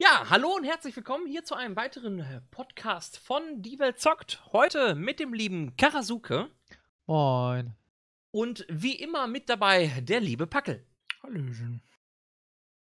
Ja, 0.00 0.30
hallo 0.30 0.54
und 0.54 0.62
herzlich 0.62 0.94
willkommen 0.94 1.26
hier 1.26 1.42
zu 1.42 1.56
einem 1.56 1.74
weiteren 1.74 2.20
äh, 2.20 2.40
Podcast 2.52 3.18
von 3.18 3.62
Die 3.62 3.80
Welt 3.80 3.98
zockt. 3.98 4.40
Heute 4.52 4.94
mit 4.94 5.18
dem 5.18 5.34
lieben 5.34 5.76
Karasuke. 5.76 6.52
Moin. 7.06 7.74
Und 8.30 8.64
wie 8.68 8.94
immer 8.94 9.26
mit 9.26 9.48
dabei 9.48 9.88
der 10.02 10.20
liebe 10.20 10.46
Packel. 10.46 10.86
Hallöchen. 11.20 11.82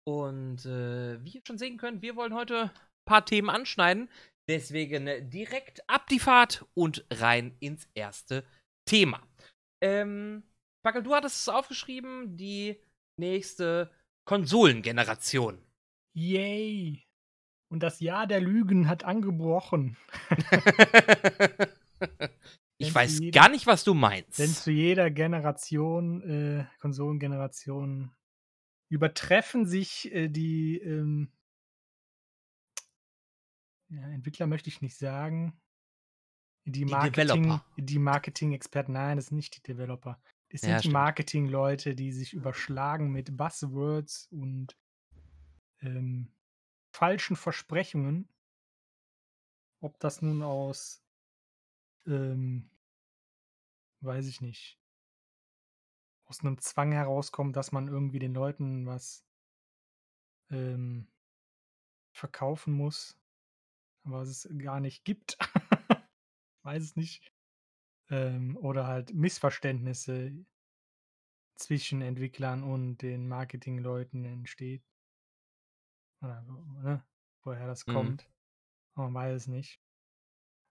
Und 0.03 0.63
äh, 0.67 1.23
wie 1.23 1.31
ihr 1.31 1.41
schon 1.43 1.57
sehen 1.57 1.77
könnt, 1.79 2.03
wir 2.03 2.15
wollen 2.15 2.35
heute 2.35 2.65
ein 2.65 2.71
paar 3.05 3.25
Themen 3.25 3.49
anschneiden. 3.49 4.11
Deswegen 4.47 5.07
äh, 5.07 5.27
direkt 5.27 5.89
ab 5.89 6.05
die 6.09 6.19
Fahrt 6.19 6.67
und 6.75 7.03
rein 7.09 7.57
ins 7.59 7.89
erste 7.95 8.45
Thema. 8.85 9.27
Ähm, 9.81 10.43
Packel, 10.83 11.01
du 11.01 11.15
hattest 11.15 11.37
es 11.37 11.49
aufgeschrieben, 11.49 12.37
die 12.37 12.79
nächste 13.19 13.91
Konsolengeneration. 14.25 15.63
Yay. 16.13 17.06
Und 17.69 17.83
das 17.83 17.99
Jahr 17.99 18.27
der 18.27 18.39
Lügen 18.39 18.87
hat 18.87 19.03
angebrochen. 19.03 19.97
ich 22.77 22.93
weiß 22.93 23.19
jeder- 23.19 23.39
gar 23.41 23.49
nicht, 23.49 23.67
was 23.67 23.83
du 23.83 23.93
meinst. 23.93 24.39
Denn 24.39 24.49
zu 24.49 24.71
jeder 24.71 25.09
Generation, 25.11 26.21
äh, 26.21 26.65
Konsolengeneration, 26.79 28.11
übertreffen 28.89 29.65
sich 29.65 30.11
äh, 30.13 30.29
die 30.29 30.77
ähm, 30.77 31.31
ja, 33.89 34.07
Entwickler, 34.09 34.47
möchte 34.47 34.69
ich 34.69 34.81
nicht 34.81 34.97
sagen. 34.97 35.59
Die 36.65 36.85
Marketing, 36.85 37.43
Developer. 37.43 37.65
die 37.77 37.99
Marketing-Experten, 37.99 38.91
nein, 38.93 39.15
das 39.17 39.27
sind 39.27 39.37
nicht 39.37 39.55
die 39.57 39.61
Developer. 39.63 40.21
Das 40.49 40.61
sind 40.61 40.69
Ja, 40.71 40.75
die 40.77 40.81
stimmt. 40.83 40.93
Marketing-Leute, 40.93 41.95
die 41.95 42.11
sich 42.11 42.33
überschlagen 42.33 43.11
mit 43.11 43.35
Buzzwords 43.37 44.27
und 44.31 44.77
ähm, 45.81 46.29
falschen 46.97 47.35
Versprechungen. 47.35 48.27
Ob 49.81 49.99
das 49.99 50.23
nun 50.23 50.41
aus, 50.41 51.03
ähm, 52.07 52.71
weiß 54.01 54.25
ich 54.25 54.41
nicht, 54.41 54.79
aus 56.25 56.41
einem 56.41 56.57
Zwang 56.57 56.91
herauskommt, 56.91 57.55
dass 57.55 57.71
man 57.71 57.87
irgendwie 57.87 58.17
den 58.17 58.33
Leuten 58.33 58.87
was 58.87 59.23
ähm, 60.49 61.07
verkaufen 62.09 62.73
muss, 62.73 63.15
was 64.03 64.27
es 64.29 64.49
gar 64.57 64.79
nicht 64.79 65.05
gibt. 65.05 65.37
weiß 66.63 66.81
es 66.81 66.95
nicht. 66.95 67.31
Ähm, 68.09 68.57
oder 68.57 68.87
halt 68.87 69.13
Missverständnisse 69.13 70.33
zwischen 71.53 72.01
Entwicklern 72.01 72.63
und 72.63 73.03
den 73.03 73.27
Marketingleuten 73.27 74.25
entsteht. 74.25 74.83
Oder, 76.21 76.41
ne? 76.41 77.03
woher 77.43 77.67
das 77.67 77.85
Mhm. 77.87 77.93
kommt. 77.93 78.29
Man 78.95 79.13
weiß 79.13 79.35
es 79.43 79.47
nicht. 79.47 79.81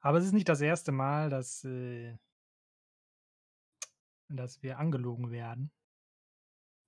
Aber 0.01 0.19
es 0.19 0.25
ist 0.27 0.33
nicht 0.33 0.49
das 0.49 0.61
erste 0.61 0.93
Mal, 0.93 1.31
dass, 1.31 1.65
äh, 1.65 2.17
dass 4.29 4.63
wir 4.63 4.79
angelogen 4.79 5.31
werden, 5.33 5.73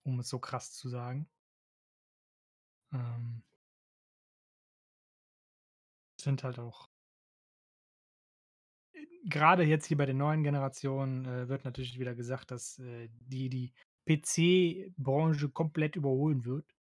um 0.04 0.18
es 0.20 0.28
so 0.28 0.38
krass 0.40 0.72
zu 0.72 0.88
sagen. 0.88 1.28
Ähm, 2.92 3.42
sind 6.20 6.44
halt 6.44 6.58
auch. 6.58 6.88
Gerade 9.24 9.62
jetzt 9.64 9.86
hier 9.86 9.96
bei 9.96 10.06
den 10.06 10.16
neuen 10.16 10.42
Generationen 10.42 11.24
äh, 11.26 11.48
wird 11.48 11.64
natürlich 11.64 11.98
wieder 11.98 12.14
gesagt, 12.14 12.50
dass 12.50 12.78
äh, 12.78 13.08
die 13.12 13.48
die 13.48 13.72
PC-Branche 14.06 15.50
komplett 15.50 15.96
überholen 15.96 16.44
wird. 16.44 16.77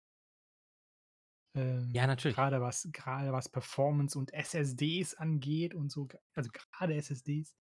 Ähm, 1.57 1.89
Ja, 1.93 2.07
natürlich. 2.07 2.35
Gerade 2.35 2.61
was, 2.61 2.87
gerade 2.91 3.31
was 3.31 3.49
Performance 3.49 4.17
und 4.17 4.33
SSDs 4.33 5.15
angeht 5.15 5.73
und 5.73 5.91
so, 5.91 6.07
also 6.35 6.49
gerade 6.51 6.95
SSDs. 6.95 7.55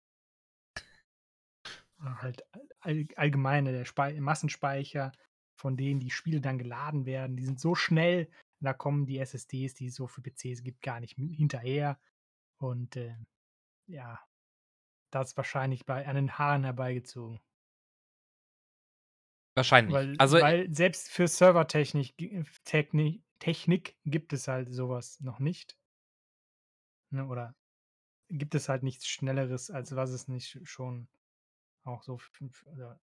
Oder 2.00 2.22
halt 2.22 2.44
all, 2.82 3.06
allgemeine 3.16 3.72
der 3.72 3.86
Spei 3.86 4.20
Massenspeicher, 4.20 5.12
von 5.56 5.78
denen 5.78 6.00
die 6.00 6.12
Spiele 6.12 6.42
dann 6.42 6.58
geladen 6.58 7.06
werden, 7.06 7.38
die 7.38 7.46
sind 7.46 7.60
so 7.60 7.76
schnell, 7.76 8.30
da 8.60 8.74
kommen 8.74 9.06
die 9.06 9.20
SSDs, 9.20 9.76
die 9.76 9.88
es 9.88 9.96
so 9.96 10.08
für 10.08 10.22
PCs 10.22 10.64
gibt, 10.64 10.82
gar 10.82 11.00
nicht 11.00 11.16
hinterher. 11.16 12.00
Und 12.58 12.96
äh, 12.96 13.16
ja, 13.88 14.20
das 15.12 15.30
ist 15.30 15.38
wahrscheinlich 15.38 15.86
bei 15.86 16.08
an 16.08 16.16
den 16.16 16.38
Haaren 16.38 16.64
herbeigezogen. 16.64 17.40
Wahrscheinlich. 19.56 19.94
Weil, 19.94 20.16
also, 20.18 20.40
weil 20.40 20.74
selbst 20.74 21.10
für 21.12 21.28
Servertechnik 21.28 22.18
gi- 22.18 22.44
Technik, 22.64 23.22
Technik 23.44 23.98
gibt 24.06 24.32
es 24.32 24.48
halt 24.48 24.74
sowas 24.74 25.20
noch 25.20 25.40
nicht. 25.40 25.78
Ne, 27.10 27.28
oder 27.28 27.56
gibt 28.30 28.56
es 28.56 28.70
halt 28.70 28.84
nichts 28.84 29.06
Schnelleres, 29.06 29.70
als 29.70 29.94
was 29.98 30.12
es 30.12 30.30
nicht 30.30 30.60
schon 30.64 31.10
auch 31.84 32.04
so 32.04 32.22
oder, 32.68 33.02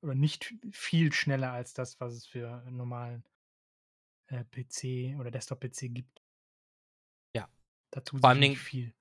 oder 0.00 0.14
nicht 0.14 0.54
viel 0.70 1.12
schneller 1.12 1.50
als 1.50 1.74
das, 1.74 1.98
was 1.98 2.12
es 2.14 2.26
für 2.26 2.62
einen 2.64 2.76
normalen 2.76 3.24
äh, 4.28 4.44
PC 4.44 5.18
oder 5.18 5.32
Desktop-PC 5.32 5.88
gibt. 5.92 6.22
Ja. 7.34 7.48
Da 7.90 8.02
tut 8.02 8.20
Vor 8.20 8.34
Dingen- 8.36 8.54
viel. 8.54 8.94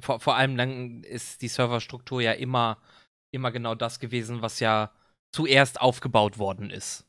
vor, 0.00 0.18
vor 0.18 0.34
allem 0.34 0.56
dann 0.56 1.04
ist 1.04 1.42
die 1.42 1.48
Serverstruktur 1.48 2.20
ja 2.20 2.32
immer, 2.32 2.82
immer 3.30 3.52
genau 3.52 3.76
das 3.76 4.00
gewesen, 4.00 4.42
was 4.42 4.58
ja 4.58 4.92
zuerst 5.32 5.80
aufgebaut 5.80 6.38
worden 6.38 6.70
ist. 6.70 7.06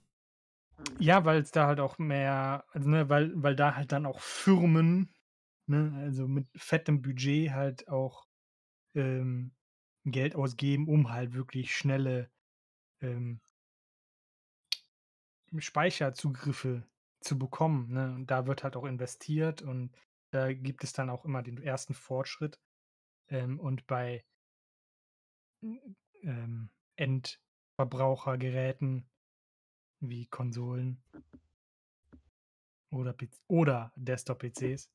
Ja, 1.00 1.26
weil 1.26 1.42
es 1.42 1.52
da 1.52 1.68
halt 1.68 1.80
auch 1.80 1.98
mehr, 1.98 2.66
also 2.72 2.90
ne, 2.90 3.10
weil, 3.10 3.32
weil 3.42 3.56
da 3.56 3.76
halt 3.76 3.92
dann 3.92 4.06
auch 4.06 4.20
Firmen, 4.20 5.14
ne, 5.68 5.94
also 6.04 6.28
mit 6.28 6.48
fettem 6.56 7.02
Budget 7.02 7.52
halt 7.52 7.88
auch 7.88 8.28
ähm, 8.96 9.54
Geld 10.06 10.36
ausgeben, 10.36 10.88
um 10.88 11.12
halt 11.12 11.34
wirklich 11.34 11.76
schnelle 11.76 12.30
ähm, 13.02 13.42
Speicherzugriffe 15.58 16.84
zu 17.22 17.38
bekommen. 17.38 17.92
Ne? 17.92 18.14
Und 18.14 18.32
da 18.32 18.48
wird 18.48 18.64
halt 18.64 18.76
auch 18.76 18.86
investiert 18.86 19.62
und 19.62 19.92
da 20.32 20.54
gibt 20.54 20.84
es 20.84 20.94
dann 20.94 21.10
auch 21.10 21.26
immer 21.26 21.44
den 21.44 21.62
ersten 21.62 21.94
Fortschritt. 21.94 22.60
Ähm, 23.30 23.60
und 23.60 23.88
bei 23.88 24.24
ähm, 26.24 26.70
Endverbrauchergeräten 26.96 29.10
wie 30.00 30.26
Konsolen 30.28 31.04
oder, 32.92 33.14
PC 33.14 33.30
oder 33.48 33.92
Desktop-PCs, 33.96 34.90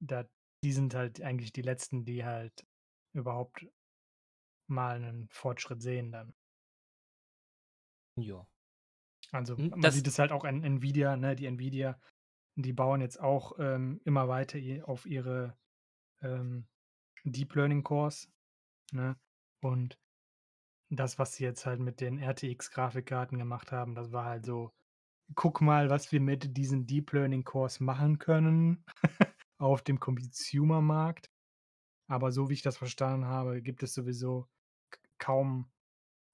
da, 0.00 0.24
die 0.64 0.72
sind 0.72 0.94
halt 0.94 1.20
eigentlich 1.22 1.52
die 1.52 1.62
letzten, 1.62 2.04
die 2.04 2.24
halt 2.24 2.66
überhaupt 3.12 3.66
mal 4.68 4.96
einen 4.96 5.28
Fortschritt 5.28 5.82
sehen 5.82 6.12
dann. 6.12 6.34
Ja. 8.16 8.46
Also 9.30 9.56
Hm, 9.56 9.70
man 9.70 9.80
das- 9.80 9.94
sieht 9.94 10.06
es 10.06 10.18
halt 10.18 10.32
auch 10.32 10.44
an 10.44 10.62
Nvidia, 10.62 11.16
ne? 11.16 11.34
Die 11.36 11.46
Nvidia, 11.46 12.00
die 12.56 12.72
bauen 12.72 13.00
jetzt 13.00 13.20
auch 13.20 13.58
ähm, 13.58 14.00
immer 14.04 14.28
weiter 14.28 14.58
auf 14.86 15.06
ihre 15.06 15.56
ähm, 16.20 16.66
Deep 17.24 17.54
Learning 17.54 17.82
Cores, 17.82 18.30
ne? 18.92 19.18
Und 19.62 19.98
das, 20.96 21.18
was 21.18 21.34
sie 21.34 21.44
jetzt 21.44 21.64
halt 21.64 21.80
mit 21.80 22.00
den 22.00 22.18
RTX-Grafikkarten 22.18 23.38
gemacht 23.38 23.72
haben, 23.72 23.94
das 23.94 24.12
war 24.12 24.26
halt 24.26 24.44
so, 24.44 24.72
guck 25.34 25.60
mal, 25.60 25.88
was 25.90 26.12
wir 26.12 26.20
mit 26.20 26.56
diesen 26.56 26.86
Deep 26.86 27.12
Learning 27.12 27.44
Cores 27.44 27.80
machen 27.80 28.18
können 28.18 28.84
auf 29.58 29.82
dem 29.82 29.98
Consumer-Markt. 30.00 31.30
Aber 32.08 32.30
so 32.30 32.50
wie 32.50 32.54
ich 32.54 32.62
das 32.62 32.76
verstanden 32.76 33.26
habe, 33.26 33.62
gibt 33.62 33.82
es 33.82 33.94
sowieso 33.94 34.48
kaum, 35.18 35.70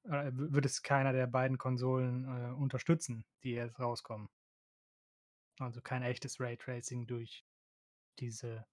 äh, 0.04 0.30
wird 0.32 0.66
es 0.66 0.82
keiner 0.82 1.12
der 1.12 1.28
beiden 1.28 1.58
Konsolen 1.58 2.24
äh, 2.24 2.52
unterstützen, 2.52 3.24
die 3.44 3.52
jetzt 3.52 3.78
rauskommen. 3.78 4.28
Also 5.60 5.80
kein 5.80 6.02
echtes 6.02 6.40
Raytracing 6.40 7.06
durch 7.06 7.44
diese 8.18 8.66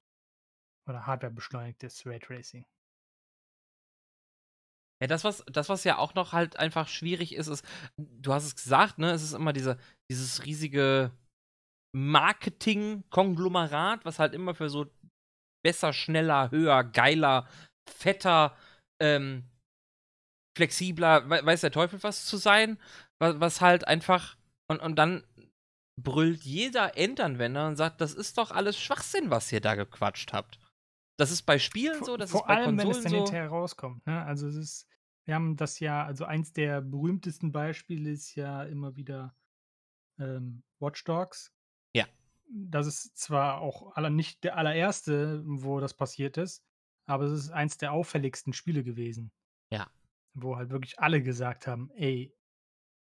oder 0.88 1.06
hardwarebeschleunigtes 1.06 2.06
Raytracing. 2.06 2.66
Ja, 5.02 5.08
das 5.08 5.24
was, 5.24 5.44
das, 5.52 5.70
was 5.70 5.84
ja 5.84 5.98
auch 5.98 6.16
noch 6.16 6.32
halt 6.32 6.58
einfach 6.58 6.88
schwierig 6.88 7.36
ist, 7.36 7.48
ist, 7.48 7.66
du 7.98 8.34
hast 8.34 8.46
es 8.46 8.56
gesagt, 8.56 8.98
ne, 8.98 9.12
es 9.12 9.24
ist 9.24 9.34
immer 9.34 9.52
diese, 9.52 9.78
dieses 10.10 10.46
riesige 10.46 11.12
Marketing-Konglomerat, 11.96 14.06
was 14.06 14.20
halt 14.20 14.34
immer 14.34 14.56
für 14.56 14.70
so 14.70 14.86
besser, 15.66 15.94
schneller, 15.94 16.52
höher, 16.52 16.84
geiler, 16.84 17.48
fetter, 17.90 18.56
ähm, 19.02 19.46
flexibler, 20.58 21.30
we 21.30 21.46
weiß 21.46 21.62
der 21.62 21.72
Teufel 21.72 22.02
was 22.04 22.26
zu 22.26 22.38
sein, 22.38 22.78
was, 23.20 23.40
was 23.40 23.62
halt 23.62 23.88
einfach, 23.88 24.38
und, 24.70 24.80
und 24.80 24.96
dann 24.96 25.24
brüllt 26.02 26.44
jeder 26.44 26.98
Endanwender 26.98 27.68
und 27.68 27.76
sagt, 27.76 28.02
das 28.02 28.14
ist 28.14 28.38
doch 28.38 28.52
alles 28.52 28.78
Schwachsinn, 28.78 29.30
was 29.30 29.52
ihr 29.52 29.62
da 29.62 29.76
gequatscht 29.76 30.34
habt. 30.34 30.60
Das 31.18 31.32
ist 31.32 31.44
bei 31.44 31.60
Spielen 31.60 32.04
so, 32.04 32.18
das 32.18 32.32
Vor 32.32 32.42
ist 32.42 32.48
bei 32.48 32.56
allem, 32.56 32.78
wenn 32.78 32.90
es 32.90 32.98
Konsolen 32.98 33.04
dann 33.04 33.12
so. 33.12 33.18
hinterher 33.18 33.48
rauskommt. 33.50 34.06
Ne? 34.06 34.24
Also 34.26 34.48
es 34.48 34.56
ist, 34.56 34.88
wir 35.26 35.36
haben 35.36 35.56
das 35.56 35.80
ja, 35.80 36.06
also 36.06 36.26
eins 36.26 36.54
der 36.54 36.82
berühmtesten 36.82 37.52
Beispiele 37.52 38.10
ist 38.12 38.36
ja 38.36 38.64
immer 38.64 38.96
wieder 38.96 39.36
ähm, 40.20 40.64
Watch 40.80 41.04
Dogs. 41.06 41.54
Ja. 41.94 42.06
das 42.50 42.88
ist 42.88 43.18
zwar 43.18 43.62
auch 43.62 43.96
aller 43.96 44.10
nicht 44.10 44.44
der 44.44 44.58
allererste, 44.58 45.42
wo 45.46 45.80
das 45.80 45.94
passiert 45.94 46.38
ist, 46.38 46.64
aber 47.08 47.26
es 47.26 47.32
ist 47.32 47.52
eins 47.52 47.78
der 47.78 47.94
auffälligsten 47.94 48.54
Spiele 48.54 48.84
gewesen. 48.84 49.32
Ja. 49.72 49.90
Wo 50.34 50.58
halt 50.58 50.70
wirklich 50.70 51.00
alle 51.00 51.24
gesagt 51.24 51.68
haben: 51.68 51.90
„Ey, 51.92 52.36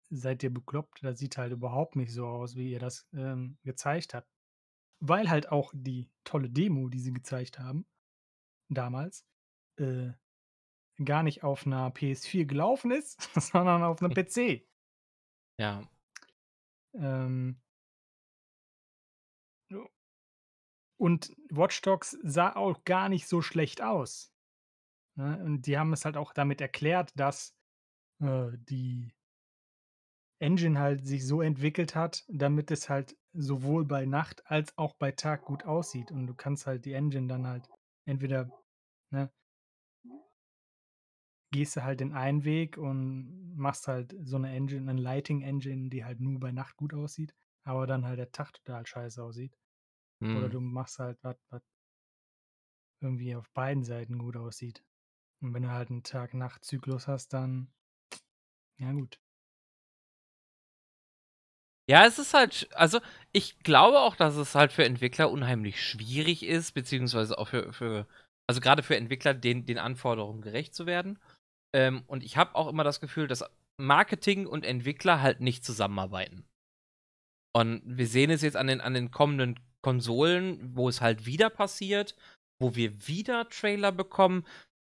seid 0.09 0.43
ihr 0.43 0.53
bekloppt? 0.53 1.03
Das 1.03 1.19
sieht 1.19 1.37
halt 1.37 1.51
überhaupt 1.51 1.95
nicht 1.95 2.13
so 2.13 2.27
aus, 2.27 2.55
wie 2.55 2.71
ihr 2.71 2.79
das, 2.79 3.07
ähm, 3.13 3.57
gezeigt 3.63 4.13
habt.“ 4.13 4.29
Weil 4.99 5.29
halt 5.29 5.51
auch 5.51 5.73
die 5.75 6.09
tolle 6.23 6.49
Demo, 6.49 6.89
die 6.89 6.99
sie 6.99 7.13
gezeigt 7.13 7.59
haben 7.59 7.85
damals, 8.69 9.25
äh, 9.79 10.11
gar 11.03 11.23
nicht 11.23 11.43
auf 11.43 11.65
'ner 11.65 11.91
PS4 11.91 12.45
gelaufen 12.45 12.91
ist, 12.91 13.21
sondern 13.53 13.83
auf 13.83 14.01
'nem 14.01 14.13
PC. 14.13 14.65
Ja. 15.59 15.81
Ähm. 16.93 17.57
Und 20.99 21.31
Watch 21.49 21.81
Dogs 21.81 22.17
sah 22.23 22.55
auch 22.55 22.83
gar 22.83 23.07
nicht 23.09 23.27
so 23.27 23.41
schlecht 23.41 23.81
aus, 23.81 24.33
ne? 25.15 25.41
Und 25.45 25.67
die 25.67 25.77
haben 25.77 25.93
es 25.93 26.05
halt 26.05 26.17
auch 26.17 26.33
damit 26.33 26.61
erklärt, 26.61 27.11
dass, 27.19 27.55
äh, 28.21 28.49
die 28.69 29.13
Engine 30.41 30.79
halt 30.79 31.05
sich 31.07 31.25
so 31.25 31.41
entwickelt 31.41 31.95
hat, 31.95 32.23
damit 32.27 32.69
es 32.69 32.89
halt 32.89 33.17
sowohl 33.33 33.85
bei 33.85 34.05
Nacht 34.05 34.43
als 34.49 34.77
auch 34.77 34.93
bei 34.93 35.11
Tag 35.11 35.45
gut 35.45 35.65
aussieht. 35.65 36.11
Und 36.11 36.27
du 36.27 36.35
kannst 36.35 36.67
halt 36.67 36.85
die 36.85 36.93
Engine 36.93 37.27
dann 37.27 37.47
halt 37.47 37.67
entweder, 38.07 38.51
ne 39.11 39.31
gehst 41.53 41.77
du 41.77 41.83
halt 41.83 42.01
den 42.01 42.11
einen 42.13 42.43
Weg 42.43 42.77
und 42.77 43.55
machst 43.55 43.87
halt 43.87 44.13
so 44.21 44.37
'ne 44.37 44.53
Engine 44.53 44.81
'ne 44.93 44.99
Lighting 45.01 45.41
Engine, 45.41 45.89
die 45.89 46.03
halt 46.03 46.19
nur 46.19 46.39
bei 46.41 46.51
Nacht 46.51 46.75
gut 46.75 46.93
aussieht, 46.93 47.35
aber 47.63 47.87
dann 47.87 48.05
halt 48.05 48.19
der 48.19 48.31
Tag 48.31 48.51
total 48.53 48.85
scheiße 48.85 49.23
aussieht. 49.23 49.57
Oder 50.31 50.49
Mhm. 50.49 50.51
du 50.51 50.61
machst 50.61 50.99
halt 50.99 51.19
was 51.23 51.37
was 51.49 51.63
irgendwie 53.01 53.35
auf 53.35 53.51
beiden 53.51 53.83
Seiten 53.83 54.17
gut 54.17 54.37
aussieht. 54.37 54.83
Und 55.41 55.53
wenn 55.53 55.63
du 55.63 55.71
halt 55.71 55.89
'n 55.91 56.03
Tag-Nacht-Zyklus 56.03 57.07
hast, 57.07 57.33
dann 57.33 57.73
ja 58.79 58.91
gut. 58.93 59.19
Ja, 61.89 62.05
es 62.05 62.19
ist 62.19 62.33
halt 62.33 62.67
also, 62.73 62.99
ich 63.31 63.59
glaube 63.59 63.99
auch, 63.99 64.15
dass 64.15 64.35
es 64.35 64.55
halt 64.55 64.73
für 64.73 64.83
Entwickler 64.83 65.31
unheimlich 65.31 65.81
schwierig 65.81 66.43
ist, 66.43 66.73
beziehungsweise 66.73 67.37
auch 67.37 67.47
für 67.47 67.71
für 67.73 68.07
also, 68.47 68.61
grade 68.61 68.83
für 68.83 68.97
Entwickler, 68.97 69.33
den 69.33 69.65
den 69.65 69.77
Anforderungen 69.77 70.41
gerecht 70.41 70.75
zu 70.75 70.85
werden. 70.85 71.19
Ähm, 71.73 72.03
und 72.07 72.23
ich 72.23 72.37
habe 72.37 72.55
auch 72.55 72.67
immer 72.67 72.83
das 72.83 72.99
Gefühl, 72.99 73.27
dass 73.27 73.43
Marketing 73.77 74.47
und 74.47 74.65
Entwickler 74.65 75.21
halt 75.21 75.39
nicht 75.39 75.63
zusammenarbeiten. 75.63 76.45
Und 77.53 77.81
wir 77.85 78.07
sehen 78.07 78.31
es 78.31 78.41
jetzt 78.41 78.57
an 78.57 78.67
den 78.67 78.81
an 78.81 78.93
den 78.93 79.11
kommenden 79.11 79.59
Konsolen, 79.81 80.75
wo 80.75 80.89
es 80.89 81.01
halt 81.01 81.25
wieder 81.25 81.49
passiert, 81.49 82.15
wo 82.59 82.75
wir 82.75 83.07
wieder 83.07 83.47
Trailer 83.49 83.91
bekommen 83.93 84.45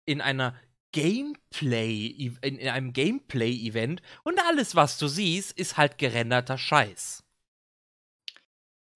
in 0.06 0.22
einer 0.22 0.56
Gameplay-Ev 0.94 2.38
in 2.44 2.57
in 2.57 2.69
einem 2.69 2.94
Gameplay-Event 2.94 4.01
und 4.24 4.40
alles, 4.48 4.75
was 4.75 4.98
du 5.00 5.07
siehst, 5.07 5.51
ist 5.60 5.78
halt 5.78 5.98
gerenderter 5.98 6.57
Scheiß. 6.57 7.24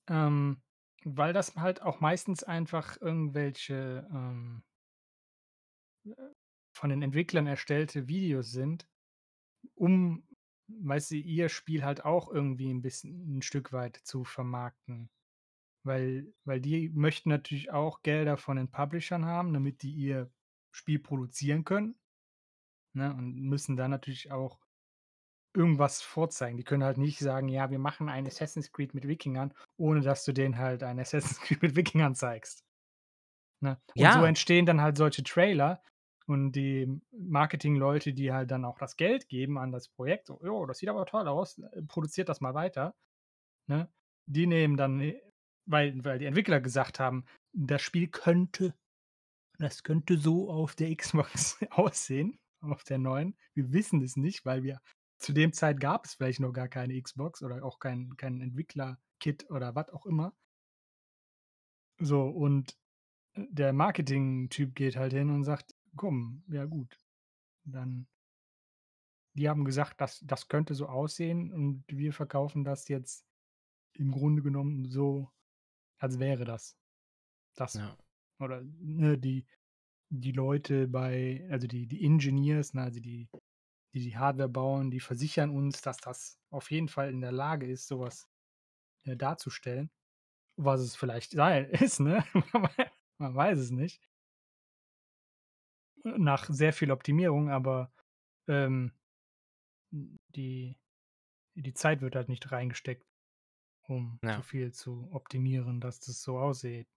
Ähm, 0.09 0.61
weil 1.03 1.33
das 1.33 1.55
halt 1.55 1.81
auch 1.81 1.99
meistens 1.99 2.43
einfach 2.43 2.99
irgendwelche, 3.01 4.07
ähm 4.11 4.63
äh, 6.05 6.11
von 6.73 6.89
den 6.89 7.01
Entwicklern 7.01 7.47
erstellte 7.47 8.07
Videos 8.07 8.51
sind, 8.51 8.87
um, 9.75 10.27
weißt 10.67 11.11
du, 11.11 11.15
ihr 11.17 11.49
Spiel 11.49 11.83
halt 11.85 12.05
auch 12.05 12.31
irgendwie 12.31 12.69
'n 12.71 12.81
bisschen 12.83 13.37
'n 13.39 13.41
Stück 13.43 13.73
weit 13.73 13.97
zu 13.97 14.23
vermarkten. 14.25 15.09
Weil 15.83 16.33
weil 16.45 16.61
die 16.61 16.89
möchten 16.91 17.29
natürlich 17.29 17.71
auch 17.71 18.03
Gelder 18.03 18.37
von 18.37 18.57
den 18.57 18.71
Publishern 18.71 19.25
haben, 19.25 19.53
damit 19.53 19.83
die 19.83 19.93
ihr 19.93 20.31
Spiel 20.77 20.99
produzieren 20.99 21.65
können, 21.65 21.99
ne, 22.93 23.13
und 23.13 23.35
müssen 23.41 23.77
dann 23.77 23.91
natürlich 23.91 24.31
auch 24.31 24.59
irgendwas 25.55 26.01
vorzeigen. 26.01 26.57
Die 26.57 26.63
können 26.65 26.83
halt 26.83 26.97
nicht 26.99 27.19
sagen: 27.19 27.49
„Ja, 27.49 27.71
wir 27.71 27.79
machen 27.79 28.09
ein 28.09 28.27
Assassin's 28.27 28.71
Creed 28.71 28.93
mit 28.95 29.07
Wikingern“, 29.07 29.53
ohne 29.77 30.01
dass 30.01 30.25
du 30.25 30.33
denen 30.33 30.57
halt 30.59 30.83
ein 30.83 30.99
Assassin's 30.99 31.41
Creed 31.41 31.61
mit 31.63 31.75
Wikingern 31.75 32.15
zeigst. 32.15 32.65
Ne? 33.61 33.79
Und 33.95 34.11
so 34.13 34.23
Ja. 34.23 34.25
entstehen 34.25 34.65
dann 34.65 34.81
halt 34.81 34.97
solche 34.97 35.23
Trailer 35.23 35.81
und 36.27 36.51
die 36.53 37.01
Marketingleute, 37.11 38.13
die 38.13 38.31
halt 38.33 38.51
dann 38.51 38.65
auch 38.65 38.77
das 38.77 38.97
Geld 38.97 39.29
geben 39.29 39.57
an 39.57 39.71
das 39.71 39.89
Projekt, 39.89 40.27
so: 40.27 40.39
„Jo, 40.43 40.65
das 40.65 40.79
sieht 40.79 40.89
aber 40.89 41.05
toll 41.05 41.27
aus, 41.27 41.57
äh, 41.59 41.81
produziert 41.83 42.29
das 42.29 42.41
mal 42.41 42.53
weiter“, 42.53 42.95
ne? 43.67 43.89
Die 44.27 44.47
nehmen 44.47 44.77
dann, 44.77 45.01
äh 45.01 45.21
weil 45.67 46.03
weil 46.05 46.19
die 46.19 46.25
Entwickler 46.27 46.61
gesagt 46.61 46.99
haben: 46.99 47.25
„Das 47.53 47.81
Spiel 47.83 48.09
könnte 48.09 48.75
das 49.57 49.83
könnte 49.83 50.17
so 50.17 50.49
auf 50.51 50.75
der 50.75 50.95
Xbox 50.95 51.57
aussehen, 51.71 52.39
auf 52.61 52.83
der 52.83 52.97
neuen. 52.97 53.37
Wir 53.53 53.71
wissen 53.73 54.01
es 54.01 54.15
nicht, 54.15 54.45
weil 54.45 54.63
wir 54.63 54.81
zu 55.19 55.33
dem 55.33 55.53
Zeit 55.53 55.79
gab 55.79 56.05
es 56.05 56.13
vielleicht 56.15 56.39
noch 56.39 56.53
gar 56.53 56.67
keine 56.67 57.01
Xbox 57.01 57.41
oder 57.43 57.63
auch 57.63 57.79
kein 57.79 58.15
kein 58.17 58.41
Entwickler-Kit 58.41 59.49
oder 59.49 59.75
was 59.75 59.89
auch 59.89 60.05
immer.“ 60.05 60.35
So, 61.99 62.23
und, 62.29 62.75
äh, 63.35 63.45
der 63.49 63.73
Marketingtyp 63.73 64.75
geht 64.75 64.97
halt 64.97 65.13
hin 65.13 65.29
und 65.31 65.43
sagt: 65.45 65.75
„Komm, 65.97 66.43
ja 66.49 66.65
gut, 66.65 66.99
dann“ 67.65 68.07
„die 69.33 69.49
haben 69.49 69.65
gesagt, 69.65 70.01
das 70.01 70.19
das 70.25 70.47
könnte 70.47 70.75
so 70.75 70.87
aussehen 70.87 71.51
und 71.53 71.85
wir 71.87 72.13
verkaufen 72.13 72.63
das 72.63 72.87
jetzt 72.87 73.25
im 73.93 74.11
Grunde 74.11 74.43
genommen 74.43 74.89
so, 74.89 75.31
als 75.99 76.19
wäre 76.19 76.45
das 76.45 76.77
das.“ 77.55 77.81
Ja. 77.81 77.97
Oder, 78.39 78.63
ne, 78.63 79.17
die 79.17 79.45
die 80.09 80.31
Leute 80.33 80.87
bei 80.87 81.47
also, 81.51 81.67
die 81.67 81.87
die 81.87 82.03
Engineers, 82.05 82.73
ne, 82.73 82.83
also, 82.83 82.99
die 83.01 83.29
die 83.93 84.01
die 84.01 84.17
Hardware 84.17 84.49
bauen, 84.49 84.91
die 84.91 84.99
versichern 85.01 85.51
uns, 85.51 85.81
dass 85.81 85.97
das 85.97 86.39
auf 86.51 86.71
jeden 86.71 86.89
Fall 86.89 87.09
in 87.11 87.21
der 87.21 87.31
Lage 87.33 87.67
ist, 87.71 87.87
so 87.87 87.99
was, 88.01 88.27
äh, 89.05 89.17
darzustellen, 89.17 89.91
was 90.57 90.81
es 90.81 90.95
vielleicht 90.97 91.31
sei 91.33 91.61
ist, 91.71 91.99
ne? 92.01 92.23
Man 92.53 92.63
wei 92.65 92.91
man 93.19 93.35
weiß 93.35 93.59
es 93.59 93.71
nicht. 93.71 94.01
Äh, 96.03 96.17
nach 96.17 96.45
sehr 96.49 96.73
viel 96.73 96.91
Optimierung, 96.91 97.49
aber, 97.49 97.91
ähm 98.47 98.93
hm, 99.91 100.17
die 100.29 100.77
die 101.55 101.73
Zeit 101.73 102.01
wird 102.01 102.15
halt 102.15 102.29
nicht 102.29 102.51
reingesteckt, 102.51 103.05
um 103.83 104.21
so 104.27 104.41
Ja. 104.41 104.43
viel 104.43 104.73
zu 104.73 105.09
optimieren, 105.13 105.81
dass 105.81 105.99
das 106.01 106.21
so 106.23 106.39
aussieht. 106.39 106.87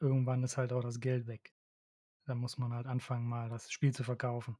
Irgendwann 0.00 0.42
ist 0.44 0.56
halt 0.56 0.72
auch 0.72 0.82
das 0.82 1.00
Geld 1.00 1.26
weg. 1.26 1.52
Dann 2.26 2.38
muss 2.38 2.58
man 2.58 2.72
halt 2.74 2.86
anfangen, 2.86 3.26
mal 3.28 3.50
das 3.50 3.70
Spiel 3.72 3.92
zu 3.94 4.04
verkaufen. 4.04 4.56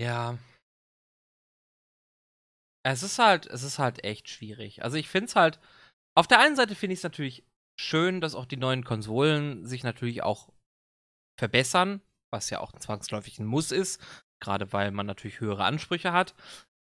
Ja. 0.00 0.38
Es 2.86 3.02
ist 3.02 3.18
halt 3.18 3.46
es 3.46 3.62
ist 3.62 3.78
halt 3.78 4.04
echt 4.04 4.28
schwierig. 4.28 4.82
Also, 4.82 4.96
ich 4.96 5.08
finde 5.08 5.26
es 5.26 5.36
halt 5.36 5.58
auf 6.16 6.28
der 6.28 6.40
einen 6.40 6.56
Seite 6.56 6.74
finde 6.76 6.94
ich's 6.94 7.02
natürlich 7.04 7.44
schön, 7.80 8.20
dass 8.20 8.34
auch 8.36 8.46
die 8.46 8.56
neuen 8.58 8.84
Konsolen 8.84 9.66
sich 9.66 9.84
natürlich 9.84 10.22
auch 10.22 10.50
verbessern, 11.38 12.02
was 12.32 12.50
ja 12.50 12.60
auch 12.60 12.72
zwangsläufig 12.72 13.38
'n 13.40 13.46
Muss 13.46 13.72
ist, 13.72 14.00
grade 14.42 14.72
weil 14.72 14.92
man 14.92 15.06
natürlich 15.06 15.40
höhere 15.40 15.64
Ansprüche 15.64 16.12
hat. 16.12 16.34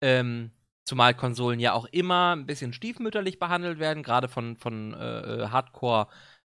Ähm, 0.04 0.52
zumal 0.88 1.16
Konsolen 1.16 1.60
ja 1.60 1.74
auch 1.74 1.86
immer 1.92 2.34
'n 2.36 2.48
bisschen 2.48 2.74
stiefmütterlich 2.74 3.40
behandelt 3.40 3.80
werden, 3.80 4.04
grade 4.04 4.30
von 4.30 4.58
von, 4.58 4.94
äh, 4.96 5.44
äh, 5.46 5.50
Hardcore 5.50 6.08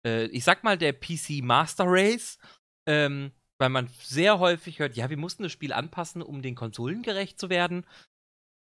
äh, 0.07 0.27
ich 0.27 0.45
sage 0.45 0.61
mal, 0.65 0.79
der 0.79 0.95
PC 0.95 1.43
Master 1.43 1.85
Race, 1.89 2.39
ähm, 2.87 3.33
weil 3.59 3.71
man 3.71 3.89
sehr 4.03 4.39
häufig 4.41 4.79
hört: 4.81 4.97
„Ja, 4.97 5.11
wir 5.11 5.19
mussten 5.19 5.43
das 5.45 5.53
Spiel 5.53 5.73
anpassen, 5.75 6.23
um 6.23 6.43
den 6.43 6.55
Konsolen 6.57 7.03
gerecht 7.03 7.39
zu 7.41 7.51
werden.“ 7.51 7.85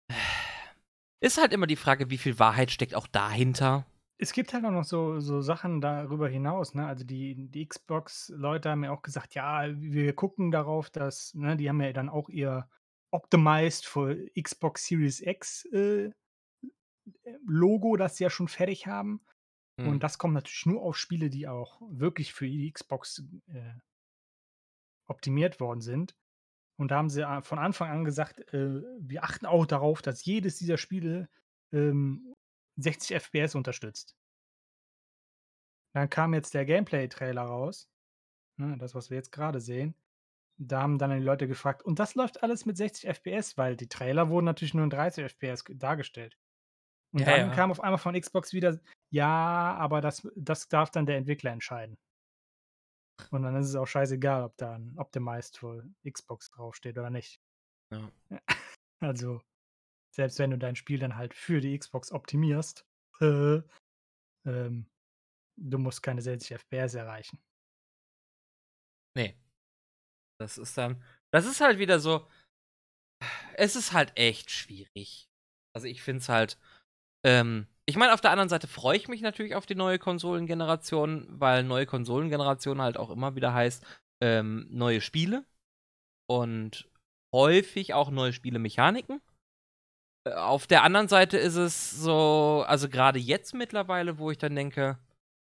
Ist 1.22 1.40
halt 1.40 1.54
immer 1.54 1.68
die 1.68 1.76
Frage, 1.78 2.10
wie 2.12 2.18
viel 2.20 2.40
Wahrheit 2.40 2.72
steckt 2.72 2.96
auch 2.96 3.08
dahinter? 3.08 3.86
Es 4.22 4.34
gibt 4.34 4.54
halt 4.54 4.66
auch 4.66 4.72
noch 4.72 4.84
so 4.84 5.22
so 5.22 5.40
Sachen 5.40 5.80
darüber 5.80 6.28
hinaus, 6.28 6.74
ne? 6.76 6.86
Also, 6.86 7.06
die 7.06 7.36
die 7.50 7.66
Xbox-Leute 7.66 8.70
haben 8.70 8.84
ja 8.84 8.92
auch 8.92 9.02
gesagt: 9.02 9.34
„Ja, 9.34 9.64
wir 9.74 10.14
gucken 10.14 10.52
darauf, 10.52 10.90
dass“ 10.90 11.34
ne, 11.36 11.56
die 11.56 11.70
haben 11.70 11.80
ja 11.82 11.94
dann 11.94 12.10
auch 12.10 12.28
ihr 12.28 12.68
optimized 13.12 13.86
for 13.86 14.16
Xbox 14.40 14.86
Series 14.88 15.22
X, 15.22 15.66
äh, 15.74 16.12
äh, 17.24 17.34
Logo, 17.46 17.96
das 17.98 18.18
sie 18.18 18.24
ja 18.24 18.30
schon 18.30 18.48
fertig 18.48 18.88
haben. 18.88 19.22
Und 19.82 20.02
Mhm. 20.02 20.04
das 20.04 20.18
kommt 20.18 20.34
natürlich 20.34 20.66
nur 20.66 20.82
auf 20.82 20.98
Spiele, 20.98 21.30
die 21.30 21.48
auch 21.48 21.82
wirklich 21.92 22.34
für 22.34 22.48
die 22.48 22.72
Xbox, 22.72 23.24
äh 23.48 23.74
optimiert 25.08 25.60
worden 25.60 25.82
sind. 25.82 26.16
Und 26.78 26.92
da 26.92 26.98
haben 26.98 27.10
sie 27.10 27.26
a 27.28 27.42
von 27.42 27.60
Anfang 27.60 27.90
an 27.92 28.06
gesagt: 28.06 28.54
„Äh, 28.54 28.84
wir 29.00 29.24
achten 29.24 29.46
auch 29.48 29.66
darauf, 29.66 30.02
dass 30.02 30.26
jedes 30.26 30.58
dieser 30.58 30.78
Spiele, 30.78 31.30
ähm, 31.74 32.36
60 32.78 33.16
FPS 33.16 33.56
unterstützt.“ 33.56 34.18
Dann 35.94 36.10
kam 36.10 36.34
jetzt 36.34 36.54
der 36.56 36.66
Gameplay-Trailer 36.66 37.44
raus, 37.44 37.92
ne, 38.58 38.78
das, 38.80 38.96
was 38.96 39.10
wir 39.12 39.18
jetzt 39.18 39.32
grade 39.32 39.62
sehen. 39.62 39.96
Da 40.62 40.82
haben 40.82 40.98
dann 40.98 41.12
die 41.12 41.24
Leute 41.26 41.48
gefragt: 41.48 41.84
„Und 41.84 42.00
das 42.00 42.16
läuft 42.16 42.44
alles 42.44 42.66
mit 42.66 42.78
60 42.78 43.10
FPS?“ 43.10 43.58
Weil 43.58 43.76
die 43.78 43.88
Trailer 43.90 44.30
wurden 44.30 44.46
natürlich 44.46 44.74
nur 44.74 44.84
in 44.84 44.90
30 44.90 45.24
FPS 45.26 45.64
dargestellt. 45.70 46.38
Und 47.14 47.26
Ja, 47.26 47.30
dann 47.30 47.52
ja. 47.52 47.52
kam 47.52 47.72
auf 47.72 47.82
einmal 47.82 48.00
von 48.00 48.20
Xbox 48.20 48.54
wieder: 48.54 48.80
„Ja, 49.12 49.76
aber 49.78 50.02
das 50.02 50.28
das 50.38 50.70
darf 50.70 50.92
dann 50.92 51.06
der 51.08 51.18
Entwickler 51.18 51.52
entscheiden.“ 51.52 51.98
Und 53.32 53.42
dann 53.44 53.56
ist 53.56 53.68
es 53.70 53.76
auch 53.76 53.88
scheißegal, 53.88 54.44
ob 54.44 54.56
da 54.58 54.76
'n 54.76 54.96
Optimized 54.98 55.58
für 55.58 55.90
Xbox 56.08 56.50
draufsteht 56.52 56.98
oder 56.98 57.10
nicht. 57.10 57.42
Ja. 57.92 58.12
Also, 59.02 59.42
selbst 60.16 60.40
wenn 60.40 60.52
du 60.52 60.58
dein 60.60 60.76
Spiel 60.78 61.00
dann 61.00 61.18
halt 61.18 61.34
für 61.36 61.62
die 61.62 61.78
Xbox 61.78 62.12
optimierst, 62.12 62.86
äh, 63.22 63.62
ähm, 64.46 64.90
du 65.58 65.80
musst 65.80 66.04
keine 66.04 66.22
60 66.24 66.54
FPS 66.54 66.96
erreichen. 66.96 67.40
Ne. 69.16 69.36
Das 70.40 70.58
ist 70.58 70.78
dann 70.78 71.04
das 71.32 71.46
ist 71.46 71.62
halt 71.62 71.78
wieder 71.80 72.00
so 72.00 72.26
es 73.56 73.76
ist 73.76 73.94
halt 73.94 74.12
echt 74.16 74.52
schwierig. 74.52 75.30
Also, 75.74 75.88
ich 75.88 76.02
finde 76.02 76.20
es 76.22 76.30
halt 76.30 76.58
ähm, 77.26 77.68
ich 77.88 77.98
meine, 77.98 78.14
auf 78.14 78.22
der 78.22 78.32
anderen 78.32 78.50
Seite 78.50 78.68
freue 78.68 78.98
ich 78.98 79.08
mich 79.10 79.22
natürlich 79.22 79.56
auf 79.56 79.66
die 79.66 79.76
neue 79.76 80.00
Konsolengeneration, 80.00 81.28
weil 81.30 81.64
neue 81.64 81.86
Konsolengeneration 81.88 82.82
halt 82.82 82.98
auch 82.98 83.10
immer 83.12 83.36
wieder 83.36 83.54
heißt, 83.54 83.86
ähm, 84.22 84.68
neue 84.72 85.02
Spiele 85.02 85.46
und 86.30 86.90
häufig 87.36 87.94
auch 87.96 88.12
neue 88.12 88.34
Spielemechaniken. 88.34 89.22
Äh, 90.26 90.34
auf 90.34 90.68
der 90.68 90.84
anderen 90.84 91.08
Seite 91.08 91.38
ist 91.38 91.56
es 91.56 91.92
so 91.92 92.64
also, 92.68 92.90
grade 92.90 93.20
jetzt 93.20 93.54
mittlerweile, 93.54 94.18
wo 94.20 94.32
ich 94.32 94.38
dann 94.38 94.56
denke: 94.56 94.98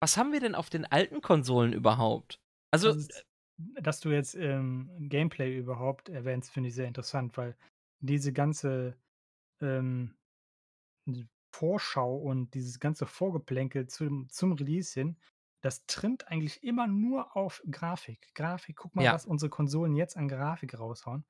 „Was 0.01 0.17
haben 0.17 0.33
wir 0.33 0.41
denn 0.41 0.55
auf 0.55 0.71
den 0.71 0.85
alten 0.87 1.21
Konsolen 1.21 1.73
überhaupt?“ 1.73 2.41
Also, 2.73 2.91
ist 2.91 3.25
dass 3.59 4.01
du 4.01 4.11
jetzt, 4.11 4.35
ähm, 4.37 4.91
Gameplay 5.09 5.57
überhaupt 5.59 6.09
erwähnst, 6.09 6.51
finde 6.51 6.69
ich 6.69 6.75
sehr 6.77 6.89
interessant, 6.89 7.37
weil 7.37 7.57
diese 8.01 8.33
ganze, 8.33 8.97
ähm, 9.63 10.17
Vorschau 11.55 12.17
und 12.17 12.55
dieses 12.55 12.79
ganze 12.81 13.07
Vorgeplänkel 13.07 13.87
zum 13.89 14.29
zum 14.29 14.53
Release 14.53 14.95
hin, 14.99 15.19
das 15.63 15.87
trimmt 15.87 16.29
eigentlich 16.29 16.63
immer 16.63 16.87
nur 16.87 17.37
auf 17.37 17.63
Grafik. 17.71 18.33
Grafik, 18.35 18.77
guck 18.77 18.95
mal, 18.95 19.09
Ja. 19.09 19.13
was 19.13 19.27
unsere 19.27 19.51
Konsolen 19.51 19.97
jetzt 19.97 20.17
an 20.17 20.29
Grafik 20.29 20.79
raushauen 20.79 21.27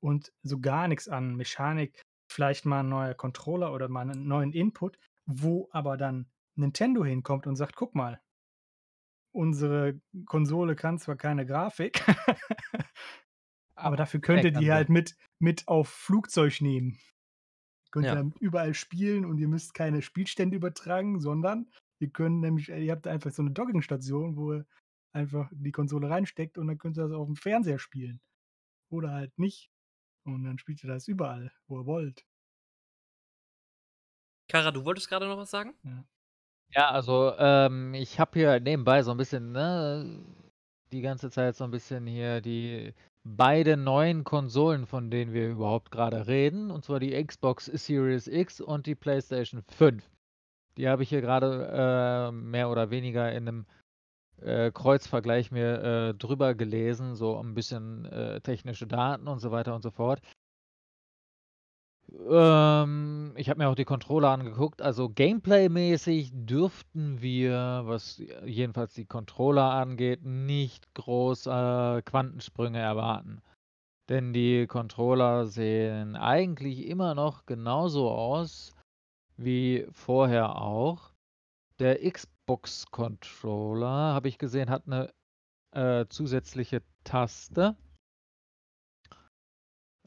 und 0.00 0.32
so 0.42 0.60
gar 0.60 0.88
nix 0.88 1.08
an 1.08 1.36
Mechanik. 1.36 2.02
Vielleicht 2.30 2.66
mal 2.66 2.80
'n 2.82 2.88
neuer 2.90 3.14
Controller 3.14 3.72
oder 3.72 3.88
mal 3.88 4.04
'nen 4.06 4.26
neuen 4.28 4.52
Input, 4.52 4.98
wo 5.26 5.68
aber 5.72 5.96
dann 5.96 6.30
Nintendo 6.56 7.04
hinkommt 7.04 7.46
und 7.46 7.56
sagt: 7.56 7.76
„Guck 7.76 7.94
mal“ 7.94 8.20
„unsere 9.32 10.00
Konsole 10.26 10.76
kann 10.76 10.98
zwar 10.98 11.16
keine 11.16 11.46
Grafik, 11.46 12.02
aber 13.76 13.96
Aber 13.96 13.96
dafür 13.96 14.20
könnt 14.20 14.44
ihr 14.44 14.52
die 14.52 14.72
halt 14.72 14.88
mit 14.90 15.16
mit 15.38 15.68
auf 15.68 15.88
Flugzeug 15.88 16.60
nehmen. 16.60 16.98
Könnt 17.92 18.10
ihr 18.10 18.16
Ja. 18.16 18.16
damit 18.16 18.38
überall 18.40 18.74
spielen 18.74 19.24
und 19.26 19.38
ihr 19.38 19.48
müsst 19.48 19.74
keine 19.74 20.02
Spielstände 20.02 20.56
übertragen, 20.56 21.20
sondern 21.20 21.70
ihr 22.00 22.10
könnt 22.10 22.40
nämlich 22.40 22.70
äh, 22.70 22.84
ihr 22.84 22.92
habt 22.92 23.06
einfach 23.08 23.32
so 23.32 23.42
'ne 23.42 23.52
Dockingstation, 23.52 24.36
wo 24.36 24.54
ihr 24.54 24.66
einfach 25.14 25.50
die 25.54 25.72
Konsole 25.72 26.10
reinsteckt 26.10 26.58
und 26.58 26.68
dann 26.68 26.78
könnt 26.78 26.98
ihr 26.98 27.04
das 27.04 27.12
aufm 27.12 27.36
Fernseher 27.36 27.78
spielen 27.80 28.20
oder 28.90 29.12
halt 29.12 29.38
nicht. 29.38 29.70
Und 30.26 30.44
dann 30.44 30.58
spielt 30.58 30.84
ihr 30.84 30.90
das 30.90 31.08
überall, 31.08 31.52
wo 31.68 31.80
ihr 31.80 31.86
wollt.“ 31.86 32.24
Karra, 34.50 34.70
du 34.72 34.84
wolltest 34.84 35.08
grade 35.08 35.26
noch 35.28 35.36
was 35.38 35.50
sagen? 35.50 35.74
Ja. 35.84 36.04
Ja, 36.72 36.90
also, 36.92 37.32
ähm, 37.36 37.94
ich 37.94 38.20
habe 38.20 38.38
hier 38.38 38.60
nebenbei 38.60 39.02
so 39.02 39.10
'n 39.10 39.16
bisschen, 39.16 39.50
ne, 39.50 40.24
die 40.92 41.00
ganze 41.00 41.28
Zeit 41.30 41.56
so 41.56 41.64
'n 41.64 41.70
bisschen 41.72 42.06
hier 42.06 42.40
die 42.40 42.94
beiden 43.24 43.82
neuen 43.82 44.22
Konsolen, 44.22 44.86
von 44.86 45.10
denen 45.10 45.32
wir 45.32 45.48
überhaupt 45.50 45.90
grade 45.90 46.28
reden, 46.28 46.70
und 46.70 46.84
zwar 46.84 47.00
die 47.00 47.10
Xbox 47.24 47.64
Series 47.66 48.28
X 48.28 48.60
und 48.60 48.86
die 48.86 48.94
PlayStation 48.94 49.62
5. 49.68 50.08
Die 50.78 50.88
habe 50.88 51.02
ich 51.04 51.10
hier 51.10 51.22
grade, 51.22 52.28
äh, 52.30 52.32
mehr 52.32 52.70
oder 52.70 52.90
weniger 52.90 53.32
in 53.32 53.44
'nem, 53.44 53.66
äh, 54.42 54.72
Kreuzvergleich 54.72 55.50
mir, 55.52 55.82
äh, 56.10 56.14
drüber 56.14 56.54
gelesen, 56.54 57.16
so 57.16 57.38
'n 57.40 57.54
bisschen, 57.54 58.06
äh, 58.06 58.40
technische 58.42 58.86
Daten 58.86 59.28
und 59.28 59.40
so 59.40 59.50
weiter 59.52 59.74
und 59.76 59.82
so 59.82 59.90
fort. 59.92 60.20
Ähm, 62.28 63.32
ich 63.36 63.48
habe 63.48 63.58
mir 63.58 63.68
auch 63.68 63.74
die 63.74 63.84
Controller 63.84 64.30
angeguckt. 64.30 64.82
Also, 64.82 65.08
gameplaymäßig 65.08 66.30
dürften 66.32 67.20
wir, 67.20 67.82
was 67.84 68.22
jedenfalls 68.44 68.94
die 68.94 69.06
Controller 69.06 69.70
angeht, 69.72 70.24
nicht 70.24 70.92
groß, 70.94 71.46
äh, 71.46 72.02
Quantensprünge 72.02 72.78
erwarten. 72.78 73.42
Denn 74.08 74.32
die 74.32 74.66
Controller 74.66 75.46
sehen 75.46 76.16
eigentlich 76.16 76.86
immer 76.86 77.14
noch 77.14 77.46
genauso 77.46 78.10
aus 78.10 78.72
wie 79.36 79.86
vorher 79.92 80.56
auch. 80.60 81.12
Der 81.80 81.98
Xbox-Controller, 82.10 83.88
habe 84.14 84.28
ich 84.28 84.38
gesehen, 84.38 84.70
hat 84.70 84.86
'ne, 84.88 85.12
äh, 85.72 86.06
zusätzliche 86.08 86.82
Taste. 87.04 87.76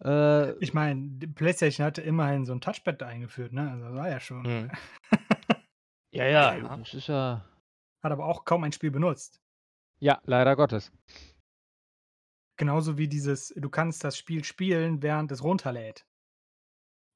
Äh 0.04 0.54
Ich 0.60 0.74
meine, 0.74 1.28
PlayStation 1.28 1.86
hatte 1.86 2.02
immerhin 2.02 2.46
so 2.46 2.54
'n 2.54 2.62
Touchpad 2.62 3.02
da 3.02 3.08
eingeführt, 3.08 3.54
ne? 3.54 3.70
Also, 3.72 3.96
war 3.96 4.10
ja 4.10 4.20
schon 4.20 4.46
Mhm. 4.46 4.72
Ja, 6.14 6.26
ja, 6.28 6.60
Ja. 6.62 6.78
das 6.78 6.94
ist 6.94 7.08
ja 7.08 7.44
Hat 8.04 8.12
aber 8.12 8.26
auch 8.26 8.44
kaum 8.44 8.66
ein 8.66 8.74
Spiel 8.74 8.92
benutzt. 8.92 9.40
Ja, 10.02 10.22
leider 10.26 10.56
Gottes. 10.56 10.92
Genauso 12.60 12.98
wie 13.00 13.08
dieses 13.08 13.52
du 13.58 13.70
kannst 13.70 14.04
das 14.04 14.16
Spiel 14.18 14.44
spielen, 14.44 15.02
während 15.02 15.32
es 15.32 15.44
runterlädt. 15.44 16.06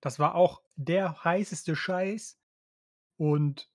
Das 0.04 0.20
war 0.20 0.36
auch 0.36 0.62
der 0.76 1.24
heißeste 1.24 1.76
Scheiß 1.76 2.40
und 3.18 3.72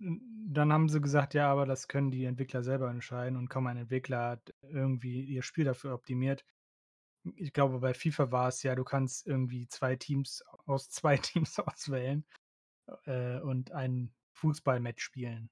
dann 0.00 0.72
haben 0.72 0.88
sie 0.90 1.00
gesagt: 1.00 1.34
„Ja, 1.34 1.50
aber 1.52 1.66
das 1.66 1.88
können 1.88 2.10
die 2.10 2.24
Entwickler 2.26 2.62
selber 2.64 2.90
entscheiden 2.90 3.38
und 3.38 3.48
kaum 3.50 3.66
ein 3.68 3.78
Entwickler 3.78 4.30
hat 4.30 4.54
irgendwie 4.62 5.22
ihr 5.24 5.42
Spiel 5.42 5.64
dafür 5.64 5.94
optimiert.“ 5.94 6.44
Ich 7.36 7.52
glaube, 7.52 7.78
bei 7.80 7.94
FIFA 7.94 8.30
war 8.30 8.48
es 8.48 8.62
ja, 8.62 8.74
du 8.74 8.84
kannst 8.84 9.26
irgendwie 9.26 9.66
2 9.68 9.96
Teams 9.96 10.42
aus 10.66 10.90
2 10.90 11.16
Teams 11.18 11.58
auswählen, 11.58 12.24
äh, 13.06 13.40
und 13.40 13.72
ein 13.72 14.14
Fußballmatch 14.34 15.02
spielen. 15.02 15.50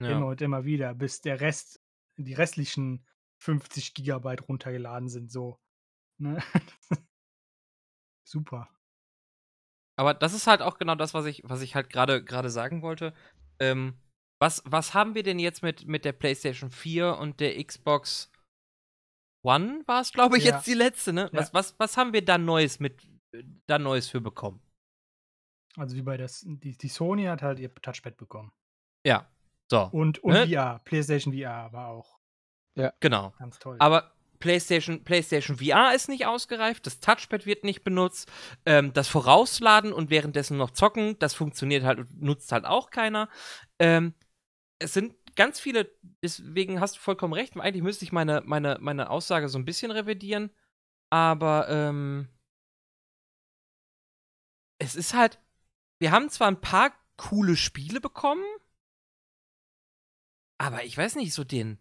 Immer 0.00 0.10
Ja. 0.10 0.24
und 0.24 0.42
immer 0.42 0.64
wieder, 0.64 0.94
bis 0.94 1.20
der 1.20 1.40
Rest 1.40 1.80
die 2.16 2.34
restlichen 2.34 3.04
50 3.38 3.94
Gigabyte 3.94 4.48
runtergeladen 4.48 5.08
sind 5.08 5.30
so, 5.30 5.58
ne? 6.18 6.42
Super. 8.26 8.68
Aber 9.96 10.14
das 10.14 10.34
ist 10.34 10.46
halt 10.46 10.62
auch 10.62 10.78
genau 10.78 10.94
das, 10.94 11.14
was 11.14 11.26
ich 11.26 11.42
was 11.44 11.60
ich 11.62 11.74
halt 11.74 11.90
grade 11.90 12.50
sagen 12.50 12.82
wollte. 12.82 13.14
Ähm, 13.60 13.94
was 14.40 14.62
was 14.66 14.94
haben 14.94 15.14
wir 15.14 15.22
denn 15.22 15.38
jetzt 15.38 15.62
mit 15.62 15.86
mit 15.86 16.04
der 16.04 16.12
PlayStation 16.12 16.70
4 16.70 17.16
und 17.18 17.40
der 17.40 17.62
Xbox 17.62 18.30
One 19.44 19.82
war's, 19.86 20.12
glaube 20.12 20.38
ich, 20.38 20.44
Ja. 20.44 20.54
jetzt 20.56 20.66
die 20.66 20.74
letzte, 20.74 21.12
ne? 21.12 21.30
Ja. 21.32 21.38
Was 21.40 21.52
was 21.54 21.74
was 21.78 21.96
haben 21.96 22.12
wir 22.12 22.24
da 22.24 22.38
Neues 22.38 22.80
mit 22.80 23.06
da 23.66 23.78
Neues 23.78 24.08
für 24.08 24.20
bekommen? 24.20 24.60
Also, 25.76 25.96
wie 25.96 26.02
bei 26.02 26.16
das 26.16 26.44
die 26.46 26.76
die 26.76 26.88
Sony 26.88 27.24
hat 27.24 27.42
halt 27.42 27.58
ihr 27.58 27.72
Touchpad 27.74 28.16
bekommen. 28.16 28.52
Ja, 29.06 29.28
so, 29.70 29.88
Und 29.92 30.18
und 30.24 30.32
ne? 30.32 30.46
VR. 30.48 30.80
PlayStation 30.84 31.32
VR 31.34 31.72
war 31.72 31.88
auch 31.88 32.18
Ja. 32.76 32.92
Genau. 33.00 33.32
ganz 33.38 33.58
toll. 33.58 33.76
Aber 33.80 34.12
PlayStation 34.38 35.04
PlayStation 35.04 35.56
VR 35.58 35.94
ist 35.94 36.08
nicht 36.08 36.26
ausgereift, 36.26 36.86
das 36.86 37.00
Touchpad 37.00 37.44
wird 37.46 37.64
nicht 37.64 37.82
benutzt, 37.84 38.30
ähm, 38.66 38.92
das 38.92 39.08
Vorausladen 39.08 39.92
und 39.92 40.10
währenddessen 40.10 40.56
noch 40.58 40.70
zocken, 40.70 41.18
das 41.18 41.34
funktioniert 41.34 41.84
halt 41.84 41.98
und 41.98 42.22
nutzt 42.22 42.52
halt 42.52 42.64
auch 42.66 42.90
keiner. 42.90 43.28
Ähm, 43.78 44.14
es 44.78 44.92
sind 44.94 45.14
ganz 45.36 45.60
viele 45.60 45.90
deswegen 46.22 46.80
hast 46.80 46.96
du 46.96 47.00
vollkommen 47.00 47.34
recht. 47.34 47.56
Eigentlich 47.58 47.82
müsste 47.82 48.04
ich 48.04 48.12
meine 48.12 48.42
meine 48.44 48.78
meine 48.80 49.10
Aussage 49.10 49.48
so 49.48 49.58
'n 49.58 49.64
bisschen 49.64 49.90
revidieren, 49.90 50.50
aber, 51.10 51.68
ähm 51.70 52.28
es 54.80 54.94
ist 54.94 55.14
halt 55.14 55.38
wir 56.00 56.12
haben 56.12 56.30
zwar 56.30 56.48
'n 56.48 56.60
paar 56.60 56.92
coole 57.16 57.56
Spiele 57.56 58.00
bekommen 58.00 58.44
aber 60.60 60.84
ich 60.84 60.96
weiß 60.96 61.16
nicht, 61.16 61.34
so 61.34 61.44
den 61.44 61.78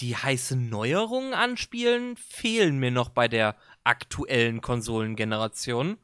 die 0.00 0.16
heißen 0.16 0.68
Neuerungen 0.70 1.34
an 1.34 1.56
Spielen 1.56 2.16
fehlen 2.16 2.78
mir 2.78 2.90
noch 2.90 3.10
bei 3.10 3.28
der 3.28 3.56
aktuellen 3.84 4.60
Konsolengeneration. 4.62 5.98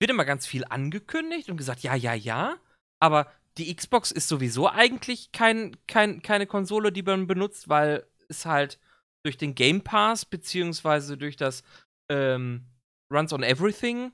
Wird 0.00 0.10
immer 0.10 0.24
ganz 0.24 0.46
viel 0.46 0.64
angekündigt 0.64 1.50
und 1.50 1.56
gesagt: 1.56 1.80
„Ja, 1.82 1.94
ja, 1.94 2.14
ja“, 2.14 2.56
aber 3.00 3.26
die 3.58 3.74
Xbox 3.74 4.10
ist 4.10 4.28
sowieso 4.28 4.68
eigentlich 4.68 5.32
kein 5.32 5.76
kein 5.86 6.22
keine 6.22 6.46
Konsole, 6.46 6.92
die 6.92 7.02
man 7.02 7.26
benutzt, 7.26 7.68
weil 7.68 8.06
es 8.28 8.46
halt 8.46 8.78
durch 9.24 9.36
den 9.36 9.54
Game 9.54 9.82
Pass 9.82 10.24
beziehungsweise 10.24 11.16
durch 11.16 11.36
das, 11.36 11.62
ähm, 12.10 12.66
Runs 13.12 13.32
on 13.32 13.42
Everything 13.42 14.12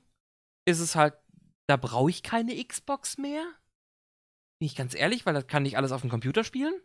ist 0.67 0.79
es 0.79 0.95
halt 0.95 1.13
da 1.67 1.77
brauche 1.77 2.09
ich 2.09 2.23
keine 2.23 2.63
Xbox 2.63 3.17
mehr. 3.17 3.43
Bin 4.59 4.67
ich 4.67 4.75
ganz 4.75 4.93
ehrlich, 4.95 5.25
weil 5.25 5.33
das 5.33 5.47
kann 5.47 5.65
ich 5.65 5.77
alles 5.77 5.91
aufm 5.91 6.09
Computer 6.09 6.43
spielen. 6.43 6.79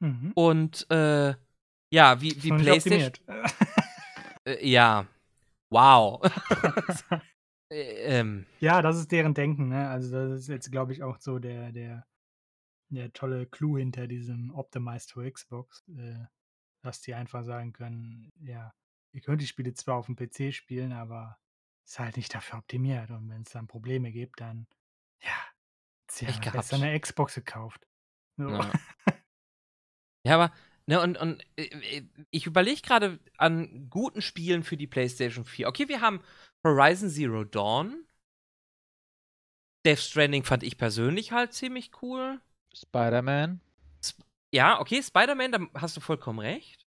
Mhm. 0.00 0.32
Und, 0.34 0.90
äh, 0.90 1.34
ja, 1.92 2.20
wie 2.20 2.42
wie 2.42 2.50
PlayStation 2.50 3.12
äh, 4.44 4.66
ja. 4.66 5.06
Wow. 5.70 6.22
Äh, 7.70 8.18
ähm. 8.20 8.46
Ja, 8.62 8.82
das 8.82 8.96
ist 8.98 9.12
deren 9.12 9.34
Denken, 9.34 9.68
ne? 9.68 9.88
Also, 9.88 10.10
das 10.30 10.40
ist 10.42 10.48
jetzt, 10.48 10.72
glaube 10.72 10.92
ich, 10.92 11.02
auch 11.04 11.18
so 11.20 11.38
der 11.38 11.70
der 11.72 12.06
der 12.90 13.12
tolle 13.12 13.46
Clou 13.46 13.78
hinter 13.78 14.08
diesem 14.08 14.50
Optimized 14.54 15.12
for 15.12 15.30
Xbox, 15.30 15.84
äh, 15.88 16.26
dass 16.82 17.00
die 17.02 17.14
einfach 17.14 17.44
sagen 17.44 17.72
können: 17.74 18.32
„Ja, 18.40 18.74
ihr 19.12 19.22
könnt 19.22 19.42
die 19.42 19.46
Spiele 19.48 19.74
zwar 19.74 19.98
auf'm 20.02 20.16
PC 20.16 20.54
spielen, 20.54 20.92
aber 20.92 21.38
ist 21.86 21.98
halt 22.00 22.16
nicht 22.18 22.34
dafür 22.34 22.58
optimiert 22.60 23.10
und 23.10 23.28
wenn's 23.30 23.52
dann 23.52 23.68
Probleme 23.68 24.12
gibt, 24.12 24.40
dann, 24.40 24.68
ja, 25.22 25.32
hättest 26.00 26.22
Pech 26.22 26.40
ja 26.40 26.46
besser 26.50 26.78
gehabt. 26.78 26.78
'ne 26.78 26.98
Xbox 27.00 27.34
gekauft.“ 27.36 27.86
So. 28.38 28.46
Ja. 28.48 28.72
Ja, 30.24 30.34
aber 30.34 30.52
ne, 30.86 31.00
und 31.00 31.16
und, 31.18 31.42
äh, 31.56 31.64
äh, 31.98 32.02
ich 32.30 32.46
überlege 32.46 32.80
grade 32.82 33.20
an 33.36 33.88
guten 33.90 34.20
Spielen 34.22 34.62
für 34.62 34.76
die 34.76 34.86
PlayStation 34.86 35.44
4. 35.44 35.68
Okay, 35.68 35.88
wir 35.88 36.00
haben 36.00 36.20
Horizon 36.64 37.08
Zero 37.08 37.44
Dawn. 37.44 38.04
Death 39.86 40.00
Stranding 40.00 40.42
fand 40.44 40.62
ich 40.64 40.76
persönlich 40.76 41.30
halt 41.32 41.52
ziemlich 41.52 41.90
cool. 42.02 42.40
Spider-Man. 42.74 43.60
Sp 44.04 44.22
ja, 44.50 44.80
okay, 44.80 45.02
Spider-Man, 45.02 45.52
da 45.52 45.58
hast 45.74 45.96
du 45.96 46.00
vollkommen 46.00 46.38
recht. 46.38 46.82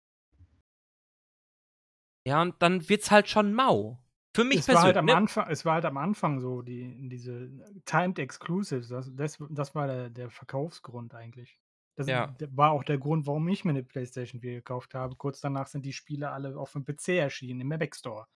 Ja, 2.26 2.42
und 2.42 2.60
dann 2.62 2.88
wird's 2.88 3.10
halt 3.10 3.28
schon 3.28 3.54
mau. 3.54 3.98
Für 4.36 4.44
mich 4.44 4.64
Es 4.64 4.72
war 4.72 4.82
halt 4.82 4.96
am 4.96 5.08
persönlich, 5.08 5.14
ne? 5.14 5.16
Anfang 5.16 5.48
es 5.48 5.64
war 5.64 5.74
halt 5.74 5.84
am 5.84 5.96
Anfang 5.96 6.40
so, 6.40 6.60
die 6.62 7.08
diese 7.08 7.48
Timed 7.84 8.18
Exclusives, 8.18 8.88
das 8.88 9.14
das 9.14 9.38
das 9.48 9.74
war 9.76 9.86
der 9.86 10.10
der 10.10 10.28
Verkaufsgrund 10.30 11.14
eigentlich. 11.14 11.56
Das 11.94 12.08
Ja. 12.08 12.40
war 12.50 12.72
auch 12.72 12.82
der 12.82 12.98
Grund, 12.98 13.26
warum 13.28 13.46
ich 13.48 13.64
mir 13.64 13.72
'ne 13.74 13.84
PlayStation 13.84 14.40
4 14.40 14.54
gekauft 14.54 14.94
habe. 14.94 15.14
Kurz 15.14 15.40
danach 15.40 15.68
sind 15.68 15.84
die 15.86 15.92
Spiele 15.92 16.30
alle 16.30 16.54
auf'm 16.56 16.84
PC 16.84 17.08
erschienen 17.18 17.60
im 17.60 17.70
Epic 17.72 17.96
Store. 17.98 18.26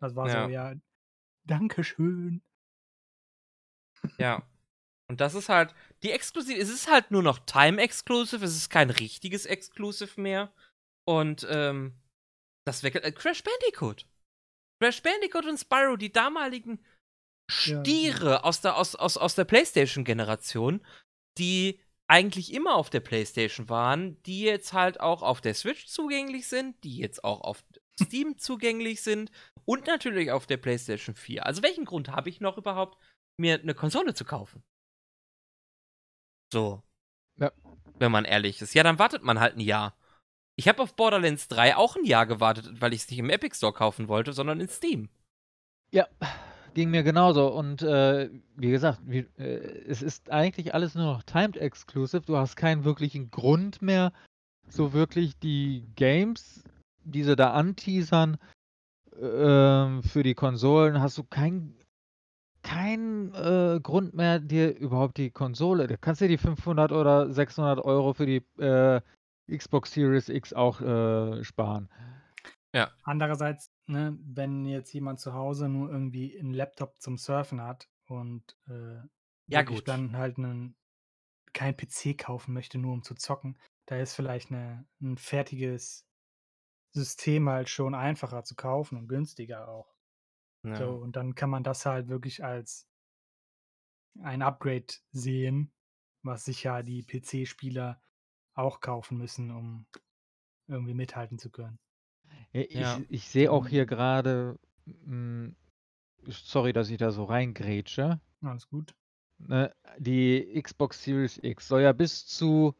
Das 0.00 0.16
war 0.16 0.28
so: 0.28 0.36
Ja. 0.36 0.48
„Ja, 0.48 0.74
danke 1.44 1.84
schön.“ 1.84 2.42
Ja. 4.18 4.42
Und 5.08 5.20
das 5.20 5.34
ist 5.34 5.48
halt 5.48 5.74
die 6.04 6.12
Exklusi 6.12 6.54
es 6.54 6.68
ist 6.70 6.88
halt 6.88 7.10
nur 7.10 7.22
noch 7.22 7.40
Time 7.40 7.82
Exclusive, 7.82 8.44
es 8.44 8.56
ist 8.56 8.70
kein 8.70 8.90
richtiges 8.90 9.44
Exclusive 9.44 10.20
mehr. 10.20 10.52
Und, 11.04 11.46
ähm, 11.50 11.94
das 12.64 12.82
wäre 12.84 13.02
äh, 13.02 13.10
Crash 13.12 13.42
Bandicoot. 13.42 14.06
Crash 14.80 15.02
Bandicoot 15.02 15.46
und 15.46 15.58
Spyro, 15.58 15.96
die 15.96 16.12
damaligen 16.12 16.78
Ja. 17.66 17.80
Stiere 17.84 18.44
aus 18.44 18.60
der 18.60 18.76
aus 18.76 18.94
aus 18.94 19.16
aus 19.16 19.34
der 19.34 19.44
PlayStation-Generation, 19.44 20.86
die 21.38 21.80
eigentlich 22.08 22.52
immer 22.52 22.76
auf 22.76 22.90
der 22.90 23.00
PlayStation 23.00 23.68
waren, 23.68 24.22
die 24.24 24.42
jetzt 24.42 24.72
halt 24.72 25.00
auch 25.00 25.22
auf 25.22 25.40
der 25.40 25.54
Switch 25.54 25.86
zugänglich 25.86 26.46
sind, 26.48 26.82
die 26.84 26.98
jetzt 26.98 27.24
auch 27.24 27.40
auf 27.40 27.64
Steam 28.00 28.38
zugänglich 28.38 29.02
sind 29.02 29.30
und 29.66 29.86
natürlich 29.86 30.30
auf 30.32 30.46
der 30.46 30.56
PlayStation 30.58 31.14
4. 31.16 31.46
Also, 31.46 31.62
welchen 31.62 31.84
Grund 31.86 32.10
habe 32.10 32.28
ich 32.30 32.40
noch 32.40 32.58
überhaupt, 32.58 32.98
mir 33.38 33.58
'ne 33.64 33.74
Konsole 33.74 34.14
zu 34.14 34.24
kaufen? 34.24 34.62
So. 36.52 36.82
Ja. 37.38 37.52
Wenn 37.98 38.12
man 38.12 38.24
ehrlich 38.24 38.62
ist. 38.62 38.74
Ja, 38.74 38.82
dann 38.82 38.98
wartet 38.98 39.24
man 39.24 39.40
halt 39.40 39.56
'n 39.56 39.60
Jahr. 39.60 39.94
Ich 40.56 40.68
habe 40.68 40.82
auf 40.82 40.96
Borderlands 40.96 41.48
3 41.48 41.76
auch 41.76 41.96
'n 41.96 42.04
Jahr 42.04 42.26
gewartet, 42.26 42.80
weil 42.80 42.94
ich's 42.94 43.10
nicht 43.10 43.20
im 43.20 43.30
Epic 43.30 43.56
Store 43.56 43.72
kaufen 43.74 44.08
wollte, 44.08 44.32
sondern 44.34 44.60
in 44.60 44.68
Steam. 44.68 45.10
Ja, 45.92 46.08
ging 46.74 46.90
mir 46.90 47.02
genauso 47.04 47.48
und, 47.52 47.82
äh, 47.82 48.30
wie 48.56 48.70
gesagt, 48.70 49.00
wie 49.04 49.20
äh, 49.38 49.44
es 49.88 50.02
ist 50.02 50.30
eigentlich 50.30 50.74
alles 50.74 50.94
nur 50.96 51.06
noch 51.06 51.24
Timed 51.24 51.56
Exclusive. 51.58 52.22
Du 52.26 52.36
hast 52.38 52.56
keinen 52.56 52.84
wirklichen 52.84 53.30
Grund 53.30 53.82
mehr, 53.82 54.12
so 54.68 54.92
wirklich 54.94 55.38
die 55.40 55.86
Games, 55.96 56.64
die 57.10 57.24
sie 57.24 57.36
da 57.36 57.52
anteasern, 57.52 58.38
ähm, 59.20 60.02
für 60.04 60.22
die 60.24 60.34
Konsolen 60.34 61.00
hast 61.02 61.18
du 61.18 61.24
keinen 61.24 61.76
keinen, 62.62 63.34
äh, 63.34 63.80
Grund 63.82 64.14
mehr, 64.14 64.40
dir 64.40 64.76
überhaupt 64.76 65.18
die 65.18 65.30
Konsole 65.30 65.86
du 65.88 65.98
kannst 65.98 66.20
dir 66.22 66.28
die 66.28 66.38
500 66.38 66.92
oder 66.92 67.32
600 67.32 67.80
€ 67.84 68.14
für 68.14 68.26
die, 68.26 68.44
äh, 68.60 69.00
Xbox 69.50 69.92
Series 69.92 70.28
X 70.30 70.52
auch, 70.54 70.80
äh, 70.82 71.44
sparen. 71.44 71.88
Ja. 72.74 72.92
Andererseits, 73.04 73.72
ne, 73.86 74.18
wenn 74.22 74.66
jetzt 74.66 74.92
jemand 74.92 75.20
zu 75.20 75.32
Hause 75.32 75.68
nur 75.68 75.90
irgendwie 75.90 76.36
'n 76.36 76.52
Laptop 76.52 77.00
zum 77.00 77.16
Surfen 77.16 77.62
hat 77.62 77.88
und, 78.06 78.56
äh, 78.68 79.00
Ja, 79.48 79.62
gut. 79.62 79.84
dann 79.84 80.16
halt 80.16 80.38
'nen 80.38 80.76
kein 81.54 81.76
PC 81.76 82.16
kaufen 82.18 82.54
möchte, 82.54 82.78
nur 82.78 82.94
um 82.94 83.02
zu 83.04 83.14
zocken, 83.16 83.58
da 83.86 83.96
ist 83.98 84.14
vielleicht 84.14 84.50
'ne 84.52 84.86
'n 85.02 85.18
fertiges 85.18 86.06
System 86.92 87.48
halt 87.48 87.68
schon 87.68 87.94
einfacher 87.94 88.44
zu 88.44 88.54
kaufen 88.56 88.98
und 88.98 89.08
günstiger 89.08 89.68
auch. 89.68 89.94
So, 90.72 90.90
Ja. 90.90 90.96
und 90.96 91.16
dann 91.16 91.34
kann 91.36 91.50
man 91.50 91.64
das 91.64 91.86
halt 91.86 92.08
wirklich 92.08 92.44
als 92.44 92.88
ein 94.22 94.42
Upgrade 94.42 94.86
sehen, 95.12 95.72
was 96.22 96.44
sich 96.44 96.62
ja 96.64 96.82
die 96.82 97.02
PC-Spieler 97.02 98.00
auch 98.54 98.80
kaufen 98.80 99.18
müssen, 99.18 99.50
um 99.50 99.86
irgendwie 100.68 100.94
mithalten 100.94 101.38
zu 101.38 101.50
können. 101.50 101.78
Ja, 102.52 102.62
Ja. 102.72 103.02
ich 103.02 103.10
ich 103.10 103.28
sehe 103.28 103.50
auch 103.50 103.66
hier 103.66 103.86
grade, 103.86 104.58
hm 104.86 105.56
sorry, 106.28 106.72
dass 106.72 106.90
ich 106.90 106.98
da 106.98 107.12
so 107.12 107.24
reingrätsche. 107.24 108.20
Alles 108.42 108.68
gut. 108.68 108.94
Ne, 109.38 109.72
die 109.98 110.60
Xbox 110.62 111.02
Series 111.02 111.38
X 111.42 111.66
soll 111.68 111.82
ja 111.82 111.92
bis 111.92 112.26
zu, 112.26 112.74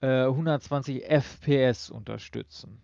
äh, 0.00 0.26
120 0.28 1.04
FPS 1.08 1.90
unterstützen. 1.90 2.82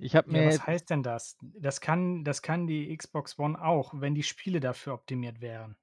Ich 0.00 0.14
habe 0.14 0.30
Ja, 0.30 0.32
mir 0.32 0.44
was 0.44 0.54
jetzt 0.54 0.66
heißt 0.66 0.90
denn 0.90 1.02
das? 1.02 1.38
Das 1.40 1.80
kann 1.80 2.22
das 2.24 2.42
kann 2.42 2.66
die 2.66 2.94
Xbox 2.96 3.38
One 3.38 3.60
auch, 3.62 3.94
wenn 3.96 4.14
die 4.14 4.22
Spiele 4.22 4.60
dafür 4.60 4.94
optimiert 4.94 5.40
wären. 5.40 5.76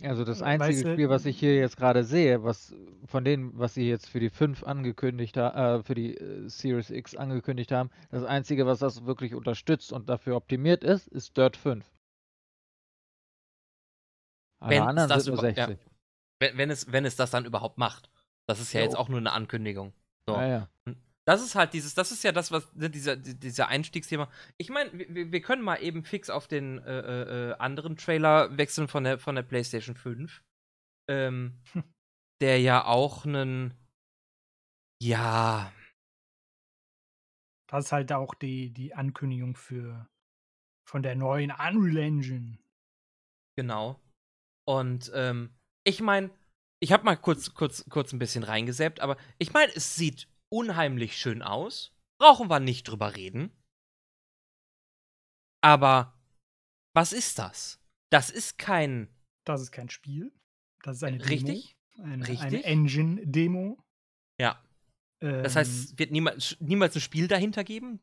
Also, 0.00 0.24
das 0.24 0.40
Äh, 0.40 0.42
einzige 0.42 0.84
weißt 0.84 0.86
Spiel, 0.86 1.08
was 1.10 1.26
ich 1.26 1.38
hier 1.38 1.54
du 1.54 1.60
jetzt 1.60 1.76
grade 1.76 2.02
sehe, 2.02 2.42
was 2.42 2.74
von 3.04 3.24
denen, 3.24 3.56
was 3.58 3.74
sie 3.74 3.88
jetzt 3.88 4.08
für 4.08 4.20
die 4.20 4.30
5 4.30 4.64
angekündigt 4.64 5.36
ha 5.36 5.76
äh, 5.76 5.82
für 5.82 5.94
die, 5.94 6.16
äh, 6.16 6.48
Series 6.48 6.90
X 6.90 7.14
angekündigt 7.14 7.70
haben 7.72 7.90
das 8.10 8.24
Einzige, 8.24 8.64
was 8.66 8.78
das 8.78 9.04
wirklich 9.04 9.34
unterstützt 9.34 9.92
und 9.92 10.08
dafür 10.08 10.36
optimiert 10.36 10.82
ist, 10.82 11.08
ist 11.08 11.36
Dirt 11.36 11.56
5. 11.56 11.84
Alle 14.62 14.80
Wenn 14.80 14.90
es 14.94 14.94
anderen 14.94 15.10
das 15.10 15.24
sind 15.24 15.26
nur 15.26 15.36
über 15.36 15.50
ja. 15.56 15.68
60. 15.68 15.80
We 16.40 16.52
wenn 16.56 16.70
es 16.70 16.92
wenn 16.92 17.04
es 17.04 17.16
das 17.16 17.30
dann 17.32 17.44
überhaupt 17.46 17.78
macht. 17.78 18.10
Das 18.46 18.60
ist 18.60 18.72
ja 18.72 18.80
jetzt 18.82 18.96
Jo. 18.96 18.98
auch 18.98 19.08
nur 19.08 19.20
'ne 19.20 19.32
Ankündigung. 19.32 19.94
So. 20.26 20.34
Ja, 20.34 20.46
ja. 20.46 20.68
Das 21.28 21.40
ist 21.42 21.54
halt 21.54 21.72
dieses 21.72 21.94
das 21.94 22.10
ist 22.10 22.24
ja 22.24 22.32
das, 22.32 22.50
was 22.50 22.72
ne, 22.74 22.90
dieser 22.90 23.16
di 23.16 23.38
dieser 23.38 23.68
Einstiegsthema 23.68 24.28
ich 24.58 24.70
meine, 24.70 24.90
wir 24.92 25.30
wir 25.30 25.40
können 25.40 25.62
mal 25.62 25.76
eben 25.76 26.02
fix 26.04 26.28
auf 26.30 26.48
den, 26.48 26.78
äh, 26.78 26.98
äh, 26.98 27.50
äh, 27.50 27.54
anderen 27.58 27.96
Trailer 27.96 28.56
wechseln 28.58 28.88
von 28.88 29.04
der 29.04 29.18
von 29.18 29.36
der 29.36 29.42
PlayStation 29.42 29.94
5. 29.96 30.42
Ähm, 31.08 31.60
der 32.42 32.60
ja 32.60 32.84
auch 32.86 33.26
'nen 33.26 33.74
ja 35.00 35.72
Das 37.70 37.86
ist 37.86 37.92
halt 37.92 38.12
auch 38.12 38.34
die 38.34 38.70
die 38.70 38.94
Ankündigung 38.94 39.56
für 39.56 40.08
von 40.84 41.02
der 41.02 41.16
neuen 41.16 41.52
Unreal 41.52 41.98
Engine. 41.98 42.58
Genau. 43.58 44.00
Und, 44.66 45.12
ähm, 45.14 45.50
ich 45.84 46.00
meine, 46.02 46.30
ich 46.80 46.92
habe 46.92 47.04
mal 47.04 47.16
kurz 47.16 47.54
kurz 47.54 47.84
kurz 47.90 48.12
'n 48.12 48.18
bisschen 48.20 48.44
reingesäppt, 48.44 49.00
aber 49.00 49.16
ich 49.38 49.52
meine, 49.52 49.72
es 49.74 49.96
sieht 49.96 50.28
unheimlich 50.52 51.16
schön 51.16 51.42
aus. 51.42 51.92
Brauchen 52.18 52.48
wir 52.48 52.60
nicht 52.60 52.84
drüber 52.84 53.16
reden. 53.16 53.52
Aber 55.64 56.12
was 56.94 57.12
ist 57.12 57.38
das? 57.38 57.80
Das 58.10 58.28
ist 58.30 58.58
kein 58.58 59.08
Das 59.46 59.60
ist 59.60 59.72
kein 59.72 59.88
Spiel. 59.88 60.32
Das 60.82 60.96
ist 60.96 61.04
eine 61.04 61.18
Demo. 61.18 61.28
Richtig, 61.30 61.76
Eine 61.98 62.38
eine. 62.40 62.64
Engine-Demo. 62.64 63.82
Ja. 64.40 64.62
Das 65.20 65.56
heißt, 65.56 65.70
Ähm 65.70 65.84
es 65.92 65.98
wird 65.98 66.10
niemals 66.10 66.56
niemals 66.60 66.96
'n 66.96 67.00
Spiel 67.00 67.28
dahinter 67.28 67.64
geben? 67.64 68.00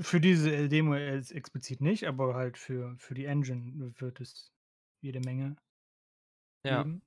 Für 0.00 0.18
diese, 0.20 0.68
Demo 0.70 0.94
jetzt 0.94 1.30
explizit 1.32 1.80
nicht, 1.82 2.04
aber 2.06 2.34
halt 2.34 2.56
für 2.56 2.96
für 2.98 3.14
die 3.14 3.26
Engine 3.26 3.92
wird 4.00 4.20
es 4.20 4.50
jede 5.02 5.20
Menge 5.20 5.56
Ja. 6.64 6.82
geben. 6.82 7.02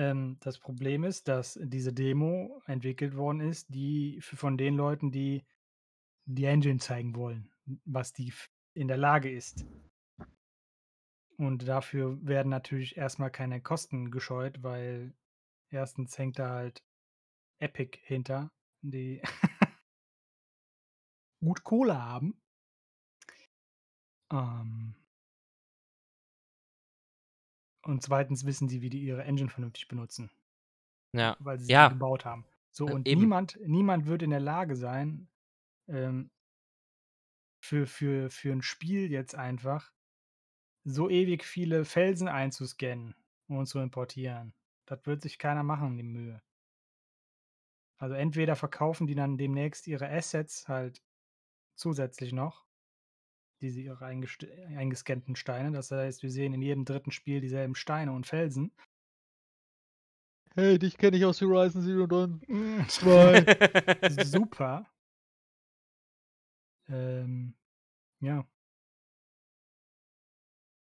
Ähm, 0.00 0.38
das 0.40 0.58
Problem 0.58 1.04
ist, 1.04 1.28
dass 1.28 1.58
diese 1.62 1.92
Demo 1.92 2.62
entwickelt 2.64 3.16
worden 3.16 3.40
ist, 3.40 3.74
die 3.74 4.18
von 4.22 4.56
den 4.56 4.74
Leuten, 4.74 5.12
die 5.12 5.44
die 6.24 6.46
Engine 6.46 6.78
zeigen 6.78 7.14
wollen, 7.14 7.52
was 7.84 8.14
die 8.14 8.32
in 8.72 8.88
der 8.88 8.96
Lage 8.96 9.30
ist. 9.30 9.66
Und 11.36 11.68
dafür 11.68 12.18
werden 12.26 12.48
natürlich 12.48 12.96
erst 12.96 13.18
mal 13.18 13.28
keine 13.28 13.60
Kosten 13.60 14.10
gescheut, 14.10 14.62
weil 14.62 15.12
1. 15.70 15.96
hängt 16.16 16.38
da 16.38 16.48
halt 16.48 16.82
Epic 17.58 17.98
hinter, 18.02 18.50
die 18.80 19.20
gut 21.40 21.62
Kohle 21.62 22.02
haben. 22.02 22.40
Ähm 24.32 24.94
und 27.84 28.02
2. 28.02 28.44
wissen 28.46 28.68
die, 28.68 28.82
wie 28.82 28.90
die 28.90 29.00
ihre 29.02 29.24
Engine 29.24 29.50
vernünftig 29.50 29.88
benutzen. 29.88 30.30
Ja. 31.14 31.36
Weil 31.40 31.58
sie 31.58 31.70
sie 31.72 31.86
Ja. 31.86 31.88
gebaut 31.88 32.24
haben. 32.26 32.44
So, 32.70 32.86
Äh, 32.86 32.92
und 32.92 33.10
eben. 33.10 33.26
niemand 33.26 33.58
niemand 33.66 34.06
wird 34.06 34.22
in 34.22 34.30
der 34.30 34.40
Lage 34.40 34.76
sein, 34.76 35.28
ähm 35.88 36.30
für 37.62 37.86
für 37.86 38.30
für 38.30 38.52
'n 38.52 38.62
Spiel 38.62 39.10
jetzt 39.10 39.34
einfach 39.34 39.92
so 40.84 41.10
ewig 41.10 41.44
viele 41.44 41.84
Felsen 41.84 42.28
einzuscannen 42.28 43.14
und 43.48 43.66
zu 43.66 43.80
importieren. 43.80 44.54
Das 44.86 45.06
wird 45.06 45.22
sich 45.22 45.38
keiner 45.38 45.64
machen, 45.64 45.96
die 45.98 46.02
Mühe. 46.04 46.42
Also, 48.00 48.14
entweder 48.14 48.56
verkaufen 48.56 49.06
die 49.06 49.14
dann 49.14 49.36
demnächst 49.36 49.86
ihre 49.86 50.08
Assets 50.08 50.68
halt 50.68 51.02
zusätzlich 51.76 52.32
noch 52.32 52.64
diese 53.60 53.80
ihre 53.80 54.04
eingescannten 54.04 55.36
Steine. 55.36 55.72
Das 55.72 55.90
heißt, 55.90 56.22
wir 56.22 56.30
sehen 56.30 56.52
in 56.54 56.62
jedem 56.62 56.84
dritten 56.84 57.10
Spiel 57.12 57.40
dieselben 57.40 57.74
Steine 57.74 58.12
und 58.12 58.26
Felsen. 58.26 58.72
Hey, 60.54 60.78
dich 60.78 60.98
kenne 60.98 61.16
ich 61.16 61.24
aus 61.24 61.40
Horizon 61.40 61.82
Zero 61.82 62.06
Dawn 62.06 62.40
Hm, 62.46 62.84
2. 62.88 63.44
super. 64.24 64.86
Ähm, 66.88 67.54
ja. 68.20 68.46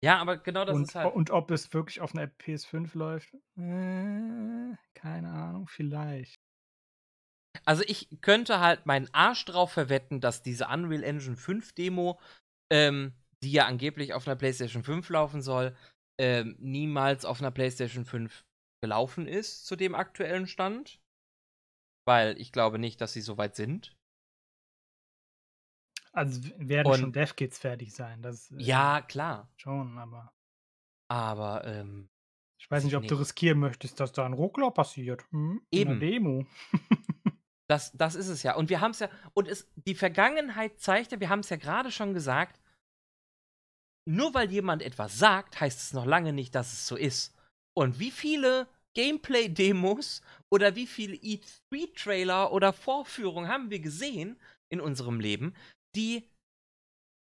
Ja, 0.03 0.19
aber 0.19 0.39
genau 0.39 0.65
das 0.65 0.77
Und 0.77 0.85
ist 0.85 0.95
halt 0.95 1.15
und 1.15 1.31
ob 1.31 1.51
es 1.51 1.73
wirklich 1.75 2.01
auf 2.01 2.15
'ner 2.15 2.27
PS5 2.27 2.95
läuft? 2.95 3.35
Äh, 3.59 4.75
keine 4.95 5.31
Ahnung, 5.31 5.67
vielleicht. 5.69 6.41
Also, 7.67 7.83
ich 7.87 8.09
könnte 8.23 8.61
halt 8.61 8.87
meinen 8.87 9.13
Arsch 9.13 9.45
drauf 9.45 9.73
verwetten, 9.73 10.21
dass 10.21 10.43
diese 10.43 10.69
Unreal 10.69 11.03
Engine 11.03 11.37
5 11.37 11.73
Demo, 11.75 12.19
ähm, 12.71 13.15
die 13.43 13.53
ja 13.53 13.67
angeblich 13.67 14.15
auf 14.15 14.27
'ner 14.27 14.37
PlayStation 14.37 14.83
5 14.85 15.09
laufen 15.11 15.43
soll, 15.43 15.77
ähm, 16.19 16.57
niemals 16.61 17.25
auf 17.25 17.41
'ner 17.41 17.51
PlayStation 17.51 18.05
5 18.05 18.45
gelaufen 18.83 19.27
ist 19.29 19.67
zu 19.67 19.77
dem 19.77 19.95
aktuellen 19.95 20.47
Stand. 20.47 20.99
Weil 22.09 22.41
ich 22.41 22.53
glaube 22.53 22.79
nicht, 22.79 23.01
dass 23.01 23.13
sie 23.13 23.21
so 23.21 23.37
weit 23.39 23.57
sind. 23.57 23.95
Also, 26.15 26.51
werden 26.59 26.93
schon 26.93 27.13
Und 27.13 27.13
Dev-Kits 27.13 27.59
fertig 27.59 27.93
sein, 27.95 28.21
das, 28.23 28.51
äh, 28.51 28.59
Ja, 28.59 29.01
klar. 29.03 29.51
schon, 29.57 29.99
aber 29.99 30.33
Aber, 31.11 31.65
ähm, 31.65 32.09
ich 32.59 32.71
weiß 32.71 32.85
nicht, 32.85 32.95
ich 32.95 32.99
ob 32.99 33.07
du 33.07 33.15
nicht. 33.15 33.17
riskieren 33.17 33.59
möchtest, 33.59 34.01
dass 34.01 34.13
da 34.13 34.27
'n 34.27 34.35
Ruckler 34.35 34.71
passiert, 34.71 35.25
hm, 35.31 35.63
in 35.75 35.85
'ner 35.85 35.95
Eben. 35.95 35.97
Demo. 35.97 36.45
Das 37.71 37.93
das 37.93 38.15
ist 38.15 38.29
es 38.29 38.43
ja. 38.43 38.57
Und 38.57 38.69
wir 38.69 38.81
haben's 38.81 38.99
ja 38.99 39.09
und 39.33 39.49
es 39.49 39.69
die 39.75 39.95
Vergangenheit 39.95 40.79
zeigt 40.81 41.13
ja 41.13 41.21
wir 41.21 41.29
haben's 41.29 41.51
ja 41.51 41.57
grade 41.57 41.91
schon 41.91 42.15
gesagt 42.15 42.61
nur 44.11 44.35
weil 44.35 44.51
jemand 44.51 44.83
etwas 44.83 45.19
sagt, 45.19 45.61
heißt 45.61 45.79
es 45.79 45.93
noch 45.93 46.07
lange 46.07 46.33
nicht, 46.33 46.55
dass 46.55 46.73
es 46.73 46.87
so 46.87 46.97
ist. 46.97 47.35
Und 47.77 48.01
wie 48.01 48.11
viele 48.11 48.67
Gameplay-Demos 48.95 50.23
oder 50.51 50.75
wie 50.75 50.87
viele 50.87 51.17
E3-Trailer 51.17 52.53
oder 52.53 52.73
Vorführungen 52.73 53.49
haben 53.49 53.71
wir 53.71 53.79
gesehen 53.79 54.37
in 54.69 54.81
unserem 54.81 55.21
Leben, 55.21 55.55
die 55.95 56.29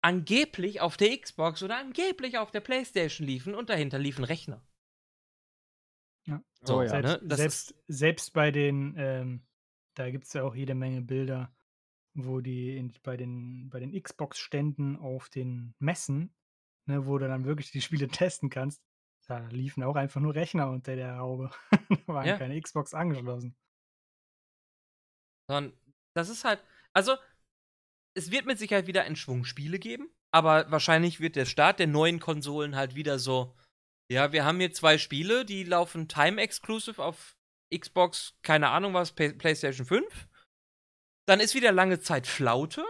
angeblich 0.02 0.80
auf 0.80 0.96
der 0.96 1.18
Xbox 1.18 1.62
oder 1.62 1.78
angeblich 1.78 2.38
auf 2.38 2.52
der 2.52 2.60
PlayStation 2.60 3.26
liefen 3.26 3.54
und 3.54 3.68
dahinter 3.68 3.98
liefen 3.98 4.24
Rechner. 4.24 4.62
Ja. 6.28 6.40
So, 6.62 6.78
Oh 6.78 6.82
ja. 6.82 6.88
Selbst 6.88 7.22
ne? 7.22 7.28
Das 7.28 7.38
selbst 7.38 7.70
ist 7.70 7.84
selbst 7.88 8.32
bei 8.32 8.50
den, 8.52 8.94
ähm 8.96 9.42
da 9.98 10.10
gibt's 10.10 10.32
ja 10.32 10.44
auch 10.44 10.54
jede 10.54 10.74
Menge 10.74 11.02
Bilder, 11.02 11.54
wo 12.14 12.40
die 12.40 12.76
in 12.76 12.92
bei 13.02 13.16
den 13.16 13.68
bei 13.70 13.80
den 13.80 14.00
Xbox-Ständen 14.00 14.96
auf 14.96 15.28
den 15.28 15.74
Messen, 15.78 16.34
ne, 16.86 17.06
wo 17.06 17.18
du 17.18 17.28
dann 17.28 17.44
wirklich 17.44 17.70
die 17.72 17.82
Spiele 17.82 18.08
testen 18.08 18.50
kannst, 18.50 18.82
da 19.26 19.46
liefen 19.48 19.82
auch 19.82 19.96
einfach 19.96 20.20
nur 20.20 20.34
Rechner 20.34 20.70
unter 20.70 20.96
der 20.96 21.18
Haube. 21.18 21.50
Da 22.06 22.14
waren 22.14 22.26
Ja. 22.28 22.38
keine 22.38 22.60
Xbox 22.60 22.94
angeschlossen. 22.94 23.56
Sondern 25.48 25.76
das 26.14 26.28
ist 26.28 26.44
halt 26.44 26.62
also, 26.92 27.16
es 28.14 28.30
wird 28.30 28.46
mit 28.46 28.58
Sicherheit 28.58 28.86
wieder 28.86 29.02
einen 29.02 29.16
Schwung 29.16 29.44
Spiele 29.44 29.78
geben, 29.78 30.08
aber 30.32 30.70
wahrscheinlich 30.70 31.20
wird 31.20 31.36
der 31.36 31.44
Start 31.44 31.78
der 31.78 31.86
neuen 31.86 32.20
Konsolen 32.20 32.76
halt 32.76 32.94
wieder 32.94 33.18
so: 33.18 33.54
„Ja, 34.10 34.32
wir 34.32 34.44
haben 34.44 34.58
hier 34.60 34.72
2 34.72 34.98
Spiele, 34.98 35.44
die 35.44 35.64
laufen 35.64 36.08
time 36.08 36.40
exclusive 36.40 37.02
auf 37.02 37.36
Xbox, 37.74 38.34
keine 38.42 38.68
Ahnung 38.70 38.94
was, 38.94 39.12
Play 39.12 39.32
PlayStation 39.32 39.86
5.“ 39.86 40.28
Dann 41.28 41.40
ist 41.40 41.54
wieder 41.56 41.72
lange 41.72 41.98
Zeit 42.00 42.26
Flaute, 42.28 42.84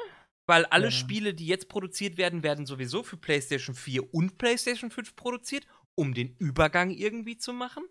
weil 0.47 0.67
alle 0.67 0.91
Ja. 0.91 0.93
Spiele, 0.93 1.33
die 1.35 1.47
jetzt 1.47 1.69
produziert 1.71 2.19
werden, 2.19 2.43
werden 2.43 2.67
sowieso 2.67 3.03
für 3.03 3.17
PlayStation 3.17 3.75
4 3.75 4.13
und 4.15 4.37
PlayStation 4.39 4.91
5 4.91 5.17
produziert, 5.17 5.67
um 5.95 6.13
den 6.13 6.37
Übergang 6.39 6.91
irgendwie 6.91 7.39
zu 7.39 7.55
machen. 7.55 7.85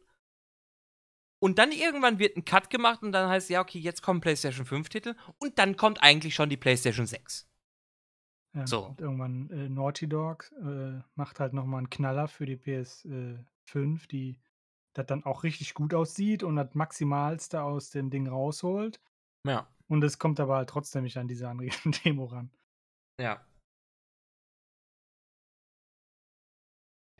Und 1.43 1.59
dann 1.59 1.71
irgendwann 1.71 2.19
wird 2.19 2.37
'n 2.37 2.45
Cut 2.45 2.69
gemacht 2.69 3.03
und 3.03 3.11
dann 3.11 3.29
heißt: 3.29 3.49
„Ja, 3.49 3.61
okay, 3.61 3.79
jetzt 3.79 4.01
kommen 4.01 4.21
PlayStation 4.21 4.65
5 4.65 4.89
Titel“ 4.89 5.15
und 5.37 5.59
dann 5.59 5.75
kommt 5.75 6.01
eigentlich 6.01 6.33
schon 6.35 6.49
die 6.49 6.57
PlayStation 6.57 7.05
6. 7.05 7.45
Ja, 8.55 8.67
So. 8.67 8.87
und 8.87 9.01
irgendwann, 9.01 9.49
äh, 9.49 9.67
Naughty 9.69 10.07
Dog, 10.07 10.51
äh, 10.61 11.01
macht 11.15 11.39
halt 11.41 11.53
noch 11.53 11.65
mal 11.65 11.79
'n 11.79 11.89
Knaller 11.89 12.27
für 12.29 12.45
die 12.45 12.55
PS 12.55 13.03
äh, 13.05 13.37
5, 13.65 14.07
die 14.07 14.39
das 14.95 15.05
dann 15.07 15.23
auch 15.25 15.43
richtig 15.43 15.75
gut 15.75 15.93
aussieht 15.93 16.43
und 16.43 16.55
das 16.57 16.73
Maximalste 16.75 17.61
aus 17.63 17.91
dem 17.91 18.09
Ding 18.09 18.27
rausholt. 18.27 18.99
Ja. 19.43 19.67
Und 19.87 20.03
es 20.03 20.19
kommt 20.19 20.39
aber 20.39 20.57
halt 20.57 20.69
trotzdem 20.69 21.03
nicht 21.03 21.17
an 21.17 21.27
diese 21.29 21.47
Unreal 21.49 21.75
Demo 22.05 22.25
ran. 22.25 22.51
Ja. 23.19 23.45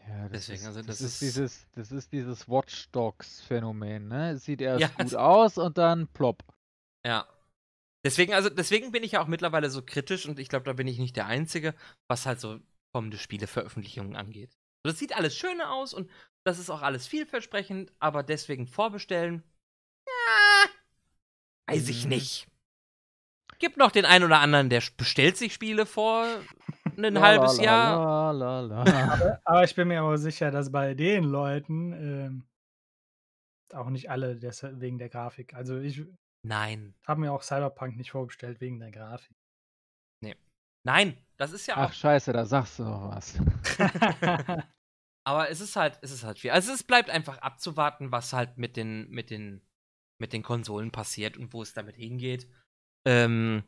Ja, 0.07 0.29
das 0.29 0.47
Deswegen, 0.47 0.51
ist 0.51 0.65
also, 0.65 0.81
das 0.81 0.99
das 0.99 1.01
ist 1.01 1.21
ist 1.21 1.21
dieses 1.21 1.67
das 1.71 1.91
ist 1.91 2.11
dieses 2.13 2.47
Watch 2.47 2.89
Dogs 2.91 3.41
Phänomen, 3.41 4.07
ne? 4.07 4.31
Es 4.31 4.45
sieht 4.45 4.61
erst 4.61 4.81
Ja, 4.81 4.89
gut 4.93 5.13
aus 5.15 5.57
und 5.57 5.77
dann 5.77 6.07
plopp. 6.07 6.43
Ja. 7.05 7.27
Deswegen 8.05 8.33
also, 8.33 8.49
deswegen 8.49 8.91
bin 8.91 9.03
ich 9.03 9.13
ja 9.13 9.21
auch 9.21 9.27
mittlerweile 9.27 9.69
so 9.69 9.81
kritisch 9.83 10.27
und 10.27 10.39
ich 10.39 10.49
glaube, 10.49 10.65
da 10.65 10.73
bin 10.73 10.87
ich 10.87 10.99
nicht 10.99 11.15
der 11.15 11.25
Einzige, 11.25 11.73
was 12.07 12.25
halt 12.25 12.39
so 12.39 12.59
kommende 12.93 13.17
Spieleveröffentlichungen 13.17 14.15
angeht. 14.15 14.55
Das 14.83 14.99
sieht 14.99 15.15
alles 15.15 15.35
schöne 15.35 15.69
aus 15.71 15.93
und 15.93 16.09
das 16.45 16.59
ist 16.59 16.69
auch 16.69 16.81
alles 16.81 17.07
vielversprechend, 17.07 17.91
aber 17.99 18.23
deswegen 18.23 18.67
vorbestellen, 18.67 19.43
ja, 20.07 20.69
weiß 21.73 21.89
ich 21.89 22.03
Mhm. 22.03 22.09
nicht. 22.09 22.47
Gibt 23.59 23.77
noch 23.77 23.91
den 23.91 24.05
einen 24.05 24.25
oder 24.25 24.39
anderen, 24.39 24.69
der 24.69 24.83
bestellt 24.97 25.37
sich 25.37 25.53
Spiele 25.53 25.85
vor 25.85 26.25
La, 26.95 27.21
halbes 27.21 27.57
Jahr. 27.57 27.97
Aber 27.97 29.39
aber 29.43 29.63
ich 29.63 29.75
bin 29.75 29.87
mir 29.87 30.03
auch 30.03 30.15
sicher, 30.17 30.51
dass 30.51 30.71
bei 30.71 30.93
den 30.93 31.23
Leuten, 31.23 31.93
ähm 31.93 32.47
auch 33.73 33.89
nicht 33.89 34.09
alle 34.09 34.39
wegen 34.41 34.99
der 34.99 35.09
Grafik. 35.09 35.53
Also, 35.53 35.79
ich 35.79 36.01
Nein. 36.43 36.93
habe 37.05 37.19
mir 37.21 37.31
auch 37.33 37.41
Cyberpunk 37.41 37.97
nicht 37.97 38.11
vorbestellt 38.11 38.61
wegen 38.61 38.79
der 38.79 38.91
Grafik. 38.91 39.35
Ne. 40.21 40.35
Nein, 40.83 41.17
das 41.37 41.51
ist 41.51 41.65
ja 41.67 41.75
Ach 41.75 41.89
auch 41.89 41.93
scheiße, 41.93 42.31
da 42.31 42.45
sagst 42.45 42.79
du 42.79 42.83
noch 42.83 43.09
was. 43.09 43.33
Aber 45.27 45.49
es 45.49 45.59
ist 45.59 45.75
halt 45.75 45.99
es 46.01 46.11
ist 46.11 46.23
halt 46.23 46.39
viel. 46.39 46.51
Also, 46.51 46.71
es 46.71 46.83
bleibt 46.83 47.09
einfach 47.09 47.39
abzuwarten, 47.39 48.11
was 48.11 48.33
halt 48.33 48.57
mit 48.57 48.77
den 48.77 49.09
mit 49.09 49.29
den 49.29 49.61
mit 50.21 50.33
den 50.33 50.43
Konsolen 50.43 50.91
passiert 50.91 51.37
und 51.37 51.53
wo 51.53 51.61
es 51.61 51.73
damit 51.73 51.95
hingeht. 51.95 52.47
Ähm 53.07 53.63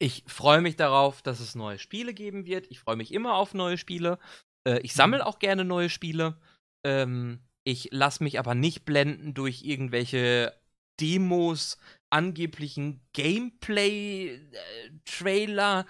ich 0.00 0.24
freue 0.26 0.60
mich 0.60 0.76
darauf, 0.76 1.22
dass 1.22 1.38
es 1.38 1.54
neue 1.54 1.78
Spiele 1.78 2.12
geben 2.12 2.44
wird. 2.44 2.66
Ich 2.70 2.80
freue 2.80 2.96
mich 2.96 3.12
immer 3.14 3.34
auf 3.34 3.54
neue 3.54 3.78
Spiele. 3.78 4.18
Äh, 4.66 4.80
ich 4.80 4.94
sammle 4.94 5.18
Mhm. 5.18 5.24
auch 5.24 5.38
gerne 5.38 5.64
neue 5.64 5.88
Spiele. 5.90 6.40
Ähm, 6.84 7.40
ich 7.64 7.88
lasse 7.92 8.24
mich 8.24 8.40
aber 8.40 8.54
nicht 8.56 8.84
blenden 8.84 9.34
durch 9.34 9.62
irgendwelche 9.62 10.52
Demos, 11.00 11.78
angeblichen 12.10 13.00
Gameplay, 13.12 14.34
äh, 14.34 14.90
Trailer. 15.04 15.86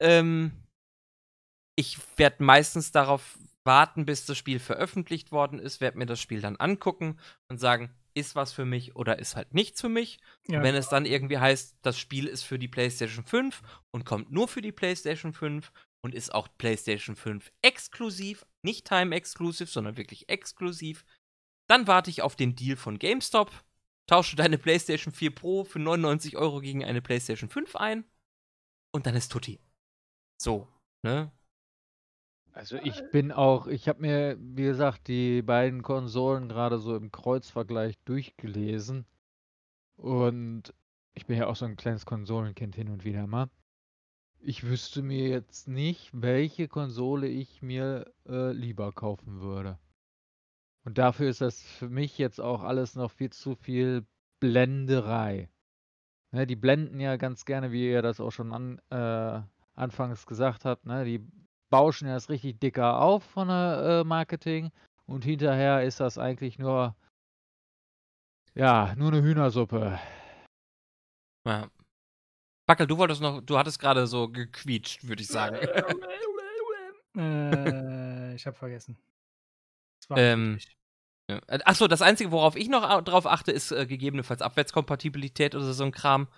Ähm 0.00 0.52
ich 1.78 1.98
werde 2.18 2.42
meistens 2.42 2.92
darauf 2.92 3.38
warten, 3.64 4.06
bis 4.06 4.26
das 4.26 4.38
Spiel 4.38 4.58
veröffentlicht 4.58 5.32
worden 5.32 5.58
ist, 5.58 5.80
werde 5.80 5.98
mir 5.98 6.06
das 6.06 6.20
Spiel 6.20 6.40
dann 6.40 6.56
angucken 6.56 7.18
und 7.48 7.58
sagen: 7.58 7.94
„Ist 8.14 8.34
was 8.34 8.52
für 8.52 8.64
mich 8.64 8.96
oder 8.96 9.18
ist 9.18 9.36
halt 9.36 9.54
nichts 9.54 9.80
für 9.80 9.88
mich.“ 9.88 10.20
Ja, 10.48 10.62
wenn 10.62 10.74
es 10.74 10.88
dann 10.88 11.06
irgendwie 11.06 11.38
heißt, 11.38 11.78
das 11.82 11.98
Spiel 11.98 12.26
ist 12.26 12.42
für 12.42 12.58
die 12.58 12.68
PlayStation 12.68 13.24
5 13.24 13.62
und 13.90 14.04
kommt 14.04 14.30
nur 14.30 14.48
für 14.48 14.62
die 14.62 14.72
PlayStation 14.72 15.32
5 15.32 15.72
und 16.02 16.14
ist 16.14 16.34
auch 16.34 16.48
PlayStation 16.56 17.16
5 17.16 17.52
exklusiv, 17.62 18.46
nicht 18.62 18.86
time 18.86 19.14
exclusive, 19.14 19.68
sondern 19.70 19.96
wirklich 19.96 20.28
exklusiv, 20.28 21.04
dann 21.68 21.86
warte 21.86 22.10
ich 22.10 22.22
auf 22.22 22.36
den 22.36 22.56
Deal 22.56 22.76
von 22.76 22.98
GameStop, 22.98 23.52
tausche 24.08 24.36
deine 24.36 24.58
PlayStation 24.58 25.12
4 25.12 25.34
Pro 25.34 25.64
für 25.64 25.78
99 25.78 26.36
€ 26.36 26.60
gegen 26.60 26.84
eine 26.84 27.02
PlayStation 27.02 27.48
5 27.48 27.76
ein 27.76 28.04
und 28.92 29.06
dann 29.06 29.14
ist 29.14 29.30
tutti. 29.30 29.60
So, 30.40 30.66
ne? 31.04 31.30
Also, 32.52 32.76
ich 32.82 33.08
bin 33.10 33.30
auch 33.30 33.68
ich 33.68 33.88
habe 33.88 34.00
mir, 34.00 34.36
wie 34.40 34.64
gesagt, 34.64 35.06
die 35.08 35.40
beiden 35.42 35.82
Konsolen 35.82 36.48
grade 36.48 36.78
so 36.78 36.96
im 36.96 37.12
Kreuzvergleich 37.12 37.98
durchgelesen. 38.04 39.06
Und 39.96 40.74
ich 41.14 41.26
bin 41.26 41.38
ja 41.38 41.46
auch 41.48 41.56
so 41.56 41.66
'n 41.66 41.76
kleines 41.76 42.06
Konsolenkind 42.06 42.74
hin 42.76 42.88
und 42.90 43.04
wieder 43.04 43.26
mal. 43.26 43.50
Ich 44.40 44.64
wüsste 44.64 45.02
mir 45.02 45.28
jetzt 45.28 45.68
nicht, 45.68 46.10
welche 46.14 46.68
Konsole 46.68 47.28
ich 47.28 47.62
mir, 47.62 48.12
äh, 48.28 48.52
lieber 48.52 48.92
kaufen 48.92 49.40
würde. 49.42 49.78
Und 50.84 50.98
dafür 50.98 51.28
ist 51.28 51.40
das 51.40 51.62
für 51.62 51.88
mich 51.88 52.16
jetzt 52.18 52.40
auch 52.40 52.62
alles 52.62 52.94
noch 52.96 53.10
viel 53.10 53.30
zu 53.30 53.54
viel 53.54 54.06
Blenderei. 54.40 55.50
Ne, 56.32 56.46
die 56.46 56.56
blenden 56.56 57.00
ja 57.00 57.16
ganz 57.16 57.44
gerne, 57.44 57.72
wie 57.72 57.90
ihr 57.90 58.02
das 58.02 58.20
auch 58.20 58.30
schon 58.32 58.52
an 58.52 58.80
äh, 58.90 59.42
anfangs 59.74 60.26
gesagt 60.26 60.64
habe, 60.64 60.88
ne, 60.88 61.04
die 61.04 61.26
bauschen 61.70 62.08
erst 62.08 62.28
richtig 62.30 62.60
dicker 62.60 63.00
auf 63.00 63.24
von 63.24 63.48
der 63.48 64.00
äh, 64.02 64.04
Marketing 64.04 64.70
und 65.06 65.24
hinterher 65.24 65.82
ist 65.84 66.00
das 66.00 66.18
eigentlich 66.18 66.58
nur 66.58 66.94
ja, 68.54 68.94
nur 68.96 69.10
'ne 69.12 69.22
Hühnersuppe. 69.22 69.98
Ja. 71.46 71.70
Backel, 72.66 72.86
du 72.86 72.98
wolltest 72.98 73.20
noch 73.20 73.40
du 73.40 73.58
hattest 73.58 73.78
gerade 73.78 74.06
so 74.06 74.28
gequietscht, 74.28 75.06
würde 75.06 75.22
ich 75.22 75.28
sagen. 75.28 75.56
Äh, 77.16 78.36
ich 78.36 78.46
habe 78.46 78.56
vergessen. 78.56 78.96
Ähm, 80.14 80.58
ja. 81.28 81.40
Äh, 81.48 81.58
ach 81.64 81.74
so, 81.74 81.88
das 81.88 82.02
Einzige, 82.02 82.30
worauf 82.30 82.54
ich 82.54 82.68
noch 82.68 83.02
drauf 83.02 83.26
achte, 83.26 83.50
ist, 83.50 83.72
äh, 83.72 83.84
gegebenenfalls 83.86 84.42
Abwärtskompatibilität 84.42 85.56
oder 85.56 85.72
so 85.72 85.84
'n 85.84 85.90
Kram. 85.90 86.28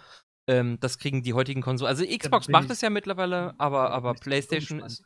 Ähm, 0.48 0.78
das 0.80 0.98
kriegen 0.98 1.22
die 1.22 1.34
heutigen 1.34 1.60
Konsolen 1.60 1.90
also, 1.90 2.06
Xbox 2.06 2.48
macht 2.48 2.70
es 2.70 2.80
ja 2.80 2.90
mittlerweile, 2.90 3.54
aber 3.58 3.90
aber 3.90 4.14
PlayStation 4.14 4.80
ist 4.80 5.04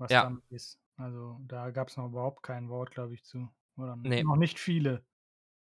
was 0.00 0.16
ja. 0.16 0.26
damit 0.26 0.44
ist. 0.50 0.80
Also, 0.96 1.38
da 1.46 1.70
gab's 1.70 1.96
noch 1.98 2.06
überhaupt 2.08 2.42
kein 2.42 2.68
Wort, 2.70 2.90
glaube 2.92 3.14
ich, 3.14 3.24
zu. 3.24 3.50
Oder 3.76 3.96
Ne. 4.04 4.24
noch 4.24 4.36
nicht 4.36 4.58
viele. 4.60 5.04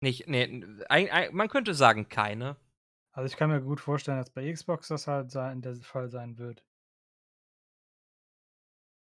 Nicht 0.03 0.27
ne, 0.27 0.41
n 0.47 0.83
ei 0.89 1.11
ei 1.13 1.29
man 1.31 1.47
könnte 1.47 1.75
sagen, 1.75 2.09
keine. 2.09 2.55
Also, 3.13 3.27
ich 3.27 3.35
kann 3.35 3.49
mir 3.49 3.61
gut 3.61 3.81
vorstellen, 3.81 4.17
dass 4.19 4.29
bei 4.29 4.51
Xbox 4.53 4.87
das 4.87 5.05
halt 5.07 5.31
sein 5.31 5.61
der 5.61 5.75
Fall 5.75 6.09
sein 6.09 6.37
wird. 6.37 6.63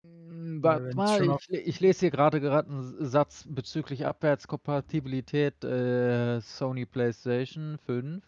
Hm, 0.04 0.62
warte 0.62 0.86
mal, 0.94 1.28
ich 1.28 1.50
ich 1.50 1.80
lese 1.80 2.00
hier 2.00 2.10
grade 2.12 2.40
grad 2.40 2.68
'n 2.68 2.78
S 2.80 3.10
Satz 3.10 3.44
bezüglich 3.48 4.06
Abwärtskompatibilität, 4.06 5.64
äh, 5.64 6.40
Sony 6.40 6.86
PlayStation 6.86 7.78
5. 7.84 8.24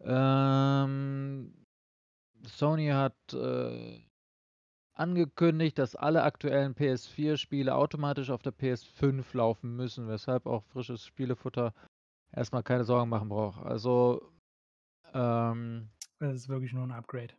Ähm, 0.00 1.66
Sony 2.46 2.88
hat, 2.88 3.16
äh, 3.34 4.00
angekündigt, 4.98 5.78
dass 5.78 5.96
alle 5.96 6.22
aktuellen 6.24 6.74
PS4-Spiele 6.74 7.74
automatisch 7.74 8.30
auf 8.30 8.42
der 8.42 8.52
PS5 8.52 9.34
laufen 9.34 9.76
müssen, 9.76 10.08
weshalb 10.08 10.46
auch 10.46 10.64
frisches 10.64 11.04
Spielefutter 11.06 11.74
erst 12.32 12.52
mal 12.52 12.62
keine 12.62 12.84
Sorgen 12.84 13.10
machen 13.10 13.28
braucht. 13.30 13.64
Also, 13.64 14.32
ähm 15.14 15.90
Das 16.20 16.34
ist 16.34 16.48
wirklich 16.48 16.72
nur 16.72 16.84
'n 16.84 16.92
Upgrade. 16.92 17.34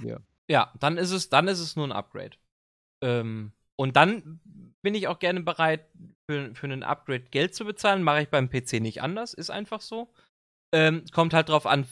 Ja. 0.00 0.18
Ja, 0.48 0.72
dann 0.80 0.98
ist 0.98 1.12
es 1.12 1.28
dann 1.30 1.48
ist 1.48 1.60
es 1.60 1.76
nur 1.76 1.86
'n 1.86 1.92
Upgrade. 1.92 2.36
Ähm, 3.02 3.52
und 3.76 3.96
dann 3.96 4.40
bin 4.82 4.94
ich 4.94 5.08
auch 5.08 5.18
gerne 5.20 5.42
bereit, 5.42 5.86
für 6.30 6.54
für 6.54 6.68
'nen 6.68 6.82
Upgrade 6.84 7.22
Geld 7.30 7.54
zu 7.54 7.64
bezahlen. 7.66 8.02
Mache 8.04 8.22
ich 8.22 8.30
beim 8.30 8.50
PC 8.50 8.74
nicht 8.80 9.02
anders, 9.02 9.34
ist 9.34 9.50
einfach 9.50 9.80
so. 9.82 10.12
Ähm, 10.74 11.04
kommt 11.12 11.34
halt 11.34 11.48
drauf 11.50 11.66
an, 11.66 11.86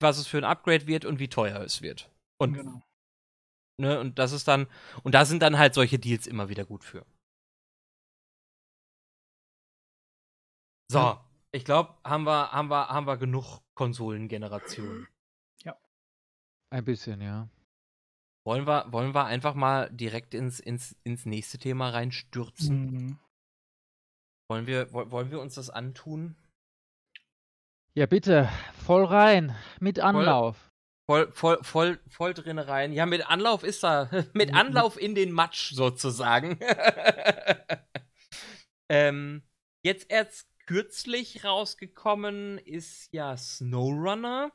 was 0.00 0.18
es 0.18 0.26
für 0.28 0.38
'n 0.38 0.44
Upgrade 0.44 0.86
wird 0.88 1.04
und 1.06 1.20
wie 1.20 1.28
teuer 1.28 1.60
es 1.62 1.82
wird. 1.82 2.10
Und 2.38 2.54
Genau. 2.54 2.82
Ne, 3.80 3.98
und 4.00 4.18
das 4.18 4.32
ist 4.32 4.46
dann 4.48 4.66
und 5.02 5.14
da 5.14 5.24
sind 5.24 5.42
dann 5.42 5.58
halt 5.58 5.74
solche 5.74 5.98
Deals 5.98 6.26
immer 6.26 6.48
wieder 6.48 6.64
gut 6.64 6.84
für. 6.84 7.04
So, 10.90 10.98
Ja. 10.98 11.24
ich 11.52 11.64
glaube, 11.64 11.94
haben 12.04 12.24
wir 12.24 12.50
haben 12.52 12.68
wir 12.68 12.88
haben 12.88 13.06
wir 13.06 13.16
genug 13.16 13.60
Konsolengenerationen. 13.74 15.08
Ja. 15.64 15.76
Ein 16.70 16.84
bisschen, 16.84 17.20
ja. 17.20 17.48
Wollen 18.44 18.66
wir 18.66 18.86
wollen 18.92 19.14
wir 19.14 19.24
einfach 19.26 19.54
mal 19.54 19.90
direkt 19.90 20.34
ins 20.34 20.60
ins 20.60 20.96
ins 21.04 21.26
nächste 21.26 21.58
Thema 21.58 21.90
reinstürzen? 21.90 22.86
Mhm. 22.90 23.18
Wollen 24.48 24.66
wir 24.66 24.92
woll 24.92 25.10
wollen 25.10 25.30
wir 25.30 25.40
uns 25.40 25.54
das 25.54 25.70
antun? 25.70 26.36
Ja, 27.94 28.06
bitte, 28.06 28.48
voll 28.84 29.04
rein, 29.04 29.54
mit 29.80 29.98
Anlauf. 30.00 30.56
voll 30.56 30.69
voll 31.32 31.58
voll 31.62 31.98
voll 32.08 32.34
drinne 32.34 32.68
rein. 32.68 32.92
Ja, 32.92 33.06
mit 33.06 33.28
Anlauf 33.28 33.64
ist 33.64 33.84
er 33.84 34.08
mit 34.32 34.54
Anlauf 34.54 35.00
in 35.00 35.14
den 35.14 35.32
Matsch 35.32 35.72
sozusagen. 35.72 36.58
Ähm, 38.92 39.44
jetzt 39.84 40.10
erst 40.10 40.48
kürzlich 40.66 41.44
rausgekommen 41.44 42.58
ist 42.58 43.08
ja 43.12 43.36
SnowRunner. 43.36 44.50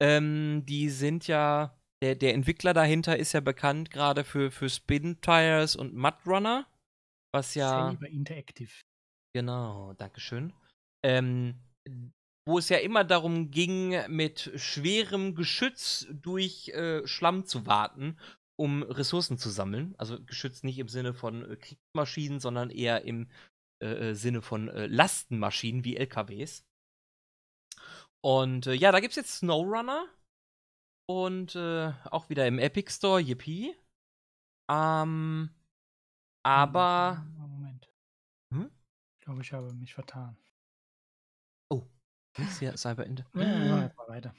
Ähm, 0.00 0.64
die 0.64 0.88
sind 0.88 1.26
ja 1.26 1.78
der 2.02 2.14
der 2.14 2.32
Entwickler 2.32 2.72
dahinter 2.72 3.18
ist 3.18 3.34
ja 3.34 3.40
bekannt 3.40 3.90
grade 3.90 4.24
für 4.24 4.50
für 4.50 4.70
Spin 4.70 5.20
Tires 5.20 5.76
und 5.76 5.94
MudRunner, 5.94 6.66
was 7.34 7.54
ja 7.54 7.68
Saber 7.68 8.08
Interactive. 8.08 8.72
Genau, 9.34 9.92
danke 9.92 10.20
schön. 10.20 10.54
Ähm, 11.04 11.60
wo 12.46 12.58
es 12.58 12.68
ja 12.68 12.78
immer 12.78 13.04
darum 13.04 13.50
ging, 13.50 13.94
mit 14.08 14.52
schwerem 14.54 15.34
Geschütz 15.34 16.06
durch, 16.10 16.68
äh, 16.68 17.06
Schlamm 17.06 17.44
zu 17.44 17.66
warten, 17.66 18.16
um 18.56 18.82
Ressourcen 18.84 19.36
zu 19.36 19.50
sammeln. 19.50 19.94
Also, 19.98 20.22
Geschütz 20.24 20.62
nicht 20.62 20.78
im 20.78 20.88
Sinne 20.88 21.12
von, 21.12 21.50
äh, 21.50 21.56
Kriegsmaschinen, 21.56 22.38
sondern 22.38 22.70
eher 22.70 23.02
im, 23.02 23.28
äh, 23.82 24.10
äh, 24.10 24.14
Sinne 24.14 24.42
von, 24.42 24.68
äh, 24.68 24.86
Lastenmaschinen 24.86 25.84
wie 25.84 25.96
LKWs. 25.96 26.64
Und, 28.24 28.68
äh, 28.68 28.74
ja, 28.74 28.92
da 28.92 29.00
gibt's 29.00 29.16
jetzt 29.16 29.38
SnowRunner 29.38 30.06
und, 31.08 31.56
auch 31.56 32.28
wieder 32.30 32.46
im 32.46 32.58
Epic 32.58 32.90
Store, 32.92 33.20
yippie. 33.20 33.74
Ähm, 34.68 35.50
aber 36.44 37.24
Moment, 37.36 37.48
Moment. 37.48 37.90
Hm? 38.52 38.70
Ich 39.18 39.24
glaube, 39.24 39.42
ich 39.42 39.52
habe 39.52 39.72
mich 39.74 39.94
vertan. 39.94 40.36
Ja, 43.34 43.82
jetzt 43.82 43.96
mal 43.96 44.08
weiter. 44.08 44.34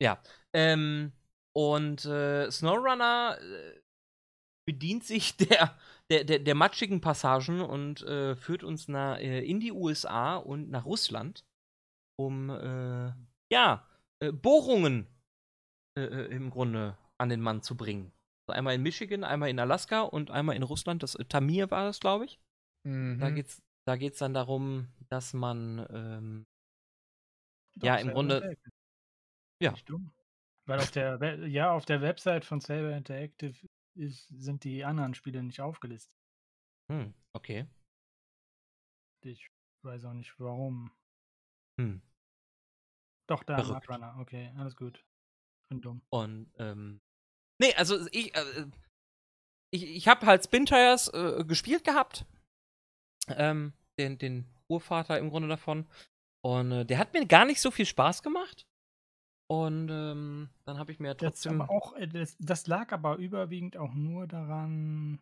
Ja, 0.00 0.22
ähm, 0.52 1.12
und, 1.54 2.04
äh, 2.04 2.50
SnowRunner, 2.50 3.38
äh, 3.40 3.80
bedient 4.66 5.04
sich 5.04 5.36
der 5.38 5.76
der 6.10 6.24
der 6.24 6.38
der 6.38 6.54
matschigen 6.54 7.00
Passagen 7.00 7.60
und, 7.60 8.02
äh, 8.02 8.34
führt 8.36 8.64
uns 8.64 8.88
na 8.88 9.18
äh, 9.18 9.44
in 9.44 9.60
die 9.60 9.72
USA 9.72 10.36
und 10.36 10.70
nach 10.70 10.84
Russland, 10.84 11.44
um, 12.16 12.50
äh, 12.50 13.12
ja, 13.52 13.88
äh, 14.20 14.32
Bohrungen, 14.32 15.06
im 15.96 16.50
Grunde 16.50 16.98
an 17.18 17.28
den 17.28 17.40
Mann 17.40 17.62
zu 17.62 17.76
bringen. 17.76 18.12
Einmal 18.50 18.74
in 18.74 18.82
Michigan, 18.82 19.22
einmal 19.22 19.48
in 19.48 19.60
Alaska 19.60 20.02
und 20.02 20.30
einmal 20.30 20.56
in 20.56 20.64
Russland. 20.64 21.04
Das 21.04 21.16
Tamir 21.28 21.70
war 21.70 21.84
das, 21.84 22.00
glaube 22.00 22.24
ich. 22.24 22.40
Da 22.84 22.90
Mhm. 23.30 23.34
geht's 23.36 23.62
da 23.86 23.96
geht's 23.96 24.18
dann 24.18 24.34
darum, 24.34 24.88
dass 25.08 25.34
man, 25.34 25.86
ähm 25.90 26.46
ja, 27.82 27.96
im 27.96 28.10
Grunde 28.10 28.36
Interactive. 28.36 28.72
ja. 29.60 29.70
Nicht 29.72 29.88
dumm. 29.88 30.12
Weil 30.66 30.78
auf 30.78 30.90
der 30.90 31.20
We 31.20 31.46
ja, 31.46 31.72
auf 31.72 31.84
der 31.84 32.00
Website 32.00 32.44
von 32.44 32.60
Saber 32.60 32.96
Interactive 32.96 33.54
ist 33.94 34.28
sind 34.28 34.64
die 34.64 34.84
anderen 34.84 35.14
Spiele 35.14 35.42
nicht 35.42 35.60
aufgelistet. 35.60 36.14
Hm, 36.90 37.14
okay. 37.32 37.66
Ich 39.24 39.50
weiß 39.82 40.04
auch 40.06 40.12
nicht, 40.12 40.38
warum. 40.38 40.90
Hm. 41.80 42.02
Doch, 43.26 43.42
da. 43.42 43.62
MudRunner. 43.62 44.16
Okay, 44.18 44.52
alles 44.56 44.76
gut. 44.76 45.04
Bin 45.68 45.80
dumm. 45.80 46.02
Und, 46.10 46.52
ähm 46.58 47.00
ne, 47.58 47.74
also 47.76 48.06
ich, 48.12 48.34
äh 48.34 48.66
ich 49.70 49.84
ich 49.84 50.08
habe 50.08 50.26
halt 50.26 50.44
Spin 50.44 50.66
Tires, 50.66 51.08
äh, 51.08 51.44
gespielt 51.44 51.84
gehabt. 51.84 52.26
Ähm, 53.28 53.72
den 53.98 54.18
den 54.18 54.46
Urvater 54.68 55.18
im 55.18 55.30
Grunde 55.30 55.48
davon. 55.48 55.88
Und, 56.44 56.72
äh, 56.72 56.84
der 56.84 56.98
hat 56.98 57.14
mir 57.14 57.24
gar 57.26 57.46
nicht 57.46 57.58
so 57.62 57.70
viel 57.70 57.86
Spaß 57.86 58.22
gemacht. 58.22 58.66
Und, 59.50 59.88
ähm, 59.90 60.50
dann 60.64 60.78
habe 60.78 60.92
ich 60.92 61.00
mir 61.00 61.16
Das 61.20 61.46
trotzdem 61.46 61.62
aber 61.62 61.70
auch 61.70 61.92
äh, 61.94 62.08
das 62.08 62.36
das 62.40 62.66
lag 62.66 62.92
aber 62.92 63.16
überwiegend 63.18 63.76
auch 63.76 63.94
nur 63.94 64.26
daran 64.26 65.20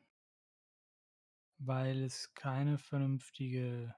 weil 1.61 2.03
es 2.03 2.33
keine 2.35 2.79
vernünftige 2.79 3.95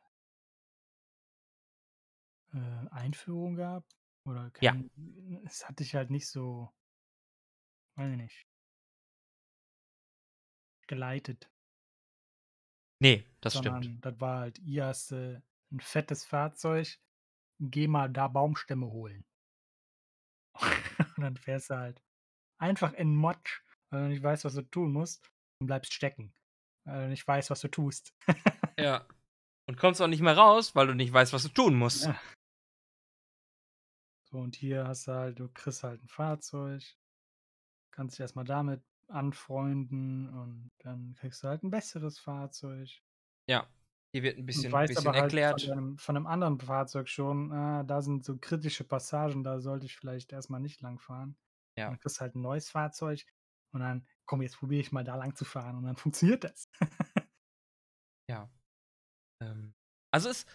äh, 2.52 2.88
Einführung 2.90 3.56
gab 3.56 3.86
oder 4.24 4.50
Ja. 4.62 4.74
kein 4.74 4.90
es 5.46 5.66
hat 5.68 5.80
dich 5.80 5.94
halt 5.94 6.10
nicht 6.10 6.28
so 6.28 6.70
weiß 7.96 8.10
ich 8.12 8.16
nicht 8.16 8.44
geleitet. 10.88 11.48
Ne, 13.00 13.24
das 13.40 13.56
stimmt. 13.56 13.92
Sondern 13.92 14.00
das 14.00 14.20
war 14.20 14.40
halt, 14.40 14.58
hier 14.58 14.86
hast 14.86 15.10
du 15.10 15.42
'n 15.70 15.80
fettes 15.80 16.24
Fahrzeug, 16.24 16.98
geh 17.60 17.88
mal 17.88 18.08
da 18.10 18.28
Baumstämme 18.28 18.86
holen. 18.90 19.24
Und 21.16 21.22
dann 21.22 21.36
fährst 21.36 21.70
du 21.70 21.76
halt 21.76 22.02
einfach 22.58 22.92
in 22.94 23.14
'n 23.14 23.16
Matsch, 23.16 23.62
weil 23.90 24.02
du 24.04 24.08
nicht 24.10 24.22
weißt, 24.22 24.44
was 24.46 24.54
du 24.54 24.62
tun 24.62 24.92
musst 24.92 25.30
und 25.60 25.66
bleibst 25.68 25.94
stecken, 25.94 26.34
weil 26.84 27.04
du 27.04 27.10
nicht 27.10 27.26
weißt, 27.28 27.50
was 27.50 27.60
du 27.60 27.68
tust. 27.68 28.14
Ja. 28.78 29.06
Und 29.68 29.78
kommst 29.78 30.02
auch 30.02 30.08
nicht 30.08 30.22
mehr 30.22 30.36
raus, 30.36 30.74
weil 30.76 30.88
du 30.88 30.94
nicht 30.94 31.12
weißt, 31.12 31.32
was 31.32 31.44
du 31.44 31.50
tun 31.50 31.74
musst. 31.76 32.06
Ja. 32.06 32.20
So, 34.30 34.38
und 34.38 34.56
hier 34.56 34.86
hast 34.88 35.06
du 35.06 35.12
halt 35.12 35.38
du 35.38 35.48
kriegst 35.52 35.82
halt 35.84 36.02
'n 36.02 36.08
Fahrzeug, 36.08 36.82
kannst 37.92 38.16
dich 38.16 38.20
erst 38.22 38.36
mal 38.36 38.44
damit 38.44 38.82
anfreunden 39.08 40.28
und 40.30 40.72
dann 40.78 41.14
kriegst 41.16 41.42
du 41.44 41.48
halt 41.48 41.64
'n 41.64 41.70
besseres 41.70 42.18
Fahrzeug. 42.18 43.00
Ja, 43.48 43.68
hier 44.14 44.22
wird 44.22 44.38
'n 44.38 44.46
Und 44.52 44.70
bisschen 44.70 44.72
weißt 44.72 44.96
bisschen 44.96 45.14
aber 45.16 45.16
halt 45.16 45.40
von 45.42 45.60
erklärt. 45.60 45.66
deinem 45.66 45.98
von 45.98 46.14
'nem 46.14 46.26
anderen 46.26 46.60
Fahrzeug 46.60 47.08
schon, 47.08 47.52
ah, 47.52 47.82
da 47.82 48.02
sind 48.02 48.24
so 48.24 48.38
kritische 48.38 48.84
Passagen, 48.84 49.42
da 49.44 49.60
sollte 49.60 49.86
ich 49.86 49.96
vielleicht 49.96 50.32
erst 50.32 50.50
mal 50.50 50.60
nicht 50.60 50.80
lang 50.80 50.98
fahren. 51.00 51.36
Ja. 51.76 51.94
Dann 51.94 51.98
kriegst 51.98 52.20
halt 52.20 52.34
'n 52.36 52.40
neues 52.42 52.70
Fahrzeug 52.70 53.24
Und 53.72 53.80
dann, 53.80 54.06
komm, 54.26 54.42
jetzt 54.42 54.58
probiere 54.58 54.80
ich 54.82 54.92
mal 54.92 55.02
da 55.04 55.16
lang 55.16 55.34
zu 55.36 55.44
fahren 55.44 55.76
und 55.76 55.84
dann 55.84 55.96
funktioniert 55.96 56.44
das. 56.44 56.68
Ja. 58.28 58.50
Ähm, 59.40 59.74
also 60.12 60.28
es 60.30 60.46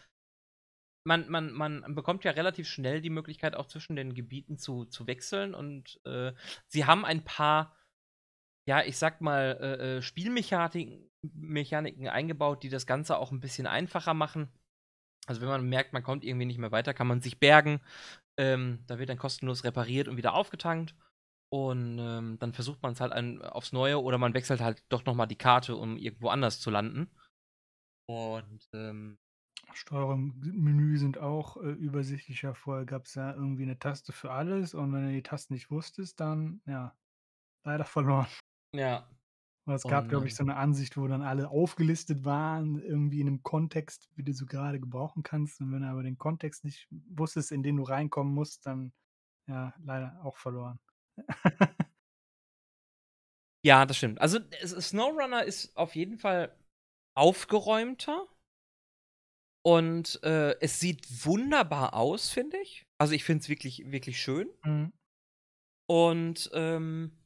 man 1.05 1.29
man 1.29 1.51
man 1.53 1.95
bekommt 1.95 2.23
ja 2.25 2.31
relativ 2.31 2.67
schnell 2.67 3.01
die 3.01 3.09
Möglichkeit, 3.09 3.55
auch 3.55 3.67
zwischen 3.67 3.95
den 3.95 4.13
Gebieten 4.13 4.57
zu 4.57 4.85
zu 4.85 5.07
wechseln 5.07 5.53
und, 5.55 5.99
äh, 6.05 6.33
sie 6.67 6.85
haben 6.85 7.05
ein 7.05 7.23
paar, 7.23 7.75
ja, 8.69 8.83
ich 8.85 8.97
sag 8.99 9.21
mal, 9.21 9.57
äh, 9.61 9.97
äh, 9.97 10.03
Spielmechaniken 10.03 11.09
Mechaniken 11.23 12.07
eingebaut, 12.07 12.63
die 12.63 12.69
das 12.69 12.85
Ganze 12.87 13.17
auch 13.17 13.31
ein 13.31 13.41
bisschen 13.41 13.67
einfacher 13.67 14.13
machen. 14.13 14.49
Also, 15.27 15.41
wenn 15.41 15.49
man 15.49 15.69
merkt, 15.69 15.93
man 15.93 16.03
kommt 16.03 16.23
irgendwie 16.25 16.45
nicht 16.47 16.59
mehr 16.59 16.71
weiter, 16.71 16.93
kann 16.93 17.07
man 17.07 17.21
sich 17.21 17.39
bergen. 17.39 17.81
Ähm, 18.37 18.83
da 18.87 18.99
wird 18.99 19.09
dann 19.09 19.17
kostenlos 19.19 19.63
repariert 19.65 20.07
und 20.09 20.17
wieder 20.17 20.33
aufgetankt. 20.35 20.95
Und, 21.51 21.99
ähm, 21.99 22.37
dann 22.39 22.53
versucht 22.53 22.83
man 22.83 22.93
es 22.93 23.01
halt 23.01 23.13
ein 23.13 23.41
aufs 23.43 23.73
Neue 23.73 24.01
oder 24.03 24.17
man 24.19 24.33
wechselt 24.35 24.61
halt 24.61 24.83
doch 24.89 25.05
noch 25.05 25.15
mal 25.15 25.27
die 25.27 25.37
Karte, 25.37 25.75
um 25.77 25.97
irgendwo 25.97 26.29
anders 26.29 26.59
zu 26.61 26.71
landen. 26.71 27.11
Und, 28.07 28.69
ähm 28.73 29.19
Steuerungsmenü 29.73 30.97
sind 30.97 31.17
auch, 31.17 31.57
äh, 31.57 31.71
übersichtlicher. 31.71 32.53
Vorher 32.55 32.85
gab's 32.85 33.15
ja 33.15 33.33
irgendwie 33.33 33.65
'ne 33.65 33.79
Taste 33.79 34.11
für 34.13 34.31
alles 34.31 34.73
und 34.75 34.93
wenn 34.93 35.07
du 35.07 35.11
die 35.13 35.23
Tasten 35.23 35.53
nicht 35.53 35.71
wusstest, 35.71 36.19
dann, 36.19 36.61
ja, 36.67 36.95
leider 37.65 37.85
verloren. 37.85 38.27
Ja. 38.73 39.07
Und 39.65 39.73
es 39.75 39.87
gab, 39.87 40.09
glaube 40.09 40.27
ich, 40.27 40.35
so 40.35 40.43
'ne 40.43 40.55
Ansicht, 40.55 40.97
wo 40.97 41.07
dann 41.07 41.21
alle 41.21 41.49
aufgelistet 41.49 42.25
waren, 42.25 42.79
irgendwie 42.81 43.19
in 43.21 43.25
'nem 43.27 43.43
Kontext, 43.43 44.09
wie 44.15 44.23
du 44.23 44.33
sie 44.33 44.45
gerade 44.45 44.79
gebrauchen 44.79 45.23
kannst. 45.23 45.61
Und 45.61 45.71
wenn 45.71 45.81
du 45.81 45.87
aber 45.87 46.03
den 46.03 46.17
Kontext 46.17 46.63
nicht 46.63 46.87
wusstest, 46.91 47.51
in 47.51 47.63
den 47.63 47.77
du 47.77 47.83
reinkommen 47.83 48.33
musst, 48.33 48.65
dann, 48.65 48.93
ja, 49.47 49.73
leider 49.83 50.19
auch 50.25 50.37
verloren. 50.37 50.79
Ja, 53.65 53.85
das 53.85 53.97
stimmt. 53.97 54.21
Also, 54.21 54.39
SnowRunner 54.63 55.43
ist 55.43 55.75
auf 55.75 55.95
jeden 55.95 56.17
Fall 56.17 56.55
aufgeräumter. 57.15 58.27
Und, 59.65 60.21
äh, 60.23 60.55
es 60.61 60.79
sieht 60.79 61.25
wunderbar 61.25 61.93
aus, 61.93 62.29
finde 62.29 62.57
ich. 62.61 62.85
Also, 62.97 63.13
ich 63.13 63.23
finde 63.23 63.41
es 63.43 63.49
wirklich 63.49 63.91
wirklich 63.91 64.19
schön. 64.21 64.49
Mhm. 64.65 64.91
Und, 65.89 66.51
ähm 66.53 67.18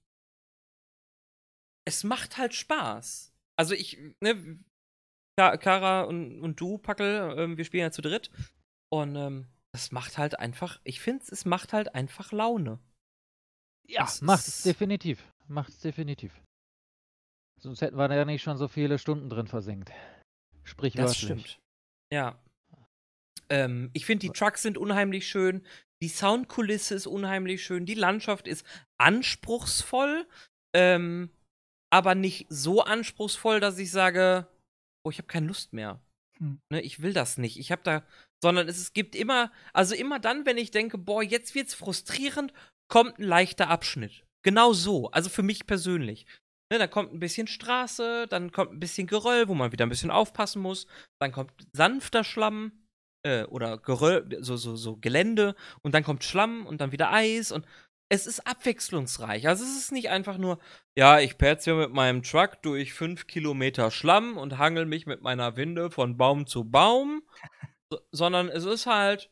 es 1.85 2.03
macht 2.03 2.37
halt 2.37 2.53
Spaß. 2.53 3.33
Also, 3.57 3.73
ich 3.73 3.97
ne, 4.21 4.59
Ka 5.37 5.57
Kara 5.57 6.01
und 6.03 6.41
und 6.41 6.59
du, 6.59 6.77
Packel, 6.77 7.35
ähm, 7.37 7.57
wir 7.57 7.65
spielen 7.65 7.83
ja 7.83 7.91
zu 7.91 8.01
dritt. 8.01 8.31
Und, 8.89 9.15
ähm, 9.15 9.47
das 9.73 9.91
macht 9.91 10.19
halt 10.19 10.37
einfach 10.37 10.79
ich 10.83 10.99
finde, 11.01 11.25
es 11.29 11.45
macht 11.45 11.73
halt 11.73 11.95
einfach 11.95 12.31
Laune. 12.31 12.79
Ja, 13.87 14.01
Das 14.01 14.21
macht's 14.21 14.47
ist 14.47 14.65
definitiv. 14.65 15.23
Macht's 15.47 15.79
definitiv. 15.79 16.31
Sonst 17.59 17.81
hätten 17.81 17.97
wir 17.97 18.07
da 18.07 18.15
ja 18.15 18.25
nicht 18.25 18.43
schon 18.43 18.57
so 18.57 18.67
viele 18.67 18.97
Stunden 18.99 19.29
drin 19.29 19.47
versenkt. 19.47 19.89
Das 19.89 20.69
Sprichwörtlich. 20.69 21.17
stimmt. 21.17 21.59
Ja. 22.11 22.39
Ähm, 23.49 23.89
ich 23.93 24.05
finde, 24.05 24.27
die 24.27 24.31
Trucks 24.33 24.61
sind 24.61 24.77
unheimlich 24.77 25.27
schön. 25.27 25.65
Die 26.01 26.07
Soundkulisse 26.09 26.95
ist 26.95 27.07
unheimlich 27.07 27.63
schön. 27.63 27.85
Die 27.85 27.93
Landschaft 27.93 28.47
ist 28.47 28.65
anspruchsvoll, 28.97 30.27
ähm, 30.73 31.29
aber 31.93 32.15
nicht 32.15 32.47
so 32.49 32.83
anspruchsvoll, 32.83 33.61
dass 33.61 33.77
ich 33.79 33.91
sage: 33.91 34.47
„Oh, 35.05 35.11
ich 35.11 35.19
habe 35.19 35.27
keine 35.29 35.47
Lust 35.47 35.73
mehr.“ 35.73 36.01
Hm. 36.39 36.59
Ne, 36.71 36.81
ich 36.81 37.01
will 37.03 37.13
das 37.13 37.37
nicht. 37.39 37.59
Ich 37.59 37.71
habe 37.71 37.83
da 37.85 38.03
sondern 38.43 38.67
es 38.69 38.77
es 38.79 38.93
gibt 38.93 39.15
immer 39.15 39.51
also, 39.73 39.95
immer 39.95 40.19
dann, 40.19 40.45
wenn 40.47 40.57
ich 40.59 40.71
denke: 40.71 40.97
„Boah, 40.99 41.23
jetzt 41.23 41.55
wird's 41.55 41.75
frustrierend“, 41.75 42.53
kommt 42.89 43.19
'n 43.19 43.23
leichter 43.25 43.69
Abschnitt. 43.69 44.25
Genau 44.43 44.73
so, 44.73 45.11
also, 45.11 45.29
für 45.29 45.43
mich 45.43 45.67
persönlich. 45.67 46.25
Ne, 46.71 46.79
da 46.79 46.87
kommt 46.87 47.13
'n 47.13 47.19
bisschen 47.19 47.47
Straße, 47.47 48.27
dann 48.29 48.51
kommt 48.51 48.71
'n 48.73 48.79
bisschen 48.81 49.07
Geröll, 49.07 49.47
wo 49.49 49.55
man 49.55 49.71
wieder 49.73 49.85
'n 49.85 49.89
bisschen 49.89 50.11
aufpassen 50.11 50.61
muss. 50.63 50.87
Dann 51.21 51.31
kommt 51.33 51.53
sanfter 51.73 52.23
Schlamm, 52.25 52.73
äh, 53.25 53.43
oder 53.45 53.77
Geröll 53.79 54.27
so 54.41 54.57
so 54.57 54.75
so 54.77 54.97
Gelände 54.97 55.55
und 55.83 55.93
dann 55.95 56.03
kommt 56.03 56.23
Schlamm 56.25 56.65
und 56.67 56.81
dann 56.81 56.91
wieder 56.93 57.11
Eis 57.13 57.51
und 57.53 57.65
es 58.13 58.27
ist 58.27 58.45
abwechslungsreich. 58.47 59.47
Also, 59.47 59.63
es 59.63 59.75
ist 59.77 59.91
nicht 59.91 60.09
einfach 60.09 60.37
nur: 60.37 60.59
„Ja, 60.95 61.19
ich 61.19 61.37
petze 61.37 61.71
hier 61.71 61.79
mit 61.81 61.93
meinem 61.93 62.23
Truck 62.23 62.61
durch 62.61 62.93
5 62.93 63.27
Kilometer 63.27 63.91
Schlamm 63.91 64.37
und 64.37 64.57
hangele 64.59 64.85
mich 64.85 65.05
mit 65.07 65.21
meiner 65.21 65.55
Winde 65.57 65.89
von 65.91 66.17
Baum 66.17 66.45
zu 66.47 66.63
Baum“, 66.65 67.23
so 67.91 67.99
sondern 68.11 68.49
es 68.49 68.65
ist 68.65 68.85
halt: 68.87 69.31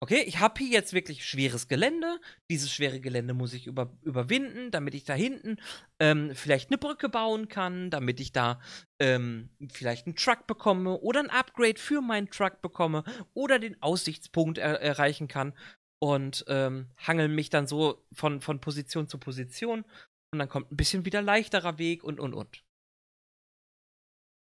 „Okay, 0.00 0.22
ich 0.26 0.40
habe 0.40 0.54
hier 0.58 0.70
jetzt 0.70 0.94
wirklich 0.94 1.24
schweres 1.26 1.68
Gelände. 1.68 2.20
Dieses 2.50 2.72
schwere 2.72 3.00
Gelände 3.00 3.34
muss 3.34 3.54
ich 3.54 3.66
über 3.68 3.92
überwinden, 4.02 4.70
damit 4.72 4.94
ich 4.94 5.04
da 5.04 5.14
hinten, 5.14 5.56
ähm, 6.00 6.32
vielleicht 6.34 6.70
'ne 6.70 6.78
Brücke 6.78 7.08
bauen 7.10 7.48
kann, 7.48 7.90
damit 7.90 8.20
ich 8.20 8.32
da, 8.32 8.60
ähm, 9.00 9.50
vielleicht 9.72 10.06
'n 10.08 10.16
Truck 10.16 10.46
bekomme 10.48 10.98
oder 11.00 11.20
'n 11.20 11.30
Upgrade 11.30 11.78
für 11.80 12.02
meinen 12.02 12.30
Truck 12.30 12.62
bekomme 12.62 13.04
oder 13.34 13.58
den 13.60 13.80
Aussichtspunkt 13.82 14.58
er 14.58 14.80
erreichen 14.82 15.28
kann 15.28 15.54
und, 16.02 16.44
ähm, 16.48 16.90
hangele 16.98 17.28
mich 17.28 17.48
dann 17.48 17.68
so 17.68 18.04
von 18.12 18.40
von 18.40 18.60
Position 18.60 19.06
zu 19.06 19.18
Position 19.18 19.84
und 20.32 20.38
dann 20.40 20.48
kommt 20.48 20.72
'n 20.72 20.76
bisschen 20.76 21.04
wieder 21.04 21.22
leichterer 21.22 21.78
Weg 21.78 22.02
und, 22.02 22.18
und, 22.18 22.34
und.“ 22.34 22.64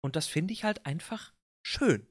Und 0.04 0.14
das 0.14 0.28
finde 0.28 0.52
ich 0.52 0.62
halt 0.62 0.86
einfach 0.86 1.34
schön. 1.66 2.06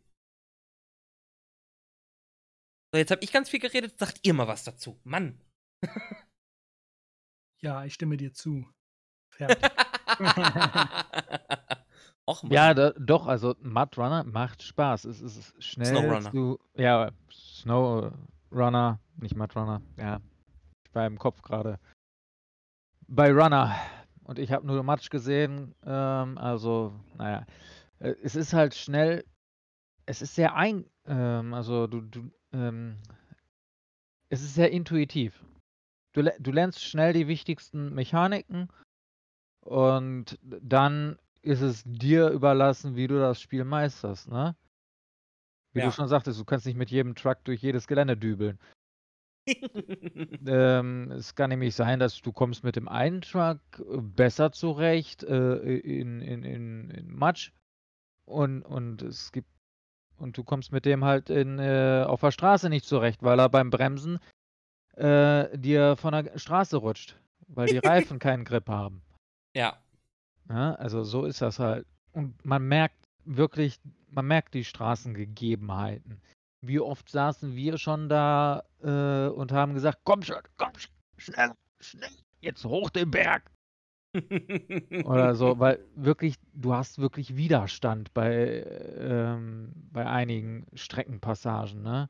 So, 2.94 2.98
jetzt 3.00 3.12
habe 3.12 3.24
ich 3.24 3.32
ganz 3.32 3.50
viel 3.50 3.60
geredet. 3.62 3.98
Sagt 3.98 4.20
ihr 4.24 4.34
mal 4.34 4.48
was 4.48 4.64
dazu. 4.66 5.00
Mann. 5.04 5.42
Ja, 7.60 7.84
ich 7.86 7.96
stimme 7.96 8.18
dir 8.18 8.34
zu. 8.34 8.68
Fertig. 9.34 9.64
Och, 12.28 12.44
Mann. 12.44 12.52
Ja, 12.52 12.74
da 12.76 12.92
doch, 12.92 13.26
also, 13.26 13.56
Mud 13.62 13.98
Runner 13.98 14.24
macht 14.26 14.62
Spaß. 14.62 15.06
Es 15.06 15.22
ist 15.22 15.56
schnell 15.64 15.88
SnowRunner. 15.88 16.32
zu 16.32 16.60
ja, 16.76 17.12
SnowRunner, 18.50 19.00
nicht 19.18 19.36
Mud 19.36 19.56
Runner. 19.56 19.82
Ja, 19.98 20.20
ich 20.86 20.96
war 20.96 21.06
im 21.06 21.18
Kopf 21.18 21.42
grade 21.42 21.80
bei 23.08 23.32
Runner 23.32 23.76
und 24.24 24.40
ich 24.40 24.52
habe 24.52 24.68
nur 24.68 24.84
Matsch 24.84 25.10
gesehen. 25.10 25.74
Ähm, 25.86 26.38
also, 26.38 26.94
na 27.18 27.32
ja. 27.32 27.46
Äh, 28.00 28.16
es 28.24 28.36
ist 28.36 28.54
halt 28.54 28.76
schnell 28.76 29.24
es 30.06 30.22
ist 30.22 30.36
sehr 30.36 30.56
ein 30.56 30.86
ähm, 31.06 31.54
also, 31.54 31.88
du 31.88 32.02
du, 32.02 32.32
ähm 32.54 32.98
es 34.30 34.42
ist 34.42 34.56
sehr 34.56 34.72
intuitiv. 34.72 35.44
Du 36.14 36.24
du 36.40 36.52
lernst 36.52 36.84
schnell 36.84 37.14
die 37.14 37.28
wichtigsten 37.28 37.94
Mechaniken 37.94 38.70
und 39.62 40.38
dann 40.42 41.18
ist 41.42 41.62
es 41.62 41.84
dir 41.86 42.30
überlassen, 42.30 42.96
wie 42.96 43.08
du 43.08 43.20
das 43.20 43.40
Spiel 43.40 43.64
meisterst, 43.64 44.30
ne? 44.30 44.56
Wie 45.74 45.80
du 45.82 45.86
Ja. 45.88 45.92
schon 45.92 46.08
sagtest, 46.08 46.40
du 46.40 46.46
kannst 46.46 46.66
nicht 46.66 46.78
mit 46.78 46.90
jedem 46.92 47.16
Truck 47.16 47.44
durch 47.44 47.62
jedes 47.62 47.88
Gelände 47.88 48.18
dübeln. 48.18 48.60
Ähm, 50.46 51.12
es 51.12 51.36
kann 51.36 51.50
nämlich 51.50 51.74
sein, 51.76 52.00
dass 52.00 52.22
du 52.22 52.32
kommst 52.34 52.64
mit 52.64 52.76
dem 52.76 52.88
einen 52.88 53.22
Truck, 53.22 53.60
äh, 53.80 53.98
besser 54.02 54.52
zurecht, 54.52 55.24
äh, 55.24 55.56
in 55.78 56.22
in 56.22 56.44
in 56.44 56.90
in 56.90 57.10
Matsch 57.16 57.52
und 58.26 58.62
und 58.64 59.02
es 59.02 59.32
gibt 59.32 59.48
und 60.18 60.38
du 60.38 60.44
kommst 60.44 60.72
mit 60.72 60.86
dem 60.86 61.06
halt 61.06 61.30
in 61.30 61.60
äh, 61.60 62.04
auf 62.06 62.22
der 62.22 62.32
Straße 62.32 62.70
nicht 62.70 62.86
zurecht, 62.86 63.24
weil 63.24 63.40
er 63.40 63.50
beim 63.50 63.70
Bremsen, 63.70 64.20
äh, 64.96 65.58
dir 65.58 65.96
von 65.96 66.12
der 66.14 66.38
Straße 66.38 66.78
rutscht, 66.78 67.18
weil 67.48 67.70
die 67.70 67.78
Reifen 67.78 68.20
keinen 68.20 68.44
Grip 68.46 68.68
haben. 68.70 69.02
Ja. 69.56 69.78
Ne, 70.50 70.78
also, 70.80 71.04
so 71.04 71.26
ist 71.26 71.42
das 71.42 71.60
halt. 71.60 71.86
Und 72.14 72.44
man 72.46 72.64
merkt 72.68 73.07
wirklich 73.28 73.80
man 74.10 74.26
merkt 74.28 74.54
die 74.54 74.64
Straßengegebenheiten. 74.64 76.22
Wie 76.62 76.80
oft 76.80 77.10
saßen 77.10 77.56
wir 77.56 77.78
schon 77.78 78.10
da, 78.10 78.64
äh, 78.82 79.28
und 79.30 79.52
haben 79.52 79.74
gesagt: 79.74 80.00
„Komm 80.04 80.24
schon, 80.24 80.42
komm 80.58 80.74
sch 80.78 80.90
schneller, 81.18 81.56
schnell, 81.80 82.10
jetzt 82.42 82.66
hoch 82.66 82.90
den 82.90 83.12
Berg.“ 83.12 83.52
Oder 85.06 85.36
so, 85.36 85.60
weil 85.60 85.86
wirklich 85.96 86.36
du 86.54 86.74
hast 86.74 86.98
wirklich 87.00 87.38
Widerstand 87.38 88.14
bei 88.14 88.64
ähm, 88.98 89.74
bei 89.92 90.06
einigen 90.06 90.66
Streckenpassagen, 90.74 91.82
ne? 91.82 92.10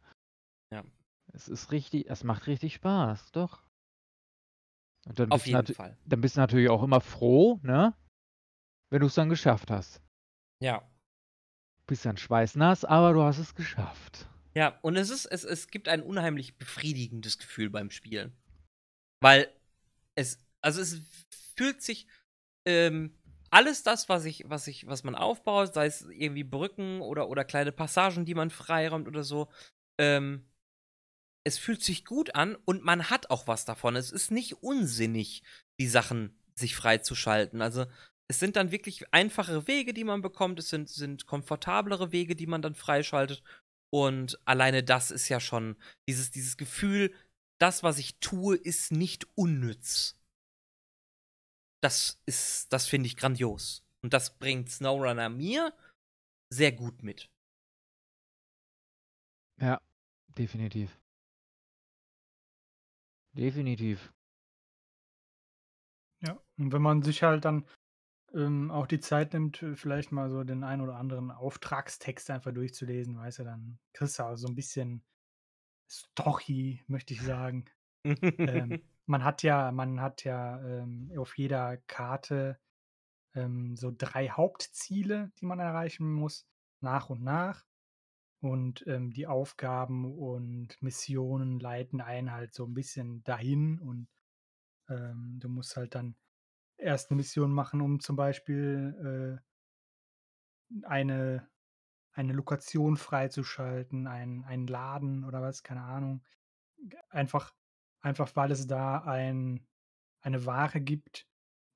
Ja. 0.72 0.84
Es 1.34 1.48
ist 1.50 1.72
richtig 1.72 2.10
es 2.10 2.24
macht 2.24 2.48
richtig 2.48 2.76
Spaß, 2.76 3.32
doch. 3.32 3.64
Und 5.08 5.20
dann 5.20 5.30
Auf 5.30 5.46
bist 5.46 5.48
du 5.48 5.52
jeden 5.52 5.68
Fall. 5.68 5.98
dann 6.06 6.22
bist 6.22 6.36
du 6.38 6.40
natürlich 6.42 6.70
auch 6.70 6.84
immer 6.84 7.02
froh, 7.02 7.60
ne, 7.64 7.94
wenn 8.90 9.02
du's 9.02 9.16
dann 9.16 9.30
geschafft 9.30 9.72
hast. 9.72 10.02
Ja. 10.60 10.88
Bist 11.88 12.06
dann 12.06 12.18
schweißnass, 12.18 12.84
aber 12.86 13.14
du 13.14 13.24
hast 13.24 13.38
es 13.38 13.56
geschafft. 13.56 14.28
Ja, 14.56 14.78
und 14.82 14.98
es 14.98 15.10
ist 15.10 15.26
es 15.26 15.44
es 15.44 15.68
gibt 15.68 15.88
ein 15.88 16.02
unheimlich 16.02 16.58
befriedigendes 16.58 17.38
Gefühl 17.38 17.70
beim 17.70 17.92
Spielen. 17.92 18.36
Weil 19.22 19.50
es 20.16 20.40
also, 20.62 20.82
es 20.82 21.02
fühlt 21.56 21.82
sich, 21.82 22.08
ähm 22.66 23.14
alles 23.50 23.84
das, 23.84 24.10
was 24.10 24.26
ich 24.26 24.44
was 24.48 24.68
ich 24.68 24.88
was 24.88 25.06
man 25.06 25.16
aufbaut, 25.16 25.74
sei 25.74 25.86
es 25.86 26.02
irgendwie 26.02 26.44
Brücken 26.44 27.00
oder 27.00 27.30
oder 27.30 27.46
kleine 27.46 27.72
Passagen, 27.72 28.26
die 28.26 28.36
man 28.36 28.50
freiräumt 28.50 29.08
oder 29.08 29.24
so, 29.24 29.50
ähm 29.98 30.46
es 31.46 31.58
fühlt 31.58 31.82
sich 31.82 32.04
gut 32.04 32.36
an 32.36 32.56
und 32.66 32.84
man 32.84 33.10
hat 33.10 33.30
auch 33.30 33.48
was 33.48 33.64
davon. 33.64 33.96
Es 33.96 34.12
ist 34.12 34.32
nicht 34.32 34.62
unsinnig, 34.64 35.44
die 35.80 35.88
Sachen 35.88 36.38
sich 36.56 36.76
freizuschalten. 36.76 37.62
Also 37.62 37.86
es 38.30 38.40
sind 38.40 38.56
dann 38.56 38.72
wirklich 38.72 39.14
einfache 39.14 39.68
Wege, 39.68 39.94
die 39.94 40.04
man 40.04 40.22
bekommt. 40.22 40.60
Es 40.60 40.70
sind, 40.70 40.90
sind 40.90 41.26
komfortablere 41.26 42.12
Wege, 42.12 42.36
die 42.36 42.48
man 42.48 42.62
dann 42.62 42.76
freischaltet. 42.76 43.42
Und 43.90 44.38
alleine 44.46 44.84
das 44.84 45.12
ist 45.12 45.30
ja 45.30 45.40
schon 45.40 45.78
dieses, 46.10 46.32
dieses 46.32 46.58
Gefühl, 46.58 47.14
das, 47.60 47.84
was 47.84 47.98
ich 47.98 48.20
tue, 48.20 48.58
ist 48.58 48.92
nicht 48.92 49.28
unnütz. 49.36 50.20
Das 51.82 52.22
ist, 52.26 52.72
das 52.74 52.88
finde 52.88 53.08
ich 53.08 53.16
grandios. 53.16 53.84
Und 54.04 54.14
das 54.14 54.38
bringt 54.38 54.70
SnowRunner 54.70 55.30
mir 55.30 55.74
sehr 56.50 56.72
gut 56.72 57.04
mit. 57.04 57.30
Ja, 59.60 59.82
definitiv. 60.38 61.00
Definitiv. 63.34 64.12
Ja, 66.22 66.42
und 66.58 66.72
wenn 66.74 66.82
man 66.82 67.04
sich 67.04 67.24
halt 67.24 67.46
dann 67.46 67.66
ähm, 68.34 68.72
auch 68.72 68.88
die 68.88 69.00
Zeit 69.00 69.34
nimmt, 69.34 69.62
äh, 69.64 69.76
vielleicht 69.76 70.12
mal 70.12 70.30
so 70.30 70.44
den 70.44 70.64
ein 70.64 70.82
oder 70.82 70.96
anderen 70.96 71.32
Auftragstext 71.32 72.30
einfach 72.30 72.54
durchzulesen, 72.54 73.18
weißt 73.18 73.40
du, 73.40 73.44
dann 73.44 73.80
kriegst 73.94 74.20
du 74.20 74.24
auch 74.24 74.36
so 74.36 74.48
ein 74.48 74.56
bisschen 74.56 75.04
Story, 75.90 76.84
möchte 76.88 77.14
ich 77.14 77.22
sagen. 77.22 77.66
ähm, 78.04 78.82
man 79.06 79.24
hat 79.24 79.44
ja, 79.44 79.72
man 79.72 80.02
hat 80.02 80.24
ja 80.24 80.62
ähm, 80.62 81.12
auf 81.18 81.38
jeder 81.38 81.78
Karte 81.88 82.60
ähm, 83.34 83.76
so 83.76 83.94
drei 83.96 84.30
Hauptziele, 84.30 85.32
die 85.40 85.46
man 85.46 85.60
erreichen 85.60 86.12
muss, 86.12 86.46
nach 86.82 87.10
und 87.10 87.24
nach. 87.24 87.66
Und 88.40 88.86
ähm, 88.86 89.12
die 89.12 89.26
Aufgaben 89.26 90.06
und 90.06 90.80
Missionen 90.82 91.60
leiten 91.60 92.02
einen 92.02 92.32
halt 92.32 92.54
so 92.54 92.66
ein 92.66 92.74
bisschen 92.74 93.24
dahin 93.24 93.80
und 93.80 94.08
ähm, 94.90 95.38
du 95.40 95.50
musst 95.50 95.76
halt 95.76 95.96
dann 95.96 96.16
erst 96.78 97.12
eine 97.12 97.18
Mission 97.18 97.52
machen, 97.52 97.82
um 97.82 98.00
zum 98.00 98.16
Beispiel 98.16 99.42
äh, 99.42 100.86
eine, 100.86 101.50
eine 102.14 102.34
Lokation 102.34 102.98
freizuschalten, 102.98 104.08
ein, 104.08 104.44
einen 104.46 104.68
Laden 104.68 105.24
oder 105.26 105.42
was, 105.42 105.64
keine 105.64 105.84
Ahnung. 105.84 106.26
Einfach, 107.10 107.54
einfach 108.02 108.36
weil 108.36 108.52
es 108.52 108.68
da 108.68 109.00
ein, 109.00 109.68
eine 110.22 110.46
Ware 110.46 110.82
gibt, 110.82 111.28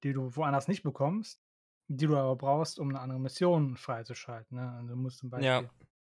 die 0.04 0.14
du 0.14 0.36
woanders 0.36 0.68
nicht 0.68 0.84
bekommst, 0.84 1.43
die 1.88 2.08
du 2.08 2.18
aber 2.18 2.36
brauchst, 2.36 2.80
um 2.80 2.89
eine 2.89 2.99
andere 2.99 3.20
Mission 3.20 3.78
freizuschalten. 3.78 4.58
Ne? 4.58 4.72
Also 4.74 4.89
du 4.89 4.95
musst 4.95 5.20
zum 5.20 5.30
Beispiel 5.30 5.70
Ja. 5.70 5.72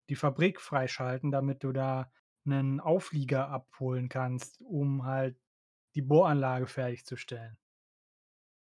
die 0.10 0.16
Fabrik 0.16 0.62
freischalten, 0.62 1.32
damit 1.32 1.64
du 1.64 1.72
da 1.72 2.12
einen 2.46 2.80
Auflieger 2.80 3.50
abholen 3.50 4.10
kannst, 4.10 4.62
um 4.62 5.06
halt 5.06 5.40
die 5.96 6.02
Bohranlage 6.04 6.68
fertigzustellen. 6.68 7.58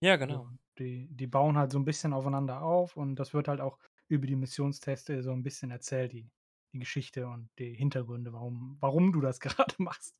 Ja, 0.03 0.17
So, 0.27 0.27
genau. 0.27 0.51
die, 0.79 1.09
die 1.11 1.27
bauen 1.27 1.57
halt 1.59 1.73
so 1.73 1.79
ein 1.79 1.85
bisschen 1.85 2.13
aufeinander 2.13 2.63
auf 2.63 2.97
und 2.97 3.17
das 3.17 3.35
wird 3.35 3.49
halt 3.49 3.61
auch 3.61 3.79
über 4.09 4.27
die 4.27 4.37
Missionsteste 4.37 5.23
so 5.23 5.33
ein 5.33 5.43
bisschen 5.43 5.71
erzählt, 5.71 6.13
die, 6.13 6.31
die 6.75 6.79
Geschichte 6.81 7.27
und 7.29 7.51
die 7.59 7.75
Hintergründe, 7.75 8.33
warum, 8.33 8.77
warum 8.81 9.13
du 9.13 9.21
das 9.21 9.41
gerade 9.41 9.75
machst. 9.79 10.15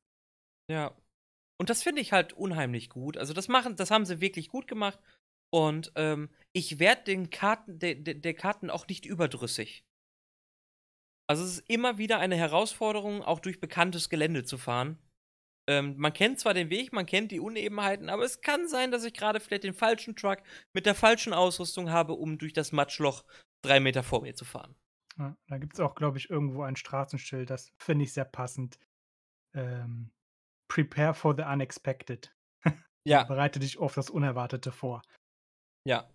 Ja. 0.69 0.95
Und 1.59 1.69
das 1.69 1.83
finde 1.83 2.01
ich 2.01 2.11
halt 2.13 2.33
unheimlich 2.33 2.89
gut. 2.89 3.17
Also 3.17 3.33
das 3.33 3.47
machen, 3.47 3.75
das 3.75 3.91
haben 3.91 4.05
sie 4.05 4.21
wirklich 4.21 4.49
gut 4.49 4.67
gemacht. 4.67 4.99
Und 5.51 5.91
ähm, 5.95 6.29
ich 6.53 6.79
werde 6.79 7.03
den 7.05 7.29
Karten, 7.29 7.79
der, 7.79 7.95
der, 7.95 8.15
der 8.15 8.33
Karten 8.33 8.69
auch 8.69 8.87
nicht 8.87 9.05
überdrüssig. 9.05 9.85
Also 11.27 11.43
es 11.43 11.59
ist 11.59 11.69
immer 11.69 11.97
wieder 11.97 12.19
eine 12.19 12.35
Herausforderung, 12.35 13.23
auch 13.23 13.39
durch 13.39 13.59
bekanntes 13.59 14.09
Gelände 14.09 14.43
zu 14.43 14.57
fahren. 14.57 14.99
Ähm, 15.67 15.95
man 15.97 16.11
kennt 16.11 16.39
zwar 16.39 16.53
den 16.53 16.69
Weg, 16.69 16.91
man 16.91 17.05
kennt 17.05 17.31
die 17.31 17.39
Unebenheiten, 17.39 18.09
aber 18.09 18.23
es 18.23 18.41
kann 18.41 18.67
sein, 18.67 18.91
dass 18.91 19.05
ich 19.05 19.13
gerade 19.13 19.39
vielleicht 19.39 19.63
den 19.63 19.73
falschen 19.73 20.15
Truck 20.15 20.39
mit 20.73 20.85
der 20.85 20.95
falschen 20.95 21.33
Ausrüstung 21.33 21.89
habe, 21.89 22.13
um 22.13 22.37
durch 22.37 22.51
das 22.53 22.71
Matschloch 22.71 23.23
drei 23.63 23.79
Meter 23.79 24.03
vor 24.03 24.21
mir 24.21 24.35
zu 24.35 24.43
fahren. 24.43 24.75
Ja, 25.17 25.37
da 25.47 25.57
gibt 25.57 25.73
es 25.73 25.79
auch, 25.79 25.95
glaube 25.95 26.17
ich, 26.17 26.29
irgendwo 26.29 26.63
ein 26.63 26.75
Straßenschild, 26.75 27.49
das 27.49 27.71
finde 27.77 28.03
ich 28.03 28.13
sehr 28.13 28.25
passend. 28.25 28.77
Ähm, 29.55 30.11
Prepare 30.67 31.13
for 31.13 31.35
the 31.35 31.43
unexpected. 31.43 32.33
Ja, 33.05 33.23
Bereite 33.25 33.59
dich 33.59 33.77
auf 33.79 33.93
das 33.93 34.09
Unerwartete 34.09 34.71
vor. 34.71 35.01
ja. 35.85 36.09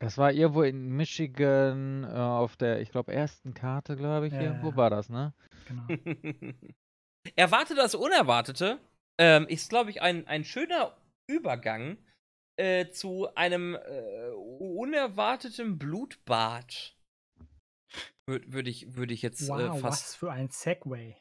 Das 0.00 0.16
war 0.16 0.30
irgendwo 0.30 0.62
in 0.62 0.90
Michigan 0.90 2.04
äh, 2.04 2.06
auf 2.06 2.56
der, 2.56 2.80
ich 2.80 2.92
glaube, 2.92 3.12
ersten 3.12 3.52
Karte, 3.52 3.96
glaube 3.96 4.28
ich. 4.28 4.32
Ja, 4.32 4.42
Irgendwo 4.42 4.70
ja. 4.70 4.76
war 4.76 4.90
das, 4.90 5.08
ne? 5.08 5.34
Genau. 5.66 5.86
Erwarte 7.36 7.74
das 7.74 7.94
Unerwartete 7.94 8.80
ähm, 9.18 9.46
ist, 9.48 9.68
glaube 9.70 9.90
ich, 9.90 10.02
ein, 10.02 10.26
ein 10.26 10.44
schöner 10.44 10.96
Übergang 11.28 11.98
äh, 12.58 12.90
zu 12.90 13.34
einem 13.34 13.74
äh, 13.74 14.30
unerwarteten 14.30 15.78
Blutbad. 15.78 16.96
Würde 18.28 18.52
würd 18.52 18.68
ich, 18.68 18.94
würd 18.94 19.10
ich 19.10 19.22
jetzt 19.22 19.42
äh, 19.42 19.48
Wow, 19.48 19.80
fast. 19.80 20.04
was 20.04 20.16
für 20.16 20.30
ein 20.30 20.50
Segway. 20.50 21.16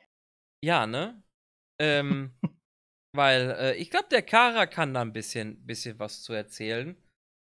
Ja, 0.64 0.88
ne? 0.88 1.24
Ähm, 1.80 2.34
weil 3.16 3.52
äh, 3.52 3.76
ich 3.76 3.90
glaube, 3.90 4.08
der 4.10 4.24
Kara 4.24 4.66
kann 4.66 4.94
da 4.94 5.02
ein 5.02 5.14
bisschen, 5.14 5.66
bisschen 5.66 6.00
was 6.00 6.24
zu 6.24 6.34
erzählen. 6.34 6.98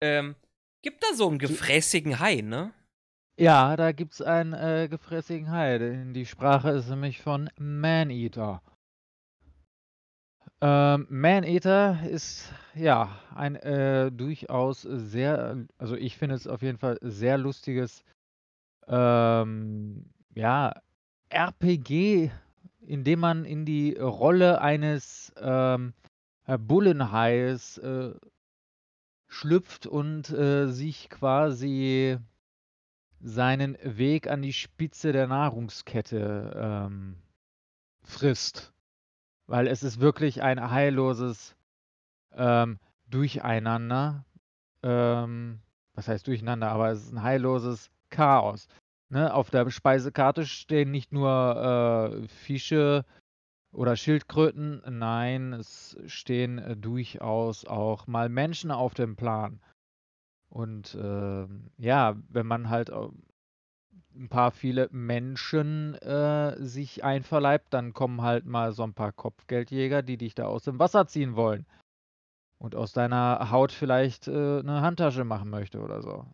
Ähm, 0.02 0.36
gibt 0.82 1.02
da 1.02 1.14
so 1.14 1.28
einen 1.28 1.38
gefräßigen 1.38 2.18
Hai, 2.18 2.42
ne? 2.42 2.74
Ja, 3.38 3.76
da 3.76 3.92
gibt's 3.92 4.22
einen 4.22 4.54
äh, 4.54 4.88
gefräßigen 4.88 5.50
Hai. 5.50 5.76
denn 5.76 6.14
Die 6.14 6.24
Sprache 6.24 6.70
ist 6.70 6.88
nämlich 6.88 7.20
von 7.20 7.50
Maneater. 7.58 8.62
Ähm, 10.62 11.06
Maneater 11.10 11.98
ist 12.08 12.50
ja 12.74 13.10
ein 13.34 13.56
äh, 13.56 14.10
durchaus 14.10 14.80
sehr, 14.82 15.66
also 15.76 15.96
ich 15.96 16.16
finde 16.16 16.34
es 16.34 16.46
auf 16.46 16.62
jeden 16.62 16.78
Fall 16.78 16.96
sehr 17.02 17.36
lustiges, 17.36 18.02
ähm, 18.88 20.06
ja, 20.34 20.72
RPG, 21.28 22.30
in 22.80 23.04
dem 23.04 23.20
man 23.20 23.44
in 23.44 23.66
die 23.66 23.98
Rolle 23.98 24.62
eines 24.62 25.30
ähm, 25.36 25.92
äh, 26.46 26.56
Bullenhais 26.56 27.76
äh, 27.78 28.14
schlüpft 29.28 29.86
und 29.86 30.30
äh, 30.30 30.68
sich 30.68 31.10
quasi 31.10 32.18
seinen 33.20 33.76
Weg 33.82 34.28
an 34.28 34.42
die 34.42 34.52
Spitze 34.52 35.12
der 35.12 35.26
Nahrungskette 35.26 36.52
ähm, 36.56 37.16
frisst. 38.02 38.72
Weil 39.46 39.66
es 39.66 39.82
ist 39.82 40.00
wirklich 40.00 40.42
ein 40.42 40.70
heilloses 40.70 41.54
ähm, 42.32 42.78
Durcheinander. 43.08 44.24
Ähm, 44.82 45.60
was 45.94 46.08
heißt 46.08 46.26
Durcheinander? 46.26 46.70
Aber 46.70 46.90
es 46.90 47.04
ist 47.04 47.12
ein 47.12 47.22
heilloses 47.22 47.90
Chaos. 48.10 48.68
Ne? 49.08 49.32
Auf 49.32 49.50
der 49.50 49.70
Speisekarte 49.70 50.46
stehen 50.46 50.90
nicht 50.90 51.12
nur 51.12 52.20
äh, 52.24 52.28
Fische 52.28 53.04
oder 53.72 53.94
Schildkröten, 53.94 54.82
nein, 54.88 55.52
es 55.52 55.96
stehen 56.06 56.58
äh, 56.58 56.76
durchaus 56.76 57.66
auch 57.66 58.06
mal 58.06 58.28
Menschen 58.28 58.70
auf 58.70 58.94
dem 58.94 59.16
Plan. 59.16 59.60
Und 60.56 60.96
ähm, 60.98 61.70
ja, 61.76 62.16
wenn 62.30 62.46
man 62.46 62.70
halt 62.70 62.90
ein 62.90 64.30
paar 64.30 64.50
viele 64.52 64.88
Menschen 64.90 65.94
äh, 65.96 66.56
sich 66.58 67.04
einverleibt, 67.04 67.74
dann 67.74 67.92
kommen 67.92 68.22
halt 68.22 68.46
mal 68.46 68.72
so 68.72 68.82
ein 68.82 68.94
paar 68.94 69.12
Kopfgeldjäger, 69.12 70.00
die 70.00 70.16
dich 70.16 70.34
da 70.34 70.46
aus 70.46 70.64
dem 70.64 70.78
Wasser 70.78 71.06
ziehen 71.06 71.36
wollen. 71.36 71.66
Und 72.56 72.74
aus 72.74 72.92
deiner 72.92 73.50
Haut 73.50 73.70
vielleicht 73.70 74.28
äh, 74.28 74.60
eine 74.60 74.80
Handtasche 74.80 75.24
machen 75.24 75.50
möchte 75.50 75.78
oder 75.82 76.00
so. 76.00 76.24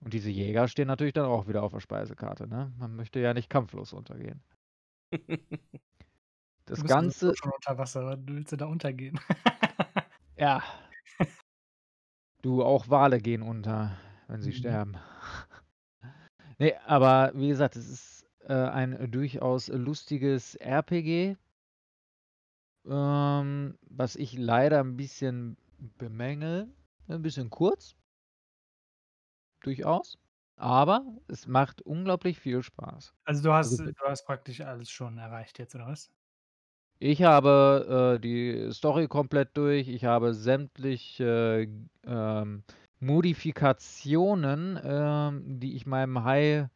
Und 0.00 0.12
diese 0.12 0.28
Jäger 0.28 0.68
stehen 0.68 0.88
natürlich 0.88 1.14
dann 1.14 1.24
auch 1.24 1.48
wieder 1.48 1.62
auf 1.62 1.72
der 1.72 1.80
Speisekarte, 1.80 2.46
ne? 2.46 2.74
Man 2.76 2.94
möchte 2.94 3.20
ja 3.20 3.32
nicht 3.32 3.48
kampflos 3.48 3.94
untergehen. 3.94 4.42
Das 6.68 6.82
Ganze, 6.82 7.32
schon 7.36 7.52
unter 7.52 7.78
Wasser. 7.78 8.16
Du 8.16 8.34
willst 8.34 8.50
du 8.50 8.56
da 8.56 8.66
untergehen? 8.66 9.20
ja. 10.36 10.64
Du, 12.46 12.62
auch 12.62 12.88
Wale 12.90 13.18
gehen 13.20 13.42
unter, 13.42 13.96
wenn 14.28 14.40
sie 14.40 14.52
Mhm. 14.52 14.52
sterben. 14.52 14.96
Ne, 16.58 16.74
aber 16.86 17.32
wie 17.34 17.48
gesagt, 17.48 17.76
es 17.76 17.88
ist 17.88 18.26
äh, 18.40 18.52
ein 18.52 19.10
durchaus 19.10 19.68
lustiges 19.68 20.54
RPG. 20.56 21.36
Ähm, 22.86 23.76
was 23.82 24.16
ich 24.16 24.32
leider 24.38 24.80
ein 24.80 24.96
bisschen 24.96 25.58
bemängel. 25.98 26.74
Ein 27.08 27.22
bisschen 27.22 27.50
kurz. 27.50 27.96
Durchaus. 29.60 30.16
Aber 30.56 31.04
es 31.28 31.46
macht 31.46 31.82
unglaublich 31.82 32.38
viel 32.38 32.62
Spaß. 32.62 33.14
Also 33.24 33.42
du 33.42 33.52
hast, 33.52 33.78
Also 33.78 33.84
du 33.84 33.92
hast 34.06 34.24
praktisch 34.24 34.60
alles 34.62 34.90
schon 34.90 35.18
erreicht 35.18 35.58
jetzt, 35.58 35.74
oder 35.74 35.86
was? 35.86 36.10
Ich 36.98 37.22
habe 37.22 38.16
äh, 38.16 38.20
die 38.20 38.72
Story 38.72 39.06
komplett 39.08 39.56
durch. 39.56 39.88
Ich 39.88 40.04
habe 40.04 40.32
sämtliche 40.34 41.68
ähm, 42.06 42.62
Modifikationen, 43.00 44.80
ähm, 44.82 45.60
die 45.60 45.76
ich 45.76 45.84
meinem 45.86 46.24
Hai 46.24 46.70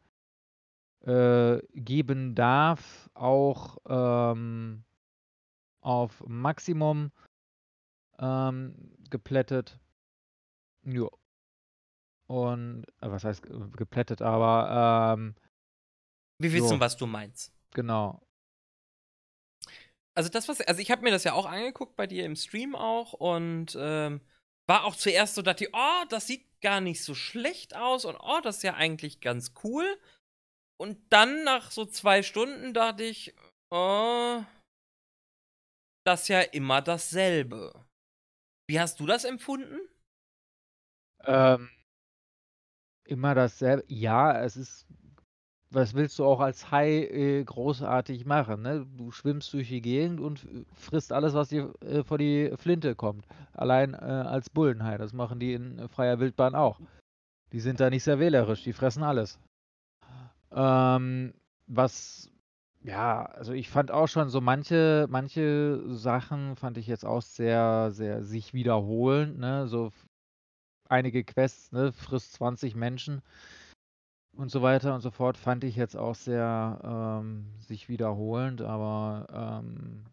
äh, 1.01 1.59
geben 1.73 2.35
darf, 2.35 3.09
auch 3.15 3.77
ähm, 3.87 4.83
auf 5.81 6.23
Maximum. 6.27 7.11
Ähm, 8.19 8.75
geplättet. 9.09 9.79
Ja. 10.85 11.07
Und 12.27 12.85
äh, 13.01 13.09
was 13.11 13.23
heißt 13.23 13.45
äh, 13.47 13.67
geplättet, 13.75 14.21
aber 14.21 15.15
ähm, 15.17 15.35
Wir 16.37 16.53
wissen, 16.53 16.67
so, 16.67 16.79
was 16.79 16.95
du 16.97 17.07
meinst. 17.07 17.51
genau. 17.73 18.21
Also 20.15 20.29
das, 20.29 20.47
was, 20.47 20.61
also 20.61 20.81
ich 20.81 20.91
habe 20.91 21.03
mir 21.03 21.11
das 21.11 21.23
ja 21.23 21.33
auch 21.33 21.45
angeguckt 21.45 21.95
bei 21.95 22.05
dir 22.07 22.25
im 22.25 22.35
Stream 22.35 22.75
auch 22.75 23.13
und 23.13 23.77
ähm, 23.79 24.21
war 24.67 24.83
auch 24.85 24.95
zuerst 24.95 25.35
so, 25.35 25.41
dachte 25.41 25.65
ich, 25.65 25.69
oh, 25.73 26.05
das 26.09 26.27
sieht 26.27 26.45
gar 26.61 26.81
nicht 26.81 27.03
so 27.03 27.15
schlecht 27.15 27.75
aus 27.75 28.05
und 28.05 28.15
oh, 28.15 28.39
das 28.43 28.57
ist 28.57 28.63
ja 28.63 28.75
eigentlich 28.75 29.21
ganz 29.21 29.53
cool. 29.63 29.85
Und 30.79 31.11
dann 31.11 31.43
nach 31.43 31.71
so 31.71 31.85
zwei 31.85 32.23
Stunden 32.23 32.73
dachte 32.73 33.03
ich, 33.03 33.35
oh, 33.71 34.43
das 36.05 36.23
ist 36.23 36.27
ja 36.29 36.41
immer 36.41 36.81
dasselbe. 36.81 37.85
Wie 38.67 38.79
hast 38.79 38.99
du 38.99 39.05
das 39.05 39.23
empfunden? 39.23 39.79
Ähm, 41.23 41.69
immer 43.05 43.35
dasselbe. 43.35 43.83
Ja, 43.87 44.41
es 44.41 44.55
ist 44.55 44.87
was 45.71 45.93
willst 45.93 46.19
du 46.19 46.25
auch 46.25 46.41
als 46.41 46.69
Hai 46.69 47.05
äh, 47.05 47.43
großartig 47.43 48.25
machen? 48.25 48.61
Ne? 48.61 48.85
Du 48.97 49.11
schwimmst 49.11 49.53
durch 49.53 49.69
die 49.69 49.81
Gegend 49.81 50.19
und 50.19 50.45
frisst 50.73 51.13
alles, 51.13 51.33
was 51.33 51.49
dir 51.49 51.73
äh, 51.81 52.03
vor 52.03 52.17
die 52.17 52.51
Flinte 52.57 52.93
kommt. 52.95 53.25
Allein 53.53 53.93
äh, 53.93 53.97
als 53.97 54.49
Bullenhai. 54.49 54.97
Das 54.97 55.13
machen 55.13 55.39
die 55.39 55.53
in 55.53 55.87
freier 55.87 56.19
Wildbahn 56.19 56.55
auch. 56.55 56.79
Die 57.53 57.59
sind 57.59 57.79
da 57.79 57.89
nicht 57.89 58.03
sehr 58.03 58.19
wählerisch, 58.19 58.63
die 58.63 58.73
fressen 58.73 59.03
alles. 59.03 59.39
Ähm, 60.51 61.33
was, 61.67 62.29
ja, 62.81 63.23
also 63.23 63.53
ich 63.53 63.69
fand 63.69 63.91
auch 63.91 64.07
schon 64.07 64.29
so 64.29 64.41
manche, 64.41 65.07
manche 65.09 65.81
Sachen 65.87 66.57
fand 66.57 66.77
ich 66.77 66.87
jetzt 66.87 67.05
auch 67.05 67.21
sehr, 67.21 67.91
sehr 67.91 68.23
sich 68.23 68.53
wiederholend. 68.53 69.39
Ne? 69.39 69.67
So 69.67 69.91
einige 70.89 71.23
Quests, 71.23 71.71
ne? 71.71 71.93
frisst 71.93 72.33
20 72.33 72.75
Menschen 72.75 73.21
und 74.35 74.49
so 74.49 74.61
weiter 74.61 74.95
und 74.95 75.01
so 75.01 75.11
fort, 75.11 75.37
fand 75.37 75.63
ich 75.63 75.75
jetzt 75.75 75.95
auch 75.95 76.15
sehr 76.15 76.79
ähm, 76.83 77.45
sich 77.59 77.89
wiederholend, 77.89 78.61
aber 78.61 79.61
ähm, 79.63 80.05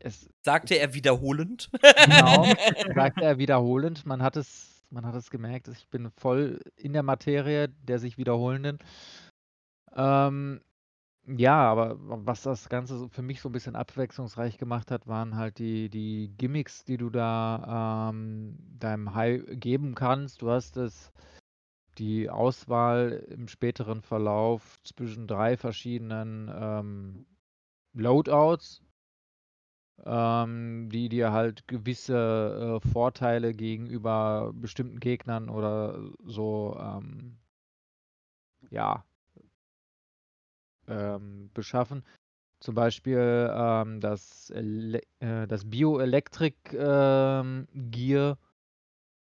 es. 0.00 0.30
Sagte 0.42 0.78
er 0.78 0.94
wiederholend? 0.94 1.70
Genau, 2.04 2.44
sagte 2.94 3.24
er 3.24 3.38
wiederholend. 3.38 4.06
Man 4.06 4.22
hat 4.22 4.36
es, 4.36 4.84
man 4.90 5.04
hat 5.04 5.14
es 5.14 5.30
gemerkt, 5.30 5.68
ich 5.68 5.88
bin 5.88 6.10
voll 6.10 6.60
in 6.76 6.92
der 6.92 7.02
Materie 7.02 7.68
der 7.68 7.98
sich 7.98 8.16
wiederholenden. 8.18 8.78
Ähm, 9.94 10.60
ja, 11.26 11.56
aber 11.56 11.96
was 11.98 12.42
das 12.42 12.68
Ganze 12.70 13.08
für 13.10 13.22
mich 13.22 13.40
so 13.42 13.50
ein 13.50 13.52
bisschen 13.52 13.76
abwechslungsreich 13.76 14.56
gemacht 14.56 14.90
hat, 14.90 15.06
waren 15.06 15.36
halt 15.36 15.58
die, 15.58 15.90
die 15.90 16.32
Gimmicks, 16.38 16.84
die 16.84 16.96
du 16.96 17.10
da 17.10 18.08
ähm, 18.10 18.56
deinem 18.78 19.14
Hai 19.14 19.38
geben 19.50 19.94
kannst. 19.94 20.40
Du 20.40 20.50
hast 20.50 20.78
es 20.78 21.12
die 21.98 22.30
Auswahl 22.30 23.24
im 23.28 23.48
späteren 23.48 24.02
Verlauf 24.02 24.78
zwischen 24.82 25.26
drei 25.26 25.56
verschiedenen 25.56 26.50
ähm, 26.54 27.26
Loadouts, 27.92 28.82
ähm, 30.04 30.88
die 30.90 31.08
dir 31.08 31.32
halt 31.32 31.66
gewisse 31.66 32.80
äh, 32.82 32.88
Vorteile 32.88 33.52
gegenüber 33.52 34.52
bestimmten 34.54 35.00
Gegnern 35.00 35.48
oder 35.48 35.98
so 36.24 36.78
ähm, 36.80 37.38
ja, 38.70 39.04
ähm, 40.86 41.50
beschaffen. 41.52 42.04
Zum 42.60 42.74
Beispiel 42.74 43.50
ähm, 43.52 44.00
das, 44.00 44.50
äh, 44.50 45.00
das 45.20 45.68
Bioelectric 45.68 46.56
ähm, 46.72 47.68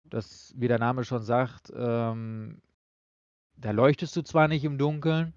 das, 0.06 0.54
wie 0.56 0.68
der 0.68 0.80
Name 0.80 1.04
schon 1.04 1.24
sagt, 1.24 1.72
ähm, 1.76 2.62
da 3.58 3.72
leuchtest 3.72 4.16
du 4.16 4.22
zwar 4.22 4.48
nicht 4.48 4.64
im 4.64 4.78
Dunkeln, 4.78 5.34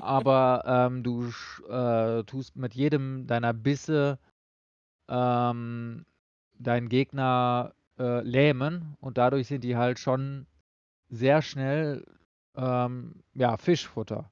aber 0.00 0.62
ähm, 0.66 1.02
du 1.02 1.30
äh, 1.68 2.24
tust 2.24 2.56
mit 2.56 2.74
jedem 2.74 3.26
deiner 3.26 3.52
Bisse 3.52 4.18
ähm, 5.08 6.04
deinen 6.58 6.88
Gegner 6.88 7.74
äh, 7.98 8.20
lähmen 8.22 8.96
und 9.00 9.18
dadurch 9.18 9.46
sind 9.46 9.64
die 9.64 9.76
halt 9.76 9.98
schon 9.98 10.46
sehr 11.08 11.42
schnell 11.42 12.04
ähm, 12.56 13.22
ja, 13.34 13.56
Fischfutter. 13.56 14.30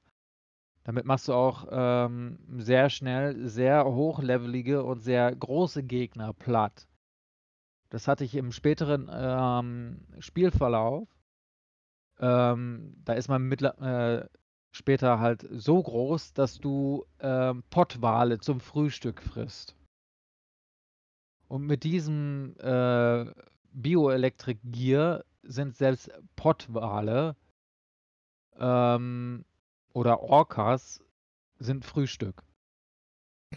Damit 0.83 1.05
machst 1.05 1.27
du 1.27 1.33
auch 1.33 1.67
ähm, 1.69 2.39
sehr 2.59 2.89
schnell 2.89 3.47
sehr 3.47 3.85
hochlevelige 3.85 4.83
und 4.83 4.99
sehr 4.99 5.35
große 5.35 5.83
Gegner 5.83 6.33
platt. 6.33 6.87
Das 7.89 8.07
hatte 8.07 8.23
ich 8.23 8.35
im 8.35 8.51
späteren 8.51 9.09
ähm, 9.11 10.01
Spielverlauf 10.19 11.07
ähm, 12.19 12.95
da 13.03 13.13
ist 13.13 13.27
man 13.27 13.43
mittler 13.43 14.21
äh, 14.21 14.27
später 14.71 15.19
halt 15.19 15.47
so 15.51 15.81
groß, 15.81 16.33
dass 16.33 16.59
du 16.59 17.05
ähm, 17.19 17.63
Pottwale 17.69 18.39
zum 18.39 18.59
Frühstück 18.59 19.21
frisst. 19.21 19.75
Und 21.47 21.65
mit 21.65 21.83
diesem 21.83 22.55
äh, 22.59 23.25
Bioelectric 23.71 24.59
Gear 24.63 25.23
sind 25.43 25.75
selbst 25.75 26.11
Pottwale 26.35 27.35
ähm, 28.57 29.45
oder 29.93 30.21
Orcas 30.21 31.03
sind 31.59 31.85
Frühstück. 31.85 32.43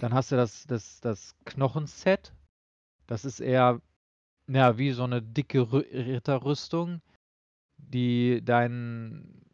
Dann 0.01 0.15
hast 0.15 0.31
du 0.31 0.37
das, 0.37 0.67
das, 0.67 1.01
das 1.01 1.35
Knochenset. 1.45 2.33
Das 3.07 3.25
ist 3.25 3.41
eher 3.41 3.81
ja, 4.47 4.79
wie 4.79 4.93
so 4.93 5.05
eine 5.05 5.21
dicke 5.21 5.73
Ritterrüstung 5.73 7.03
die 7.89 8.43
deinen 8.45 9.45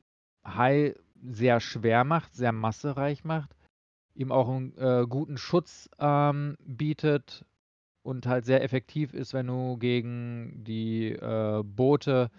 Hai 0.45 0.95
sehr 1.23 1.61
schwer 1.61 2.05
macht, 2.05 2.35
sehr 2.35 2.53
massereich 2.53 3.25
macht, 3.25 3.57
ihm 4.15 4.33
auch 4.33 4.49
einen 4.49 4.77
äh, 4.79 5.07
guten 5.09 5.39
Schutz 5.39 5.91
ähm, 5.99 6.57
bietet 6.61 7.45
und 8.03 8.27
halt 8.27 8.45
sehr 8.45 8.63
effektiv 8.63 9.15
ist, 9.15 9.35
wenn 9.35 9.49
du 9.49 9.77
gegen 9.79 10.63
die 10.65 11.11
äh, 11.13 11.63
Boote 11.65 12.31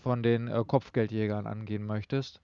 von 0.00 0.22
den 0.22 0.48
äh, 0.48 0.64
Kopfgeldjägern 0.66 1.46
angehen 1.46 1.86
möchtest. 1.86 2.40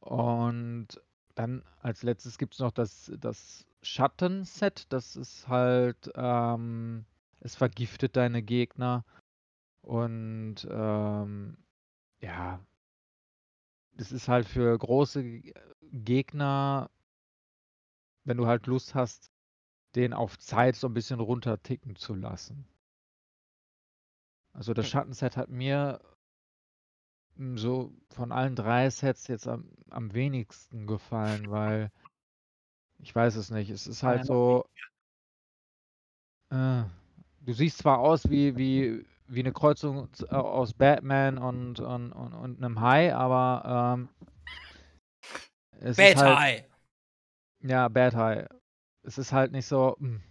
Und 0.00 0.88
dann 1.34 1.62
als 1.80 2.02
letztes 2.02 2.38
gibt 2.38 2.54
es 2.54 2.60
noch 2.60 2.72
das, 2.72 3.12
das 3.18 3.66
Schattenset. 3.82 4.92
Das 4.92 5.16
ist 5.16 5.48
halt, 5.48 6.10
ähm, 6.14 7.04
es 7.40 7.54
vergiftet 7.54 8.16
deine 8.16 8.42
Gegner 8.42 9.04
und 9.82 10.66
ähm, 10.70 11.56
ja, 12.20 12.60
das 13.94 14.12
ist 14.12 14.28
halt 14.28 14.46
für 14.46 14.76
große 14.76 15.42
Gegner, 15.92 16.90
wenn 18.24 18.36
du 18.36 18.46
halt 18.46 18.66
Lust 18.66 18.94
hast, 18.94 19.30
den 19.94 20.12
auf 20.12 20.38
Zeit 20.38 20.76
so 20.76 20.86
ein 20.86 20.94
bisschen 20.94 21.20
runterticken 21.20 21.96
zu 21.96 22.14
lassen. 22.14 22.66
Also 24.52 24.74
das. 24.74 24.88
Schattenset 24.88 25.36
hat 25.36 25.48
mir 25.48 26.00
hm, 27.36 27.58
so 27.58 27.92
von 28.10 28.32
allen 28.32 28.56
drei 28.56 28.88
Sets 28.90 29.26
jetzt 29.28 29.48
am, 29.48 29.70
am 29.90 30.14
wenigsten 30.14 30.86
gefallen, 30.86 31.50
weil 31.50 31.90
ich 32.98 33.14
weiß 33.14 33.36
es 33.36 33.50
nicht. 33.50 33.70
Es 33.70 33.86
ist 33.86 34.02
halt 34.02 34.24
so. 34.24 34.64
Äh, 36.50 36.84
du 37.40 37.52
siehst 37.52 37.78
zwar 37.78 37.98
aus 37.98 38.30
wie, 38.30 38.56
wie, 38.56 39.04
wie 39.32 39.40
eine 39.40 39.52
Kreuzung 39.52 40.08
äh, 40.28 40.34
aus 40.34 40.74
Batman 40.74 41.38
und, 41.38 41.80
und, 41.80 42.12
und, 42.12 42.32
und 42.34 42.58
einem 42.58 42.80
Hai, 42.80 43.14
aber 43.14 43.96
ähm, 43.96 44.08
es 45.80 45.96
Bad 45.96 46.16
ist 46.16 46.22
halt, 46.22 46.38
High. 46.38 46.64
Ja, 47.62 47.88
Bad 47.88 48.14
High. 48.14 48.46
Es 49.02 49.18
ist 49.18 49.32
halt 49.32 49.52
nicht 49.52 49.66
so. 49.66 49.96
Mh. 49.98 50.08
Hm. 50.08 50.22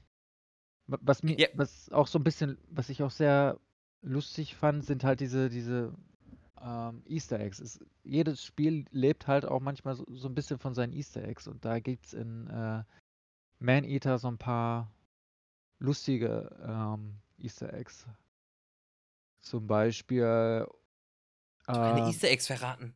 Was 0.88 1.24
mir, 1.24 1.40
ja. 1.40 1.48
was 1.54 1.90
auch 1.92 2.08
so 2.08 2.20
ein 2.20 2.24
bisschen, 2.24 2.58
was 2.70 2.90
ich 2.90 3.02
auch 3.02 3.12
sehr 3.12 3.58
lustig 4.02 4.56
fand, 4.56 4.84
sind 4.84 5.06
halt 5.06 5.22
diese, 5.22 5.50
diese 5.50 5.94
ähm, 6.62 7.02
Easter 7.06 7.40
Eggs. 7.40 7.60
Es, 7.60 7.80
jedes 8.04 8.44
Spiel 8.44 8.86
lebt 8.92 9.28
halt 9.28 9.46
auch 9.46 9.62
manchmal 9.62 9.96
so, 9.96 10.06
so, 10.10 10.28
ein 10.28 10.36
bisschen 10.36 10.60
von 10.60 10.74
seinen 10.74 10.92
Easter 10.92 11.24
Eggs 11.24 11.48
und 11.48 11.64
da 11.64 11.80
gibt 11.80 12.08
es 12.08 12.14
in 12.14 12.48
äh, 12.48 12.84
Man 13.60 13.84
Eater 13.86 14.18
so 14.18 14.28
ein 14.28 14.38
paar 14.38 14.92
lustige 15.80 16.50
ähm, 16.62 17.16
Easter 17.38 17.74
Eggs. 17.74 18.06
Zum 19.42 19.68
Beispiel. 19.68 20.66
Äh, 21.68 21.72
Eine 21.72 22.08
Easter 22.08 22.30
Eggs 22.30 22.48
verraten. 22.48 22.96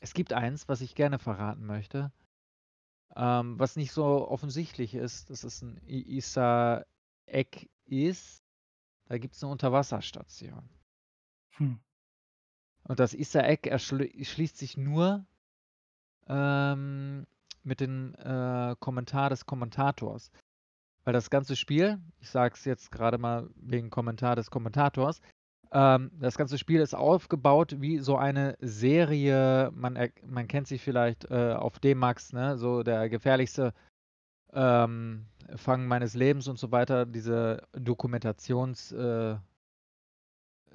Es 0.00 0.12
gibt 0.14 0.32
eins, 0.32 0.68
was 0.68 0.80
ich 0.80 0.94
gerne 0.94 1.18
verraten 1.18 1.64
möchte. 1.64 2.12
Ähm, 3.14 3.58
was 3.58 3.76
nicht 3.76 3.92
so 3.92 4.28
offensichtlich 4.28 4.94
ist, 4.94 5.30
dass 5.30 5.42
es 5.44 5.62
ein 5.62 5.80
Easter 5.86 6.86
Egg 7.26 7.68
ist. 7.86 8.42
Da 9.06 9.18
gibt 9.18 9.34
es 9.34 9.42
eine 9.42 9.52
Unterwasserstation. 9.52 10.68
Hm. 11.56 11.80
Und 12.82 13.00
das 13.00 13.14
Easter 13.14 13.44
Egg 13.44 13.68
erschließt 13.68 14.58
sich 14.58 14.76
nur 14.76 15.26
ähm, 16.28 17.26
mit 17.62 17.80
dem 17.80 18.14
äh, 18.16 18.76
Kommentar 18.78 19.30
des 19.30 19.46
Kommentators. 19.46 20.30
weil 21.04 21.12
das 21.12 21.30
ganze 21.30 21.56
Spiel, 21.56 22.00
ich 22.18 22.28
sage 22.30 22.54
es 22.54 22.64
jetzt 22.64 22.90
gerade 22.90 23.16
mal 23.16 23.48
wegen 23.54 23.90
Kommentar 23.90 24.34
des 24.36 24.50
Kommentators, 24.50 25.20
ähm, 25.72 26.10
das 26.20 26.36
ganze 26.36 26.58
Spiel 26.58 26.80
ist 26.80 26.94
aufgebaut 26.94 27.76
wie 27.80 27.98
so 27.98 28.16
eine 28.16 28.56
Serie. 28.60 29.70
Man, 29.74 29.98
man 30.26 30.48
kennt 30.48 30.68
sie 30.68 30.78
vielleicht 30.78 31.30
äh, 31.30 31.54
auf 31.54 31.78
D-Max, 31.78 32.32
ne? 32.32 32.56
so 32.56 32.82
der 32.82 33.08
gefährlichste 33.08 33.72
ähm, 34.52 35.26
Fang 35.54 35.86
meines 35.86 36.14
Lebens 36.14 36.48
und 36.48 36.58
so 36.58 36.72
weiter, 36.72 37.06
diese 37.06 37.62
Dokumentationsserien 37.72 39.40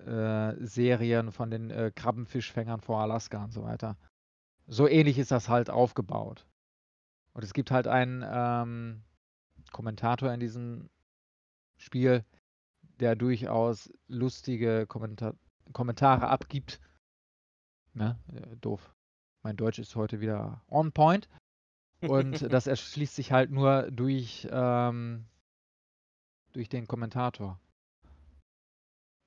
äh, 0.07 1.27
äh, 1.27 1.31
von 1.31 1.51
den 1.51 1.69
äh, 1.71 1.91
Krabbenfischfängern 1.93 2.79
vor 2.79 3.01
Alaska 3.01 3.43
und 3.43 3.51
so 3.51 3.63
weiter. 3.63 3.97
So 4.67 4.87
ähnlich 4.87 5.17
ist 5.17 5.31
das 5.31 5.49
halt 5.49 5.69
aufgebaut. 5.69 6.45
Und 7.33 7.43
es 7.43 7.53
gibt 7.53 7.71
halt 7.71 7.87
einen 7.87 8.23
ähm, 8.25 9.03
Kommentator 9.71 10.33
in 10.33 10.39
diesem 10.39 10.89
Spiel, 11.77 12.23
der 13.01 13.15
durchaus 13.15 13.91
lustige 14.07 14.85
Kommentar 14.87 15.35
Kommentare 15.73 16.27
abgibt. 16.27 16.79
Ne? 17.93 18.19
Äh, 18.33 18.57
doof. 18.57 18.93
Mein 19.43 19.57
Deutsch 19.57 19.79
ist 19.79 19.95
heute 19.95 20.19
wieder 20.19 20.63
on 20.67 20.91
point. 20.91 21.29
Und 22.01 22.41
das 22.53 22.67
erschließt 22.67 23.15
sich 23.15 23.31
halt 23.31 23.51
nur 23.51 23.89
durch, 23.91 24.47
ähm, 24.51 25.25
durch 26.53 26.67
den 26.69 26.87
Kommentator. 26.87 27.59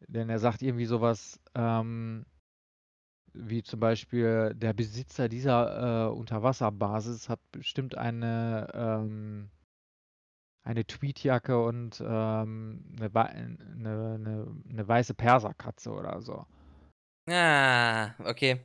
Denn 0.07 0.29
er 0.29 0.39
sagt 0.39 0.61
irgendwie 0.61 0.85
sowas, 0.85 1.41
ähm, 1.55 2.27
wie 3.33 3.62
zum 3.62 3.81
Beispiel, 3.81 4.55
der 4.55 4.72
Besitzer 4.72 5.29
dieser 5.29 6.09
äh, 6.09 6.12
Unterwasserbasis 6.12 7.29
hat 7.29 7.41
bestimmt 7.51 7.97
eine, 7.97 8.68
ähm, 8.75 9.51
eine 10.65 10.87
Tweetjacke 10.87 11.62
und 11.62 12.03
ähm, 12.05 12.85
eine, 12.99 13.15
eine, 13.15 14.15
eine, 14.15 14.57
eine 14.69 14.89
weiße 14.89 15.15
Perserkatze 15.15 15.93
oder 15.93 16.21
so. 16.23 16.47
Ah, 17.29 18.15
okay. 18.25 18.61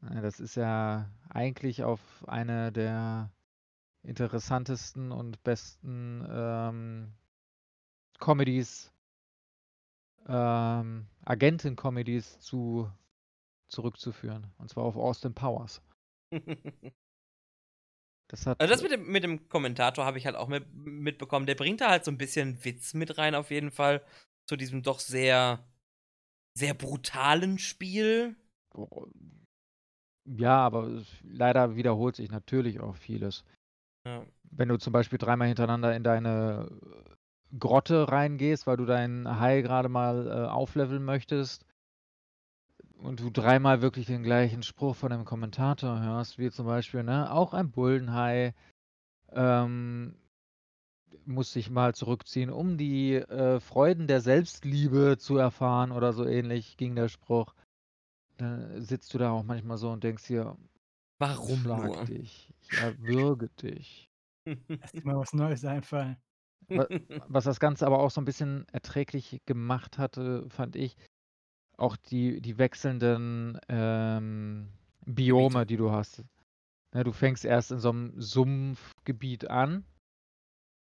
Das 0.00 0.40
ist 0.40 0.56
ja 0.56 1.10
eigentlich 1.28 1.82
auf 1.82 2.00
eine 2.26 2.72
der 2.72 3.30
interessantesten 4.02 5.12
und 5.12 5.42
besten 5.44 6.26
ähm, 6.28 7.12
Comedies, 8.18 8.92
ähm, 10.26 11.06
Agenten-Comedies 11.24 12.40
zu 12.40 12.90
zurückzuführen. 13.68 14.52
Und 14.58 14.68
zwar 14.68 14.84
auf 14.84 14.96
Austin 14.96 15.34
Powers. 15.34 15.82
Das 18.32 18.46
hat. 18.46 18.58
Also 18.60 18.72
das 18.72 18.82
mit 18.82 18.90
dem, 18.90 19.06
mit 19.06 19.22
dem 19.22 19.48
Kommentator 19.50 20.06
habe 20.06 20.16
ich 20.16 20.24
halt 20.24 20.36
auch 20.36 20.48
mit, 20.48 20.64
mitbekommen. 20.74 21.44
Der 21.44 21.54
bringt 21.54 21.82
da 21.82 21.90
halt 21.90 22.04
so 22.04 22.10
ein 22.10 22.16
bisschen 22.16 22.64
Witz 22.64 22.94
mit 22.94 23.18
rein, 23.18 23.34
auf 23.34 23.50
jeden 23.50 23.70
Fall. 23.70 24.02
Zu 24.46 24.56
diesem 24.56 24.82
doch 24.82 25.00
sehr, 25.00 25.62
sehr 26.54 26.72
brutalen 26.72 27.58
Spiel. 27.58 28.34
Ja, 30.24 30.56
aber 30.56 31.02
leider 31.22 31.76
wiederholt 31.76 32.16
sich 32.16 32.30
natürlich 32.30 32.80
auch 32.80 32.96
vieles. 32.96 33.44
Ja. 34.06 34.24
Wenn 34.50 34.68
du 34.68 34.78
zum 34.78 34.94
Beispiel 34.94 35.18
dreimal 35.18 35.48
hintereinander 35.48 35.94
in 35.94 36.02
deine 36.02 36.70
Grotte 37.58 38.08
reingehst, 38.08 38.66
weil 38.66 38.78
du 38.78 38.86
deinen 38.86 39.38
Hai 39.40 39.60
gerade 39.60 39.90
mal 39.90 40.26
äh, 40.26 40.48
aufleveln 40.48 41.04
möchtest 41.04 41.66
und 43.02 43.20
du 43.20 43.30
dreimal 43.30 43.82
wirklich 43.82 44.06
den 44.06 44.22
gleichen 44.22 44.62
Spruch 44.62 44.96
von 44.96 45.10
dem 45.10 45.24
Kommentator 45.24 46.00
hörst, 46.00 46.38
wie 46.38 46.50
zum 46.50 46.66
Beispiel, 46.66 47.02
ne, 47.02 47.32
auch 47.32 47.52
ein 47.52 47.70
Bullenhai 47.70 48.54
ähm, 49.32 50.14
muss 51.24 51.52
sich 51.52 51.70
mal 51.70 51.94
zurückziehen, 51.94 52.50
um 52.50 52.78
die 52.78 53.14
äh, 53.14 53.60
Freuden 53.60 54.06
der 54.06 54.20
Selbstliebe 54.20 55.16
zu 55.18 55.36
erfahren 55.36 55.92
oder 55.92 56.12
so 56.12 56.24
ähnlich 56.24 56.76
ging 56.76 56.94
der 56.94 57.08
Spruch. 57.08 57.54
Dann 58.38 58.82
sitzt 58.82 59.12
du 59.14 59.18
da 59.18 59.30
auch 59.30 59.42
manchmal 59.42 59.76
so 59.76 59.90
und 59.90 60.02
denkst 60.04 60.26
dir, 60.26 60.56
warum 61.18 61.62
schlag 61.62 61.86
nur? 61.88 62.04
dich, 62.06 62.52
ich 62.60 62.78
erwürge 62.78 63.48
dich. 63.62 64.10
Lass 64.46 64.92
dir 64.92 65.04
mal 65.04 65.16
was 65.16 65.32
Neues 65.32 65.64
einfallen. 65.64 66.16
Was 67.28 67.44
das 67.44 67.60
Ganze 67.60 67.86
aber 67.86 68.00
auch 68.00 68.10
so 68.10 68.20
ein 68.20 68.24
bisschen 68.24 68.66
erträglich 68.72 69.42
gemacht 69.46 69.98
hatte, 69.98 70.48
fand 70.48 70.76
ich, 70.76 70.96
auch 71.76 71.96
die, 71.96 72.40
die 72.40 72.58
wechselnden 72.58 73.58
ähm, 73.68 74.68
Biome, 75.06 75.66
die 75.66 75.76
du 75.76 75.90
hast. 75.90 76.24
Ne, 76.92 77.04
du 77.04 77.12
fängst 77.12 77.44
erst 77.44 77.72
in 77.72 77.78
so 77.78 77.90
einem 77.90 78.20
Sumpfgebiet 78.20 79.48
an 79.48 79.84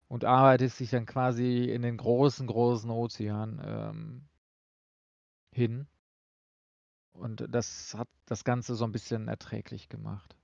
und 0.07 0.25
arbeitest 0.25 0.79
dich 0.79 0.89
dann 0.89 1.05
quasi 1.05 1.65
in 1.69 1.81
den 1.81 1.97
großen, 1.97 2.45
großen 2.45 2.89
Ozean 2.89 3.61
ähm, 3.65 4.27
hin. 5.53 5.87
Und 7.13 7.45
das 7.49 7.95
hat 7.95 8.09
das 8.25 8.43
Ganze 8.43 8.75
so 8.75 8.85
ein 8.85 8.91
bisschen 8.91 9.27
erträglich 9.27 9.87
gemacht. 9.87 10.35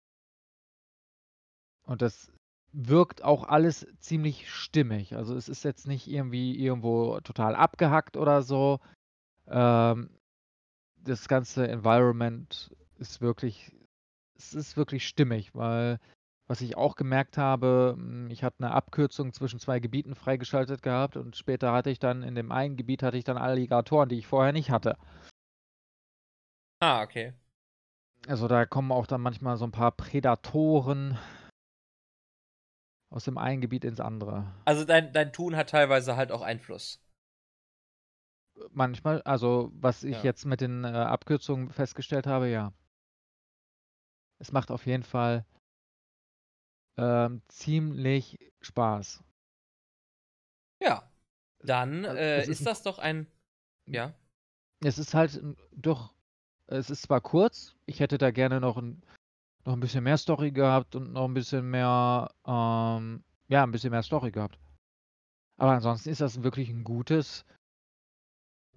Und 1.84 2.02
das 2.02 2.32
wirkt 2.72 3.24
auch 3.24 3.44
alles 3.44 3.88
ziemlich 4.00 4.50
stimmig. 4.52 5.16
Also 5.16 5.36
es 5.36 5.50
ist 5.50 5.64
jetzt 5.64 5.88
nicht 5.88 6.08
irgendwie 6.08 6.58
irgendwo 6.58 7.20
total 7.22 7.56
abgehackt 7.56 8.16
oder 8.16 8.44
so. 8.44 8.80
Ähm, 9.48 10.12
das 11.04 11.28
ganze 11.28 11.68
Environment 11.68 12.76
ist 12.98 13.22
wirklich, 13.22 13.72
es 14.38 14.54
ist 14.54 14.78
wirklich 14.78 15.08
stimmig, 15.08 15.56
weil 15.56 16.00
was 16.48 16.62
ich 16.62 16.76
auch 16.76 16.96
gemerkt 16.96 17.38
habe, 17.38 17.94
hm, 17.96 18.30
ich 18.32 18.44
hatte 18.44 18.64
eine 18.64 18.74
Abkürzung 18.74 19.34
zwischen 19.34 19.60
zwei 19.60 19.80
Gebieten 19.80 20.16
freigeschaltet 20.16 20.82
gehabt 20.82 21.16
und 21.16 21.36
später 21.36 21.72
hatte 21.72 21.92
ich 21.92 22.00
dann 22.00 22.24
in 22.24 22.36
dem 22.36 22.52
einen 22.52 22.76
Gebiet 22.76 23.04
hatte 23.04 23.18
ich 23.18 23.24
dann 23.24 23.38
Alligatoren, 23.38 24.10
die 24.10 24.18
ich 24.18 24.28
vorher 24.28 24.52
nicht 24.52 24.72
hatte. 24.72 24.98
Ah, 26.82 27.04
okay. 27.04 27.34
Also 28.28 28.48
da 28.48 28.66
kommen 28.66 28.92
auch 28.92 29.08
dann 29.08 29.22
manchmal 29.22 29.58
so 29.58 29.66
ein 29.66 29.72
paar 29.72 29.92
Prädatoren 29.92 31.18
aus 33.12 33.26
dem 33.26 33.38
einen 33.38 33.62
Gebiet 33.62 33.86
ins 33.86 34.00
andere. 34.00 34.52
Also 34.66 34.86
dein, 34.86 35.14
dein 35.14 35.34
Tun 35.34 35.56
hat 35.56 35.70
teilweise 35.70 36.16
halt 36.16 36.32
auch 36.32 36.42
Einfluss. 36.42 37.02
Manchmal, 38.72 39.22
also 39.24 39.72
was 39.74 40.04
ich 40.04 40.18
ja. 40.18 40.24
jetzt 40.24 40.46
mit 40.46 40.62
den 40.62 40.84
äh, 40.84 40.88
Abkürzungen 40.88 41.72
festgestellt 41.72 42.28
habe, 42.28 42.50
ja. 42.50 42.74
Es 44.40 44.52
macht 44.52 44.72
auf 44.72 44.86
jeden 44.86 45.04
Fall 45.04 45.46
ähm, 46.98 47.42
ziemlich 47.48 48.40
Spaß. 48.62 49.24
Ja. 50.82 51.10
Dann 51.62 52.06
also, 52.06 52.18
äh, 52.18 52.42
ist, 52.42 52.48
ist 52.50 52.66
das 52.66 52.84
doch 52.84 53.00
ein. 53.00 53.28
Ja. 53.86 54.14
Es 54.82 54.98
ist 54.98 55.14
halt 55.14 55.42
doch. 55.72 56.14
Es 56.68 56.90
ist 56.90 57.02
zwar 57.02 57.20
kurz, 57.20 57.76
ich 57.86 58.00
hätte 58.00 58.18
da 58.18 58.32
gerne 58.32 58.62
noch 58.62 58.78
ein, 58.78 59.02
noch 59.66 59.74
ein 59.74 59.80
bisschen 59.80 60.04
mehr 60.04 60.18
Story 60.18 60.52
gehabt 60.52 60.96
und 60.96 61.14
noch 61.14 61.26
ein 61.26 61.34
bisschen 61.34 61.70
mehr, 61.70 62.32
ähm, 62.46 63.24
ja, 63.48 63.64
ein 63.64 63.72
bisschen 63.72 63.90
mehr 63.90 64.04
Story 64.04 64.32
gehabt. 64.32 64.60
Aber 65.58 65.72
ansonsten 65.72 66.10
ist 66.10 66.22
das 66.22 66.44
wirklich 66.44 66.70
ein 66.70 66.84
gutes, 66.84 67.44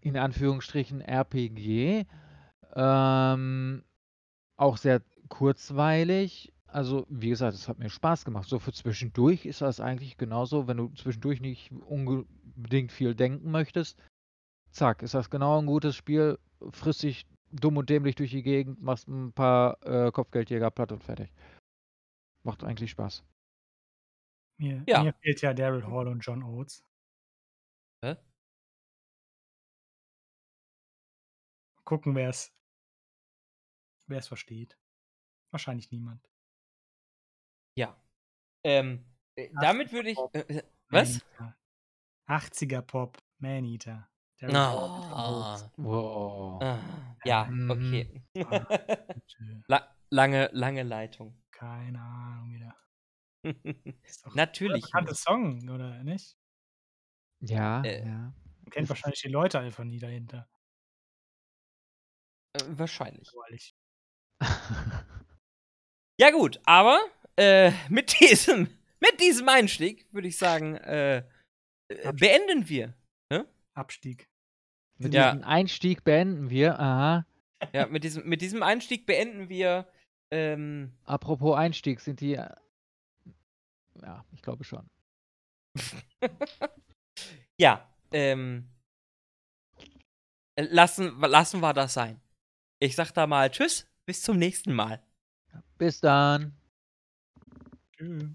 in 0.03 0.17
Anführungsstrichen 0.17 1.01
RPG. 1.01 2.05
Ähm, 2.75 3.85
auch 4.57 4.77
sehr 4.77 5.03
kurzweilig. 5.29 6.53
Also, 6.67 7.07
wie 7.09 7.31
gesagt, 7.31 7.55
es 7.55 7.69
hat 7.69 7.79
mir 7.79 7.91
Spaß 7.91 8.25
gemacht. 8.25 8.49
So 8.49 8.59
für 8.59 8.73
zwischendurch 8.73 9.47
ist 9.47 9.61
das 9.61 9.81
eigentlich 9.81 10.17
genauso, 10.17 10.67
wenn 10.69 10.79
du 10.79 10.89
zwischendurch 10.95 11.41
nicht 11.41 11.71
unbedingt 11.73 12.93
viel 12.93 13.15
denken 13.15 13.51
möchtest. 13.51 13.99
Zack, 14.71 15.03
ist 15.03 15.15
das 15.15 15.31
genau 15.31 15.59
ein 15.59 15.67
gutes 15.67 15.95
Spiel. 15.97 16.39
Frisst 16.71 17.03
dich 17.03 17.27
dumm 17.53 17.77
und 17.77 17.91
dämlich 17.91 18.15
durch 18.15 18.31
die 18.31 18.43
Gegend, 18.43 18.83
machst 18.83 19.07
ein 19.09 19.33
paar 19.33 19.77
äh, 19.87 20.11
Kopfgeldjäger 20.11 20.71
platt 20.71 20.93
und 20.93 21.05
fertig. 21.05 21.31
Macht 22.43 22.65
eigentlich 22.65 22.91
Spaß. 22.91 23.23
Mir, 24.59 24.83
ja. 24.87 25.03
mir 25.03 25.13
fehlt 25.13 25.43
ja 25.43 25.53
Daryl 25.53 25.87
Hall 25.87 26.09
und 26.09 26.21
John 26.21 26.43
Oates. 26.43 26.85
Hä? 28.05 28.17
Gucken, 31.85 32.15
wer 32.15 32.29
es 32.29 32.53
wer 34.07 34.19
es 34.19 34.29
versteht. 34.29 34.79
Wahrscheinlich 35.51 35.91
niemand. 35.91 36.29
Ja. 37.77 37.97
Ähm, 38.65 39.05
äh, 39.35 39.51
damit 39.61 39.93
würde 39.93 40.11
ich. 40.11 40.19
Äh, 40.33 40.41
äh 40.41 40.63
was? 40.89 41.25
80er 42.29 42.83
Pop, 42.83 43.19
Maneater. 43.39 44.09
Oh. 44.45 45.57
Wow. 45.77 46.63
Ah, 46.63 46.79
ja, 47.25 47.45
mhm. 47.45 47.71
okay. 47.71 48.23
Ah, 48.45 48.67
La 49.69 49.97
lange, 50.11 50.51
lange 50.53 50.83
Leitung. 50.83 51.41
Keine 51.51 52.01
Ahnung 52.01 52.53
wieder. 52.53 52.77
Ist 54.03 54.27
doch 54.27 54.35
Natürlich. 54.35 54.85
Ein 54.85 55.05
bekannter 55.05 55.15
Song, 55.15 55.69
oder 55.69 56.03
nicht? 56.03 56.37
Ja, 57.41 57.83
äh, 57.83 58.05
ja. 58.05 58.35
Man 58.61 58.71
kennt 58.71 58.89
wahrscheinlich 58.89 59.23
die 59.23 59.29
Leute 59.29 59.61
einfach 59.61 59.85
nie 59.85 59.99
dahinter. 59.99 60.49
Äh, 62.55 62.61
wahrscheinlich. 62.79 63.31
ja, 66.19 66.31
gut, 66.31 66.61
aber 66.65 67.01
äh, 67.37 67.73
mit 67.89 68.19
diesem 68.21 68.69
mit 69.01 69.21
diesem 69.21 69.49
Einstieg 69.49 70.07
würde 70.13 70.29
ich 70.29 70.37
sagen, 70.39 70.77
äh, 70.77 71.19
äh, 71.89 72.13
beenden 72.13 72.69
wir. 72.69 72.95
Abstieg. 73.75 74.29
Mit 74.99 75.15
Ja. 75.15 75.33
diesem 75.33 75.45
Einstieg 75.45 76.05
beenden 76.05 76.51
wir. 76.51 76.79
Aha. 76.79 77.27
Ja, 77.73 77.87
mit 77.87 78.05
diesem, 78.05 78.29
mit 78.29 78.43
diesem 78.43 78.63
Einstieg 78.63 79.07
beenden 79.07 79.49
wir. 79.49 79.91
Ähm, 80.31 80.93
Apropos 81.05 81.57
Einstieg, 81.57 82.01
sind 82.01 82.21
die. 82.21 82.35
äh, 82.35 82.55
Ja, 84.03 84.25
ich 84.33 84.43
glaube 84.43 84.65
schon. 84.65 84.89
ja, 87.59 87.91
ähm, 88.13 88.69
lassen, 90.57 91.19
lassen 91.21 91.61
wir 91.61 91.73
das 91.73 91.95
sein. 91.95 92.21
Ich 92.83 92.97
sag 92.97 93.13
da 93.13 93.29
mal 93.29 93.49
Tschüss, 93.49 93.87
bis 94.07 94.23
zum 94.23 94.39
nächsten 94.39 94.73
Mal. 94.73 95.01
Bis 95.79 96.01
dann. 96.01 96.53
Tschüss. 97.97 98.35